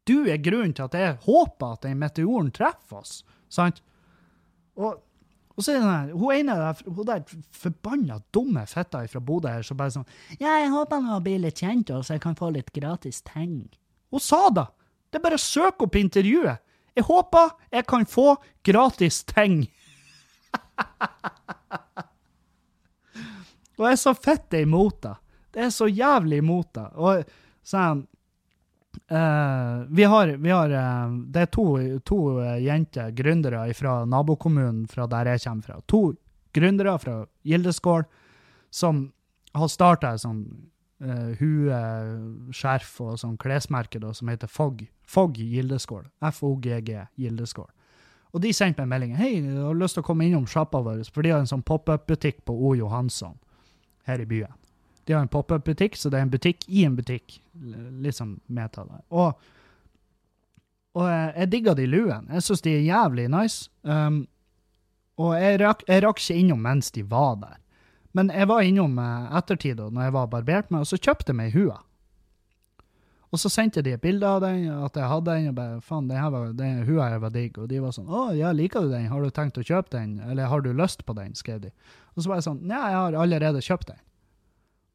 [0.07, 3.19] Du er grunnen til at jeg håper at den meteoren treffer oss.
[3.51, 3.83] Sant?
[4.79, 5.01] Og,
[5.57, 7.25] og så er det sånn hun ene der, hun der
[7.57, 10.07] forbanna dumme fitta fra Bodø her som bare sånn
[10.37, 13.65] Ja, jeg håper han blir bli litt kjent, så jeg kan få litt gratis ting.
[14.15, 14.69] Hun sa da!
[15.11, 16.63] Det er bare å søke opp intervjuet.
[16.97, 19.67] Jeg håper jeg kan få gratis ting.
[23.77, 25.17] og jeg er så fett imot det.
[25.53, 26.91] Det er så jævlig imot det.
[26.97, 27.25] Og
[27.67, 28.07] sånn
[29.11, 31.65] Uh, vi har, vi har uh, Det er to,
[32.03, 35.77] to uh, jenter, gründere fra nabokommunen fra der jeg kommer fra.
[35.87, 36.01] To
[36.57, 38.03] gründere fra Gildeskål
[38.73, 39.05] som
[39.55, 40.43] har starta et sånn
[40.99, 41.79] hue,
[42.57, 44.87] skjerf og sånn klesmerke da, som heter Fogg.
[45.07, 46.07] Fogg Gildeskål.
[46.25, 47.69] F-O-G-G Gildeskål.
[48.37, 49.19] Og de sendte meg meldingen.
[49.21, 51.65] Hei, jeg har lyst til å komme innom sjappa vår, for de har en sånn
[51.65, 52.75] pop-up-butikk på O.
[52.77, 53.37] Johansson
[54.09, 54.53] her i byen.
[55.07, 57.39] De har en pop-up-butikk, så det er en butikk i en butikk.
[58.03, 59.05] Litt sånn meta der.
[59.15, 59.53] Og,
[60.99, 62.27] og jeg digga de luene.
[62.35, 63.71] Jeg syns de er jævlig nice.
[63.87, 64.25] Um,
[65.23, 67.61] og jeg rakk, jeg rakk, ikke innom mens de var der.
[68.17, 71.39] Men jeg var innom uh, ettertid, når jeg var barbert meg, og så kjøpte jeg
[71.39, 71.83] meg hua.
[73.35, 76.07] Og så sendte de et bilde av den, at jeg hadde den, og bare faen,
[76.09, 77.59] den, var, den hua her var digg.
[77.61, 80.17] Og de var sånn å ja, liker du den, har du tenkt å kjøpe den,
[80.25, 81.73] eller har du lyst på den, skrev de.
[82.15, 84.01] Og så var jeg sånn 'Nei, jeg har allerede kjøpt den.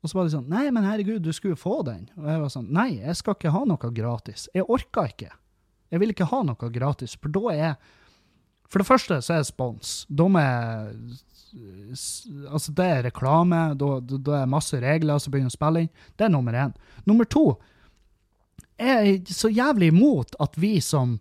[0.01, 2.07] Og så var de sånn Nei, men herregud, du skulle få den.
[2.17, 4.47] Og jeg var sånn Nei, jeg skal ikke ha noe gratis.
[4.55, 5.29] Jeg orker ikke.
[5.91, 7.75] Jeg vil ikke ha noe gratis, for da er
[8.71, 10.05] For det første så er jeg spons.
[10.07, 10.93] Da er
[11.51, 15.91] Altså, det er reklame, da, da er masse regler som begynner å spille inn.
[16.15, 16.73] Det er nummer én.
[17.09, 17.45] Nummer to
[18.81, 21.19] er så jævlig imot at vi som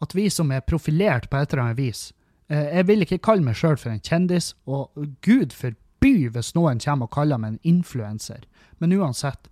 [0.00, 2.06] at vi som er profilert på et eller annet vis
[2.48, 4.88] eh, Jeg vil ikke kalle meg sjøl for en kjendis, og
[5.26, 8.46] gud forby hvis noen kommer og kaller meg en influenser.
[8.80, 9.50] Men uansett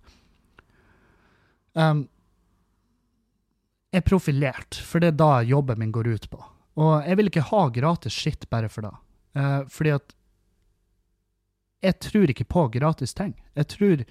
[1.77, 2.07] um,
[3.93, 6.41] er profilert, for det er da jobben min går ut på.
[6.79, 8.95] Og jeg vil ikke ha gratis skitt bare for det.
[9.37, 10.15] Uh, fordi at
[11.85, 13.35] jeg tror ikke på gratis ting.
[13.55, 14.03] Jeg tror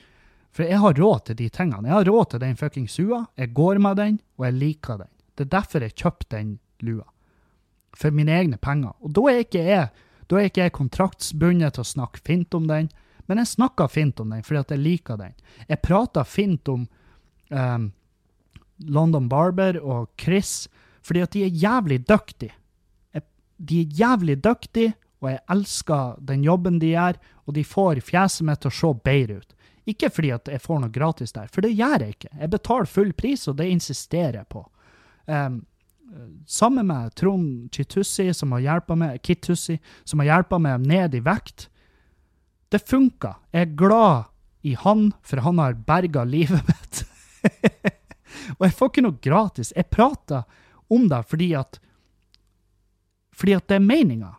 [0.50, 1.88] For jeg har råd til de tingene.
[1.88, 3.26] Jeg har råd til den fuckings sua.
[3.36, 5.10] Jeg går med den, og jeg liker den.
[5.36, 7.04] Det er derfor jeg kjøpte den lua.
[7.94, 8.96] For mine egne penger.
[9.04, 9.90] Og da er ikke jeg
[10.28, 12.90] da er ikke jeg kontraktsbundet til å snakke fint om den,
[13.28, 15.34] men jeg snakker fint om den fordi at jeg liker den.
[15.68, 16.84] Jeg prater fint om
[17.48, 17.90] um,
[18.84, 20.68] London Barber og Chris
[21.04, 22.52] fordi at de er jævlig dyktige.
[23.58, 28.46] De er jævlig dyktige, og jeg elsker den jobben de gjør, og de får fjeset
[28.46, 29.54] mitt til å se bedre ut.
[29.88, 32.30] Ikke fordi at jeg får noe gratis der, for det gjør jeg ikke.
[32.36, 34.62] Jeg betaler full pris, og det insisterer jeg på.
[35.26, 35.62] Um,
[36.46, 41.22] sammen med Trond Chitussi, som har hjulpet meg, Kittussi, som har hjulpet meg ned i
[41.24, 41.68] vekt.
[42.68, 43.38] Det funka.
[43.52, 44.28] Jeg er glad
[44.68, 47.02] i han, for han har berga livet mitt.
[48.58, 49.72] og jeg får ikke noe gratis.
[49.76, 50.44] Jeg prater
[50.92, 51.80] om det fordi at
[53.38, 54.32] fordi at det er meninga.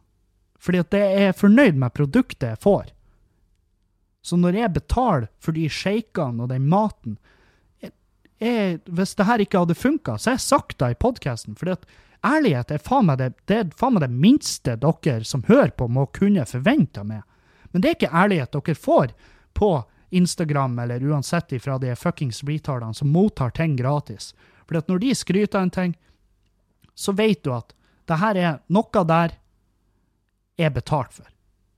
[0.60, 2.91] Fordi at jeg er fornøyd med produktet jeg får.
[4.22, 7.18] Så når jeg betaler for de shakene og den maten,
[8.40, 11.56] jeg, hvis det her ikke hadde funka, så har jeg sagt det i podkasten.
[11.60, 11.76] For
[12.26, 16.06] ærlighet er faen meg det, det, faen meg det minste dere som hører på, må
[16.15, 17.23] kunne forvente av meg.
[17.72, 19.15] Men det er ikke ærlighet dere får
[19.60, 19.72] på
[20.10, 24.34] Instagram eller uansett ifra de fuckings retardene som mottar ting gratis.
[24.65, 25.98] For når de skryter av en ting,
[26.95, 27.76] så vet du at
[28.10, 29.36] det her er noe der
[30.60, 31.27] er betalt for.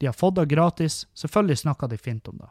[0.01, 1.05] De har fått det gratis.
[1.13, 2.49] Selvfølgelig snakka de fint om det.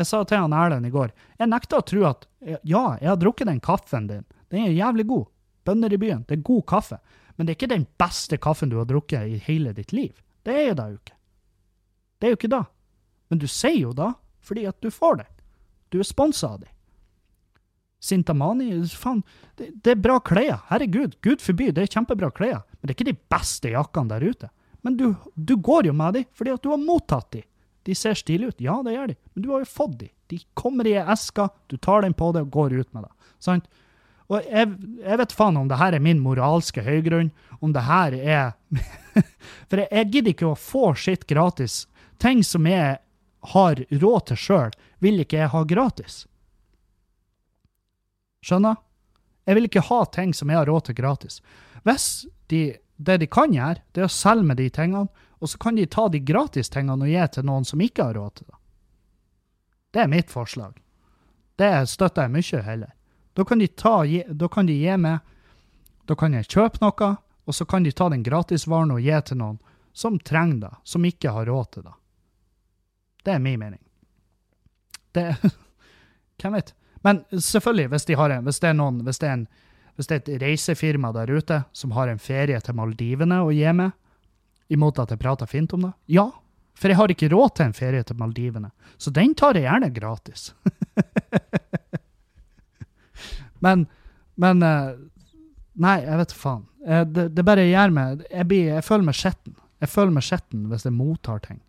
[0.00, 3.18] Jeg sa til han Erlend i går jeg nekter å tro at ja, jeg har
[3.20, 4.26] drukket den kaffen din.
[4.48, 5.26] Den er jævlig god.
[5.64, 6.24] Bønder i byen.
[6.28, 6.98] Det er god kaffe.
[7.36, 10.12] Men det er ikke den beste kaffen du har drukket i hele ditt liv.
[10.44, 11.16] Det er det jo ikke.
[12.20, 12.62] Det er jo ikke da.
[13.32, 14.12] Men du sier jo da,
[14.44, 15.30] fordi at du får den.
[15.88, 16.72] Du er sponsa av dem.
[18.00, 19.20] Sintamani, faen,
[19.56, 20.62] det, det, er bra klær.
[20.70, 22.62] Herregud, gud forby, det er kjempebra klær.
[22.80, 24.52] Men det er ikke de beste jakkene der ute.
[24.82, 27.46] Men du, du går jo med dem fordi at du har mottatt dem.
[27.88, 30.12] De ser stilige ut, ja, det gjør de, men du har jo fått dem.
[30.30, 33.30] De kommer i eska, du tar den på deg og går ut med det.
[33.42, 33.70] Sant?
[34.30, 34.68] Og jeg,
[35.00, 38.52] jeg, vet faen om det her er min moralske høygrunn, om det her er
[39.70, 41.82] For jeg, jeg gidder ikke å få skitt gratis.
[42.22, 43.00] Ting som jeg
[43.54, 46.22] har råd til sjøl, vil ikke jeg ha gratis.
[48.46, 48.78] Skjønner?
[49.48, 51.40] Jeg vil ikke ha ting som jeg har råd til gratis.
[51.82, 52.06] Hvis
[52.52, 55.08] de, det de kan gjøre, det er å selge med de tingene,
[55.40, 58.34] og så kan de ta de gratistingene og gi til noen som ikke har råd
[58.36, 58.58] til det.
[59.90, 60.76] Det er mitt forslag.
[61.56, 62.92] Det støtter jeg mye heller.
[63.34, 63.94] Da kan de, ta,
[64.28, 65.26] da kan de gi meg
[66.08, 67.08] Da kan jeg kjøpe noe,
[67.46, 69.58] og så kan de ta den gratisvaren og gi til noen
[69.94, 71.92] som trenger det, som ikke har råd til det.
[73.24, 73.82] Det er min mening.
[75.14, 75.36] Det
[76.40, 76.74] Hvem vet?
[77.06, 79.46] Men selvfølgelig, hvis, de en, hvis, det noen, hvis, det er en,
[80.00, 83.68] hvis, det er et reisefirma der ute som har en ferie til Maldivene å gi
[83.76, 83.92] meg,
[84.72, 85.92] imot at jeg prater fint om det?
[86.16, 86.30] Ja,
[86.80, 88.70] for jeg har ikke råd til en ferie til Maldivene.
[88.96, 90.50] Så den tar jeg gjerne gratis.
[93.64, 93.84] men,
[94.40, 94.92] men eh,
[95.80, 96.64] Nei, jeg vet faen.
[96.84, 99.56] Eh, det, det bare gjør meg jeg, blir, jeg føler meg skitten.
[99.80, 101.60] Jeg føler meg skitten hvis jeg mottar ting.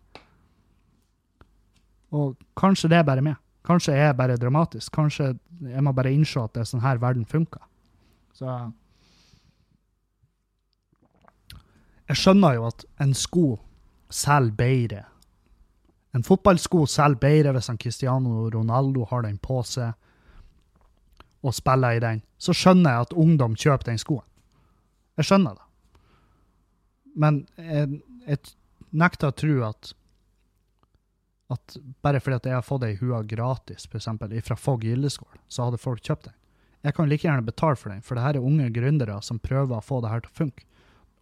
[2.12, 3.38] Og kanskje det er bare meg.
[3.64, 4.92] Kanskje jeg er bare dramatisk.
[4.92, 5.32] Kanskje
[5.62, 7.62] jeg må bare innse at det er sånn her verden funker.
[8.32, 8.72] Så
[12.08, 13.46] Jeg skjønner jo at en sko
[14.12, 15.04] selger bedre.
[16.12, 19.94] En fotballsko selger bedre hvis han Cristiano Ronaldo har den på seg
[21.42, 22.20] og spiller i den.
[22.38, 24.26] Så skjønner jeg at ungdom kjøper den skoen.
[25.16, 25.66] Jeg skjønner det.
[27.22, 28.38] Men jeg, jeg
[28.92, 29.94] nekter å tro at
[31.52, 34.06] at bare fordi at jeg har fått ei hua gratis, f.eks.
[34.46, 36.36] fra Fogg Gildeskål, så hadde folk kjøpt den.
[36.82, 39.78] Jeg kan like gjerne betale for den, for det her er unge gründere som prøver
[39.78, 40.64] å få det her til å funke.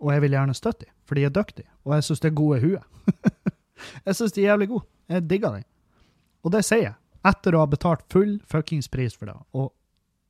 [0.00, 2.38] Og jeg vil gjerne støtte dem, for de er dyktige, og jeg syns det er
[2.38, 3.18] gode huet.
[4.06, 4.88] jeg syns de er jævlig gode.
[5.12, 5.66] Jeg digger dem.
[6.40, 6.96] Og det sier jeg,
[7.28, 9.36] etter å ha betalt full fuckings pris for det.
[9.52, 9.68] Og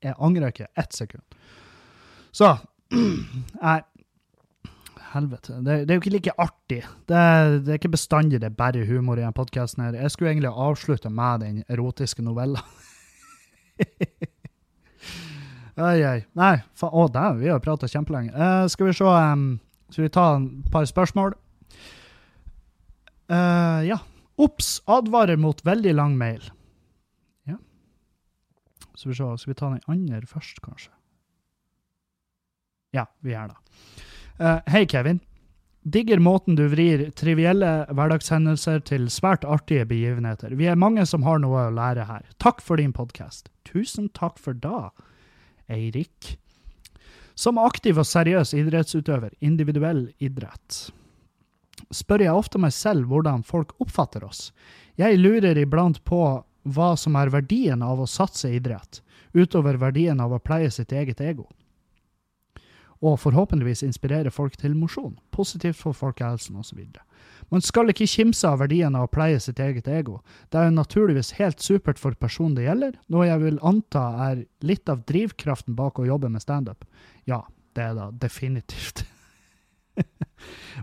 [0.03, 1.23] jeg angrer ikke ett sekund.
[2.35, 2.57] Så
[3.61, 3.79] Nei,
[5.13, 5.61] helvete.
[5.63, 6.81] Det, det, er jo ikke like artig.
[7.07, 7.23] Det,
[7.63, 9.87] det er ikke bestandig det er bare humor i denne podkasten.
[9.95, 12.65] Jeg skulle egentlig avslutte med den erotiske novella.
[15.81, 16.21] Oi, oi.
[16.37, 16.93] Nei, faen.
[16.93, 18.35] Å, dæven, vi har prata kjempelenge.
[18.37, 19.47] Uh, skal vi se um,
[19.91, 21.37] Skal vi ta et par spørsmål?
[23.31, 24.01] Uh, ja.
[24.41, 26.45] Ops, advarer mot veldig lang mail.
[27.49, 27.57] Ja.
[28.95, 30.93] Skal vi se, skal vi ta den andre først, kanskje?
[32.97, 33.59] Ja, vi gjør det.
[34.41, 35.21] Uh, Hei, Kevin.
[35.81, 40.53] Digger måten du vrir trivielle hverdagshendelser til svært artige begivenheter.
[40.59, 42.27] Vi er mange som har noe å lære her.
[42.43, 43.49] Takk for din podkast.
[43.65, 44.91] Tusen takk for da.
[45.71, 46.37] Eirik.
[47.35, 50.91] Som aktiv og seriøs idrettsutøver, individuell idrett,
[51.95, 54.51] spør jeg ofte meg selv hvordan folk oppfatter oss.
[55.01, 56.21] Jeg lurer iblant på
[56.69, 59.01] hva som er verdien av å satse idrett,
[59.33, 61.49] utover verdien av å pleie sitt eget ego
[63.01, 66.83] og forhåpentligvis inspirere folk til mosjon, positivt for folkehelsen osv.
[67.51, 70.21] Man skal ikke kimse av verdien av å pleie sitt eget ego.
[70.55, 74.91] Det er naturligvis helt supert for personen det gjelder, noe jeg vil anta er litt
[74.91, 76.87] av drivkraften bak å jobbe med standup.
[77.27, 77.43] Ja,
[77.75, 79.03] det er da definitivt.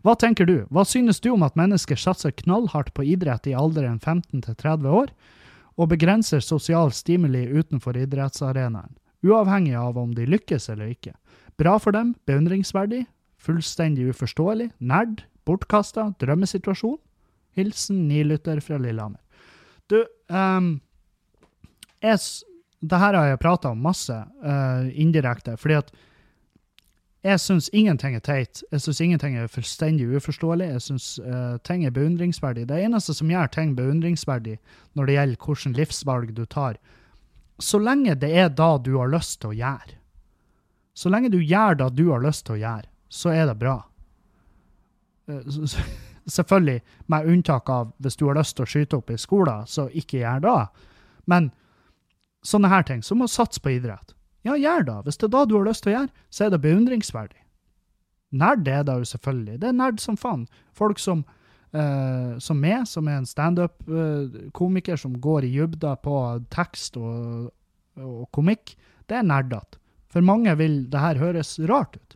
[0.04, 3.98] Hva tenker du, hva synes du om at mennesker satser knallhardt på idrett i alderen
[3.98, 5.14] 15 til 30 år,
[5.78, 8.94] og begrenser sosial stimuli utenfor idrettsarenaen,
[9.26, 11.16] uavhengig av om de lykkes eller ikke?
[11.58, 13.06] Bra for dem, beundringsverdig,
[13.42, 16.98] fullstendig uforståelig, nerd, bortkasta, drømmesituasjon.
[17.58, 19.22] Hilsen nilytter fra Lillehammer.
[19.90, 20.76] Du, um,
[22.04, 22.20] jeg,
[22.84, 25.96] det her har jeg prata om masse uh, indirekte, fordi at
[27.26, 28.62] jeg syns ingenting er teit.
[28.72, 30.68] Jeg syns ingenting er fullstendig uforståelig.
[30.76, 32.68] Jeg syns uh, ting er beundringsverdig.
[32.70, 34.60] Det eneste som gjør ting beundringsverdig
[34.96, 36.78] når det gjelder hvilke livsvalg du tar,
[37.60, 39.98] så lenge det er da du har lyst til å gjøre.
[40.98, 43.80] Så lenge du gjør det du har lyst til å gjøre, så er det bra.
[45.28, 45.78] Eh,
[46.38, 46.82] selvfølgelig
[47.12, 50.22] med unntak av hvis du har lyst til å skyte opp i skolen, så ikke
[50.22, 50.60] gjør det.
[51.28, 51.52] Men
[52.48, 54.14] sånne her ting, som å satse på idrett.
[54.48, 55.00] Ja, gjør det.
[55.08, 57.42] Hvis det er det du har lyst til å gjøre, så er det beundringsverdig.
[58.38, 59.58] Nerd er det jo selvfølgelig.
[59.60, 60.46] Det er nerd som faen.
[60.76, 61.24] Folk som
[61.76, 66.16] uh, som meg, som er en standup-komiker som går i dybda på
[66.54, 67.50] tekst og,
[68.00, 68.76] og komikk,
[69.08, 69.80] det er nerdete.
[70.12, 72.07] For mange vil det her høres rart ut.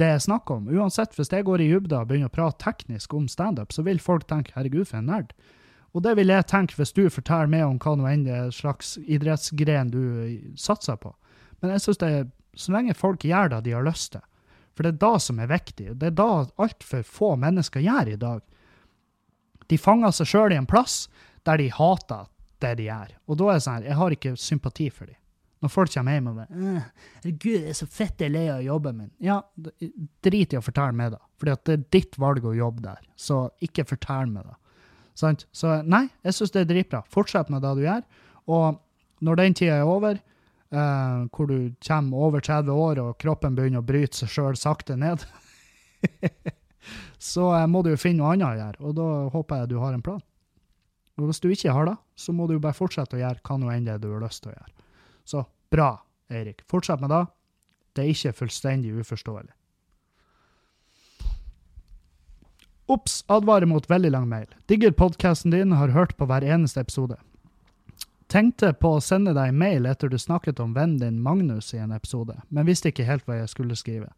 [0.00, 0.68] Det jeg snakker om.
[0.72, 4.00] Uansett, hvis jeg går i dybda og begynner å prate teknisk om standup, så vil
[4.00, 5.34] folk tenke 'herregud, for en nerd'.
[5.92, 9.90] Og det vil jeg tenke hvis du forteller meg om hva nå enn slags idrettsgren
[9.90, 10.02] du
[10.56, 11.12] satser på.
[11.60, 14.24] Men jeg synes det er så lenge folk gjør det de har lyst til.
[14.74, 15.98] For det er da som er viktig.
[15.98, 18.40] Det er da altfor få mennesker gjør i dag.
[19.68, 21.08] De fanger seg sjøl i en plass
[21.44, 22.30] der de hater
[22.62, 23.16] det de gjør.
[23.26, 25.19] Og da er det sånn her, jeg har ikke sympati for dem.
[25.60, 28.62] Når folk kommer hjem og bare 'Herregud, jeg er så fett jeg er lei av
[28.64, 29.10] jobben min'.
[29.20, 29.42] Ja,
[30.24, 31.20] drit i å fortelle meg det.
[31.36, 33.00] For det er ditt valg å jobbe der.
[33.16, 34.56] Så ikke fortell meg det.
[35.14, 35.44] Sant?
[35.52, 37.02] Så nei, jeg syns det er dritbra.
[37.12, 38.02] Fortsett med det du gjør.
[38.48, 38.80] Og
[39.20, 40.20] når den tida er over,
[40.72, 44.96] eh, hvor du kommer over 30 år og kroppen begynner å bryte seg sjøl sakte
[44.96, 45.26] ned,
[47.30, 48.80] så eh, må du jo finne noe annet å gjøre.
[48.80, 50.22] Og da håper jeg du har en plan.
[51.20, 53.72] Og hvis du ikke har det, så må du bare fortsette å gjøre hva nå
[53.74, 54.79] enn det du har lyst til å gjøre.
[55.30, 55.92] Så bra,
[56.28, 56.64] Eirik.
[56.70, 57.24] Fortsett med det.
[57.94, 59.52] Det er ikke fullstendig uforståelig.
[62.90, 64.48] Ops, advarer mot veldig lang mail.
[64.66, 67.20] Digger podkasten din, har hørt på hver eneste episode.
[68.30, 71.94] Tenkte på å sende deg mail etter du snakket om vennen din Magnus i en
[71.94, 74.10] episode, men visste ikke helt hva jeg skulle skrive.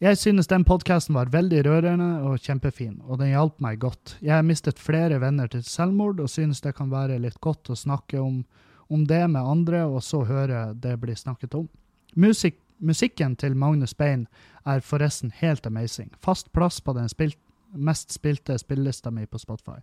[0.00, 4.16] Jeg synes den podkasten var veldig rørende og kjempefin, og den hjalp meg godt.
[4.24, 7.76] Jeg har mistet flere venner til selvmord, og synes det kan være litt godt å
[7.76, 8.46] snakke om,
[8.90, 11.68] om det med andre, og så høre det bli snakket om.
[12.14, 14.26] Musik, musikken til Magnus Bein
[14.66, 16.10] er forresten helt amazing.
[16.20, 17.38] Fast plass på den spilt,
[17.70, 19.78] mest spilte spillelista mi på Spotify.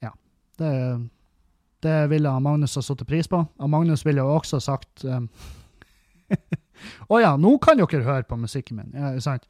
[0.00, 0.12] Ja,
[0.58, 0.72] det,
[1.82, 3.42] det ville Magnus ha satt pris på.
[3.58, 5.28] Og Magnus ville også sagt um,
[7.12, 8.94] Å ja, nå kan dere høre på musikken min.
[8.94, 9.44] Ja, sant?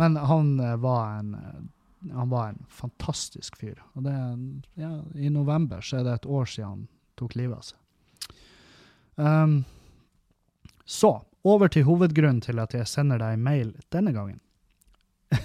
[0.00, 1.34] Men han eh, var en
[2.12, 3.82] han var en fantastisk fyr.
[3.92, 4.14] Og det,
[4.80, 6.86] ja, I november så er det et år siden han
[7.20, 7.78] tok livet av seg.
[9.16, 9.64] Um,
[10.84, 14.40] så over til hovedgrunnen til at jeg sender deg mail denne gangen.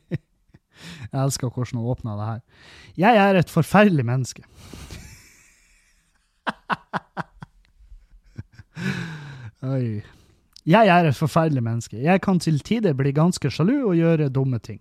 [0.00, 2.40] jeg elsker hvordan hun åpna det her.
[2.96, 4.42] Jeg er et forferdelig menneske.
[9.74, 10.02] Oi.
[10.68, 12.02] Jeg er et forferdelig menneske.
[12.02, 14.80] Jeg kan til tider bli ganske sjalu og gjøre dumme ting.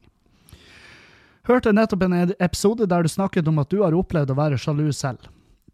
[1.47, 4.91] Hørte nettopp en episode der du snakket om at du har opplevd å være sjalu
[4.93, 5.17] selv.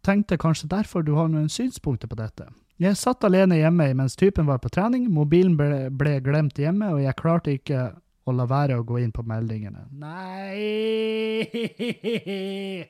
[0.06, 2.46] Tenkte kanskje derfor du har noen synspunkter på dette.
[2.78, 7.00] Jeg satt alene hjemme mens typen var på trening, mobilen ble, ble glemt hjemme, og
[7.02, 7.80] jeg klarte ikke
[8.26, 9.86] å la være å gå inn på meldingene.
[9.96, 11.46] Nei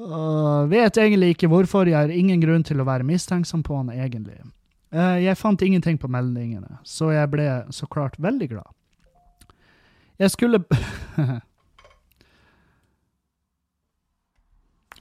[0.00, 3.90] uh, Vet egentlig ikke hvorfor, jeg har ingen grunn til å være mistenksom på han
[3.92, 4.38] egentlig.
[4.94, 8.70] Uh, jeg fant ingenting på meldingene, så jeg ble så klart veldig glad.
[10.20, 10.64] Jeg skulle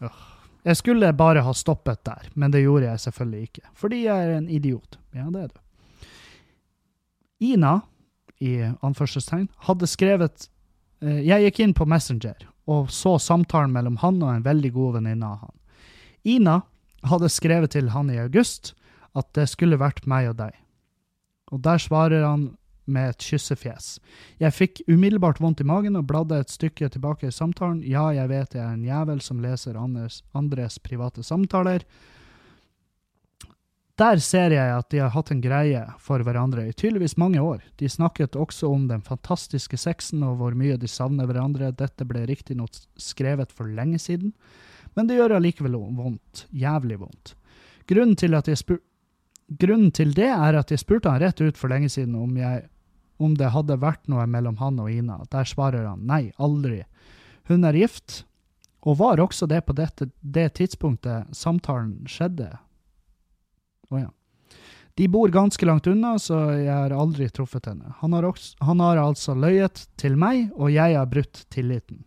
[0.03, 0.28] uh.
[0.67, 3.65] Jeg skulle bare ha stoppet der, men det gjorde jeg selvfølgelig ikke.
[3.79, 4.99] Fordi jeg er en idiot.
[5.15, 6.07] Ja, det er du.
[7.39, 7.79] Ina,
[8.43, 10.49] i anførselstegn, hadde skrevet
[11.03, 14.99] eh, Jeg gikk inn på Messenger og så samtalen mellom han og en veldig god
[14.99, 15.55] venninne av han.
[16.27, 16.59] Ina
[17.09, 18.73] hadde skrevet til han i august
[19.17, 20.53] at det skulle vært meg og deg.
[21.49, 22.51] Og der svarer han
[22.91, 23.97] med et kyssefjes.
[24.41, 27.81] Jeg fikk umiddelbart vondt i magen og bladde et stykke tilbake i samtalen.
[27.85, 31.85] Ja, jeg vet jeg er en jævel som leser andres, andres private samtaler.
[33.99, 37.65] Der ser jeg at de har hatt en greie for hverandre i tydeligvis mange år.
[37.81, 41.73] De snakket også om den fantastiske sexen og hvor mye de savner hverandre.
[41.75, 44.31] Dette ble riktignok skrevet for lenge siden,
[44.95, 46.45] men det gjør allikevel vondt.
[46.55, 47.35] Jævlig vondt.
[47.91, 48.37] Grunnen til,
[49.49, 52.69] Grunnen til det er at jeg spurte han rett ut for lenge siden om jeg
[53.19, 55.19] om det hadde vært noe mellom han og Ina.
[55.31, 56.83] Der svarer han nei, aldri.
[57.49, 58.23] Hun er gift,
[58.87, 62.53] og var også det på dette, det tidspunktet samtalen skjedde.
[63.91, 64.09] Å ja.
[64.99, 67.93] De bor ganske langt unna, så jeg har aldri truffet henne.
[68.01, 72.03] Han har, også, han har altså løyet til meg, og jeg har brutt tilliten.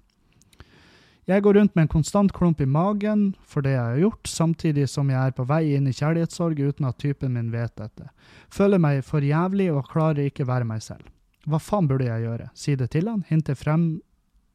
[1.31, 4.89] Jeg går rundt med en konstant klump i magen for det jeg har gjort, samtidig
[4.91, 8.09] som jeg er på vei inn i kjærlighetssorg uten at typen min vet dette.
[8.51, 11.07] Føler meg for jævlig og klarer ikke være meg selv.
[11.47, 12.49] Hva faen burde jeg gjøre?
[12.59, 13.23] Si det til han?
[13.29, 14.01] Hinte, frem,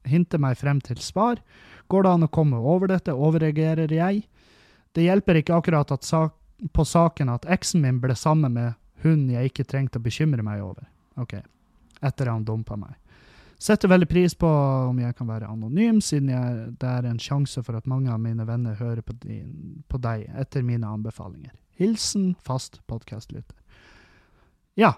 [0.08, 1.40] hinte meg frem til svar?
[1.88, 3.16] Går det an å komme over dette?
[3.16, 4.26] Overreagerer jeg?
[4.92, 6.36] Det hjelper ikke akkurat sak,
[6.74, 8.76] på saken at eksen min ble sammen med
[9.06, 10.88] hun jeg ikke trengte å bekymre meg over.
[11.16, 11.38] Ok,
[12.04, 12.96] etter han dumpa meg.
[13.58, 14.48] Setter veldig pris på
[14.92, 18.22] om jeg kan være anonym, siden jeg, det er en sjanse for at mange av
[18.22, 21.56] mine venner hører på, din, på deg etter mine anbefalinger.
[21.78, 23.58] Hilsen fast podkastlytter.
[24.78, 24.94] Ja.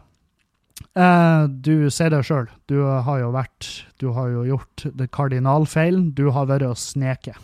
[0.95, 2.49] Eh, du ser det sjøl.
[2.68, 3.68] Du har jo vært
[3.99, 6.11] Du har jo gjort det kardinalfeilen.
[6.15, 7.36] Du har vært å sneke.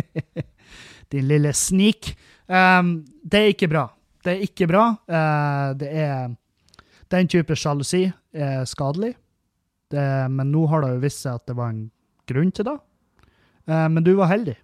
[1.12, 2.14] Din lille snik.
[2.48, 3.88] Um, det er ikke bra.
[4.24, 4.84] Det er ikke bra.
[5.08, 6.36] Uh, det er
[7.10, 9.16] Den type sjalusi er skadelig.
[9.90, 11.86] Det, men nå har det jo vist seg at det var en
[12.30, 12.76] grunn til det.
[13.66, 14.56] Eh, men du var heldig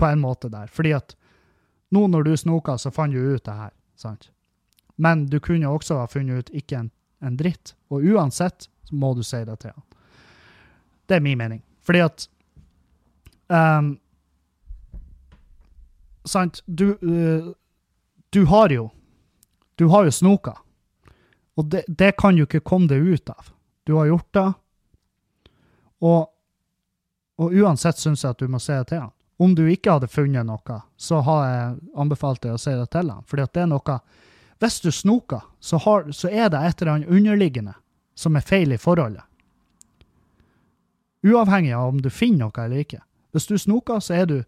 [0.00, 0.70] på en måte der.
[0.72, 1.16] Fordi at
[1.94, 3.72] nå når du snoka, så fant du ut det her.
[3.96, 4.30] sant?
[4.96, 7.74] Men du kunne også ha funnet ut ikke en, en dritt.
[7.92, 9.84] Og uansett så må du si det til han.
[11.06, 11.62] Det er min mening.
[11.84, 12.28] Fordi at
[13.48, 13.98] um,
[16.24, 16.62] Sant?
[16.64, 17.52] Du, uh,
[18.32, 18.90] du har jo
[19.78, 20.54] Du har jo snoka.
[21.56, 23.53] Og det, det kan jo ikke komme deg ut av.
[23.84, 24.46] Du har gjort det.
[26.04, 26.20] Og,
[27.40, 29.14] og uansett syns jeg at du må si det til han.
[29.42, 33.10] Om du ikke hadde funnet noe, så har jeg anbefalt deg å si det til
[33.10, 33.24] han.
[33.28, 33.98] Fordi at det er noe
[34.62, 37.74] hvis du snoker, så, har, så er det et eller annet underliggende
[38.14, 39.24] som er feil i forholdet.
[41.24, 43.00] Uavhengig av om du finner noe eller ikke.
[43.34, 44.38] Hvis du snoker, så er, du,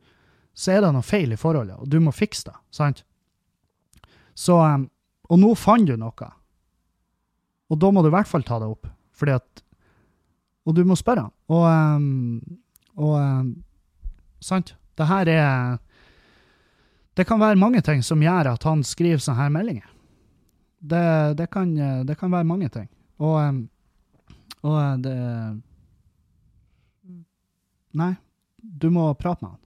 [0.55, 2.57] så er det noe feil i forholdet, og du må fikse det.
[2.71, 3.03] sant?
[4.37, 4.87] Så, um,
[5.29, 6.31] og nå fant du noe.
[7.67, 8.87] Og da må du i hvert fall ta det opp.
[9.17, 9.63] Fordi at
[10.67, 11.29] Og du må spørre.
[11.49, 12.59] Og, um,
[12.97, 13.53] og um,
[14.41, 14.75] Sant?
[14.97, 15.79] Det her er
[17.17, 19.87] Det kan være mange ting som gjør at han skriver sånne her meldinger.
[20.81, 21.73] Det, det, kan,
[22.05, 22.89] det kan, være mange ting.
[23.19, 23.63] Og,
[24.63, 25.17] og det
[27.97, 28.13] Nei,
[28.61, 29.63] du må prate med han.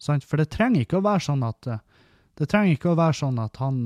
[0.00, 0.24] Sant?
[0.24, 1.68] For det trenger ikke å være sånn at
[2.38, 3.82] det trenger ikke å være sånn at han,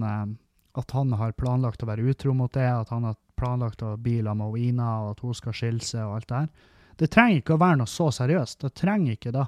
[0.79, 4.21] at han har planlagt å være utro mot det, at han har planlagt å bli
[4.23, 6.73] sammen med Ina, og at hun skal skille seg og alt det her.
[7.03, 8.61] Det trenger ikke å være noe så seriøst.
[8.63, 9.47] Det trenger ikke da.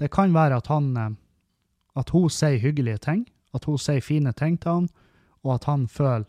[0.00, 0.90] Det kan være at han
[1.96, 3.24] at hun sier hyggelige ting,
[3.56, 4.88] at hun sier fine ting til han,
[5.44, 6.26] og at han føler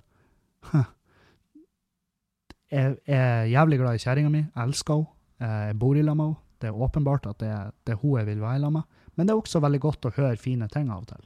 [2.68, 5.14] Jeg er jævlig glad i kjerringa mi, elsker henne,
[5.70, 6.44] jeg bor i lag med henne.
[6.58, 9.28] Det er åpenbart at det er, det er hun jeg vil være lag med, men
[9.28, 11.22] det er også veldig godt å høre fine ting av og til.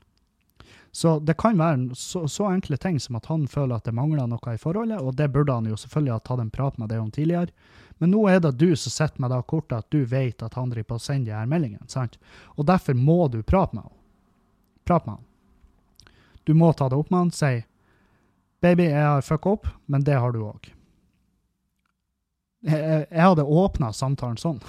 [0.92, 4.28] Så det kan være så, så, enkle ting som at han føler at det mangler
[4.28, 7.00] noe i forholdet, og det burde han jo selvfølgelig ha tatt en prat med deg
[7.00, 7.56] om tidligere.
[8.02, 10.72] Men nå er det du som sitter med det kortet at du vet at han
[10.74, 11.88] driver på å sende de her meldingene.
[11.88, 12.18] sant?
[12.58, 13.98] Og derfor må du prate med han.
[14.90, 15.28] Prat med han.
[16.44, 17.64] Du må ta det opp med han, si
[18.62, 20.70] 'Baby, jeg har fucka opp, men det har du òg'.
[22.62, 24.60] Jeg, jeg, hadde åpna samtalen sånn.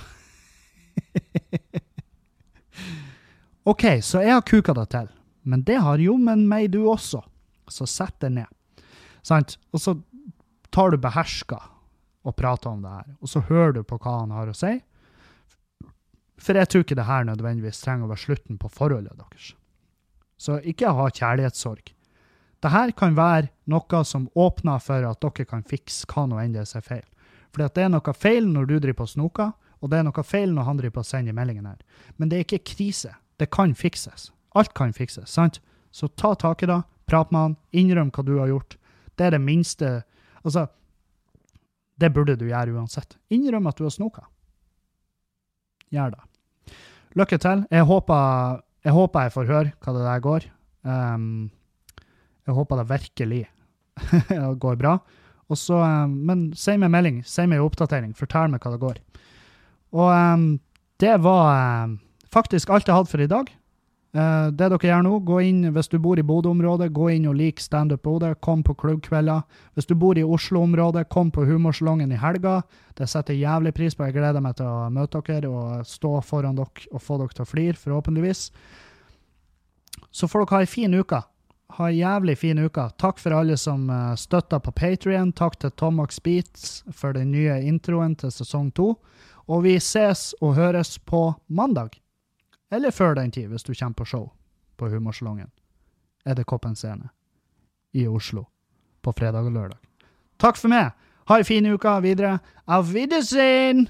[3.72, 5.10] OK, så jeg har kuka det til,
[5.42, 7.22] men det har jommen meg du også.
[7.70, 8.82] Så sett deg ned.
[9.22, 9.56] Sant?
[9.72, 9.96] Og så
[10.74, 11.60] tar du beherska
[12.22, 14.76] og prater om det her, og så hører du på hva han har å si.
[16.42, 19.52] For jeg tror ikke det her nødvendigvis trenger å være slutten på forholdet deres.
[20.38, 21.92] Så ikke ha kjærlighetssorg.
[22.62, 26.66] Dette kan være noe som åpner for at dere kan fikse hva nå enn det
[26.66, 27.06] er feil.
[27.50, 29.50] For det er noe feil når du driver på snoka,
[29.82, 31.80] og det er noe feil når han driver på å sende meldingen her.
[32.16, 33.16] Men det er ikke krise.
[33.38, 34.30] Det kan fikses.
[34.58, 35.60] Alt kan fikses, sant?
[35.92, 38.76] Så ta tak i det, prat med han, innrøm hva du har gjort.
[39.16, 40.00] Det er det minste
[40.42, 40.64] Altså,
[42.02, 43.14] det burde du gjøre uansett.
[43.30, 44.24] Innrøm at du har snoka.
[45.94, 46.74] Gjør det.
[47.14, 47.62] Lykke til.
[47.70, 50.46] Jeg håper jeg, håper jeg får høre hva det der går.
[50.82, 51.26] Um,
[52.42, 53.42] jeg håper det virkelig
[54.64, 54.96] går bra.
[55.52, 58.98] Også, um, men si meg melding, si meg oppdatering, fortell meg hva det går.
[59.94, 60.46] Og um,
[61.02, 61.92] det var
[62.32, 63.52] faktisk alt jeg hadde for i dag.
[64.12, 67.36] Uh, det dere gjør nå, gå inn hvis du bor i Bodø-området, gå inn og
[67.38, 68.34] lik Standup Bodø.
[68.44, 69.40] Kom på klubbkvelder.
[69.72, 72.58] Hvis du bor i Oslo-området, kom på Humorsalongen i helga.
[72.98, 74.04] Det setter jævlig pris på.
[74.04, 77.46] Jeg gleder meg til å møte dere og stå foran dere og få dere til
[77.46, 78.50] å flire, forhåpentligvis.
[80.12, 81.22] Så får dere ha ei fin uke.
[81.78, 82.84] Ha ei jævlig fin uke.
[83.00, 85.32] Takk for alle som uh, støtter på Patrion.
[85.32, 88.92] Takk til Tomax Beats for den nye introen til sesong to.
[89.48, 92.01] Og vi ses og høres på mandag.
[92.72, 94.30] Eller før den tid, hvis du kommer på show
[94.76, 95.50] på Humorsalongen.
[96.26, 97.10] Edderkoppen scene
[97.92, 98.44] i Oslo
[99.02, 99.78] på fredag og lørdag.
[100.40, 100.92] Takk for meg.
[101.28, 102.38] Ha ei fin uke videre.
[102.66, 103.88] Auf Wiedersehen!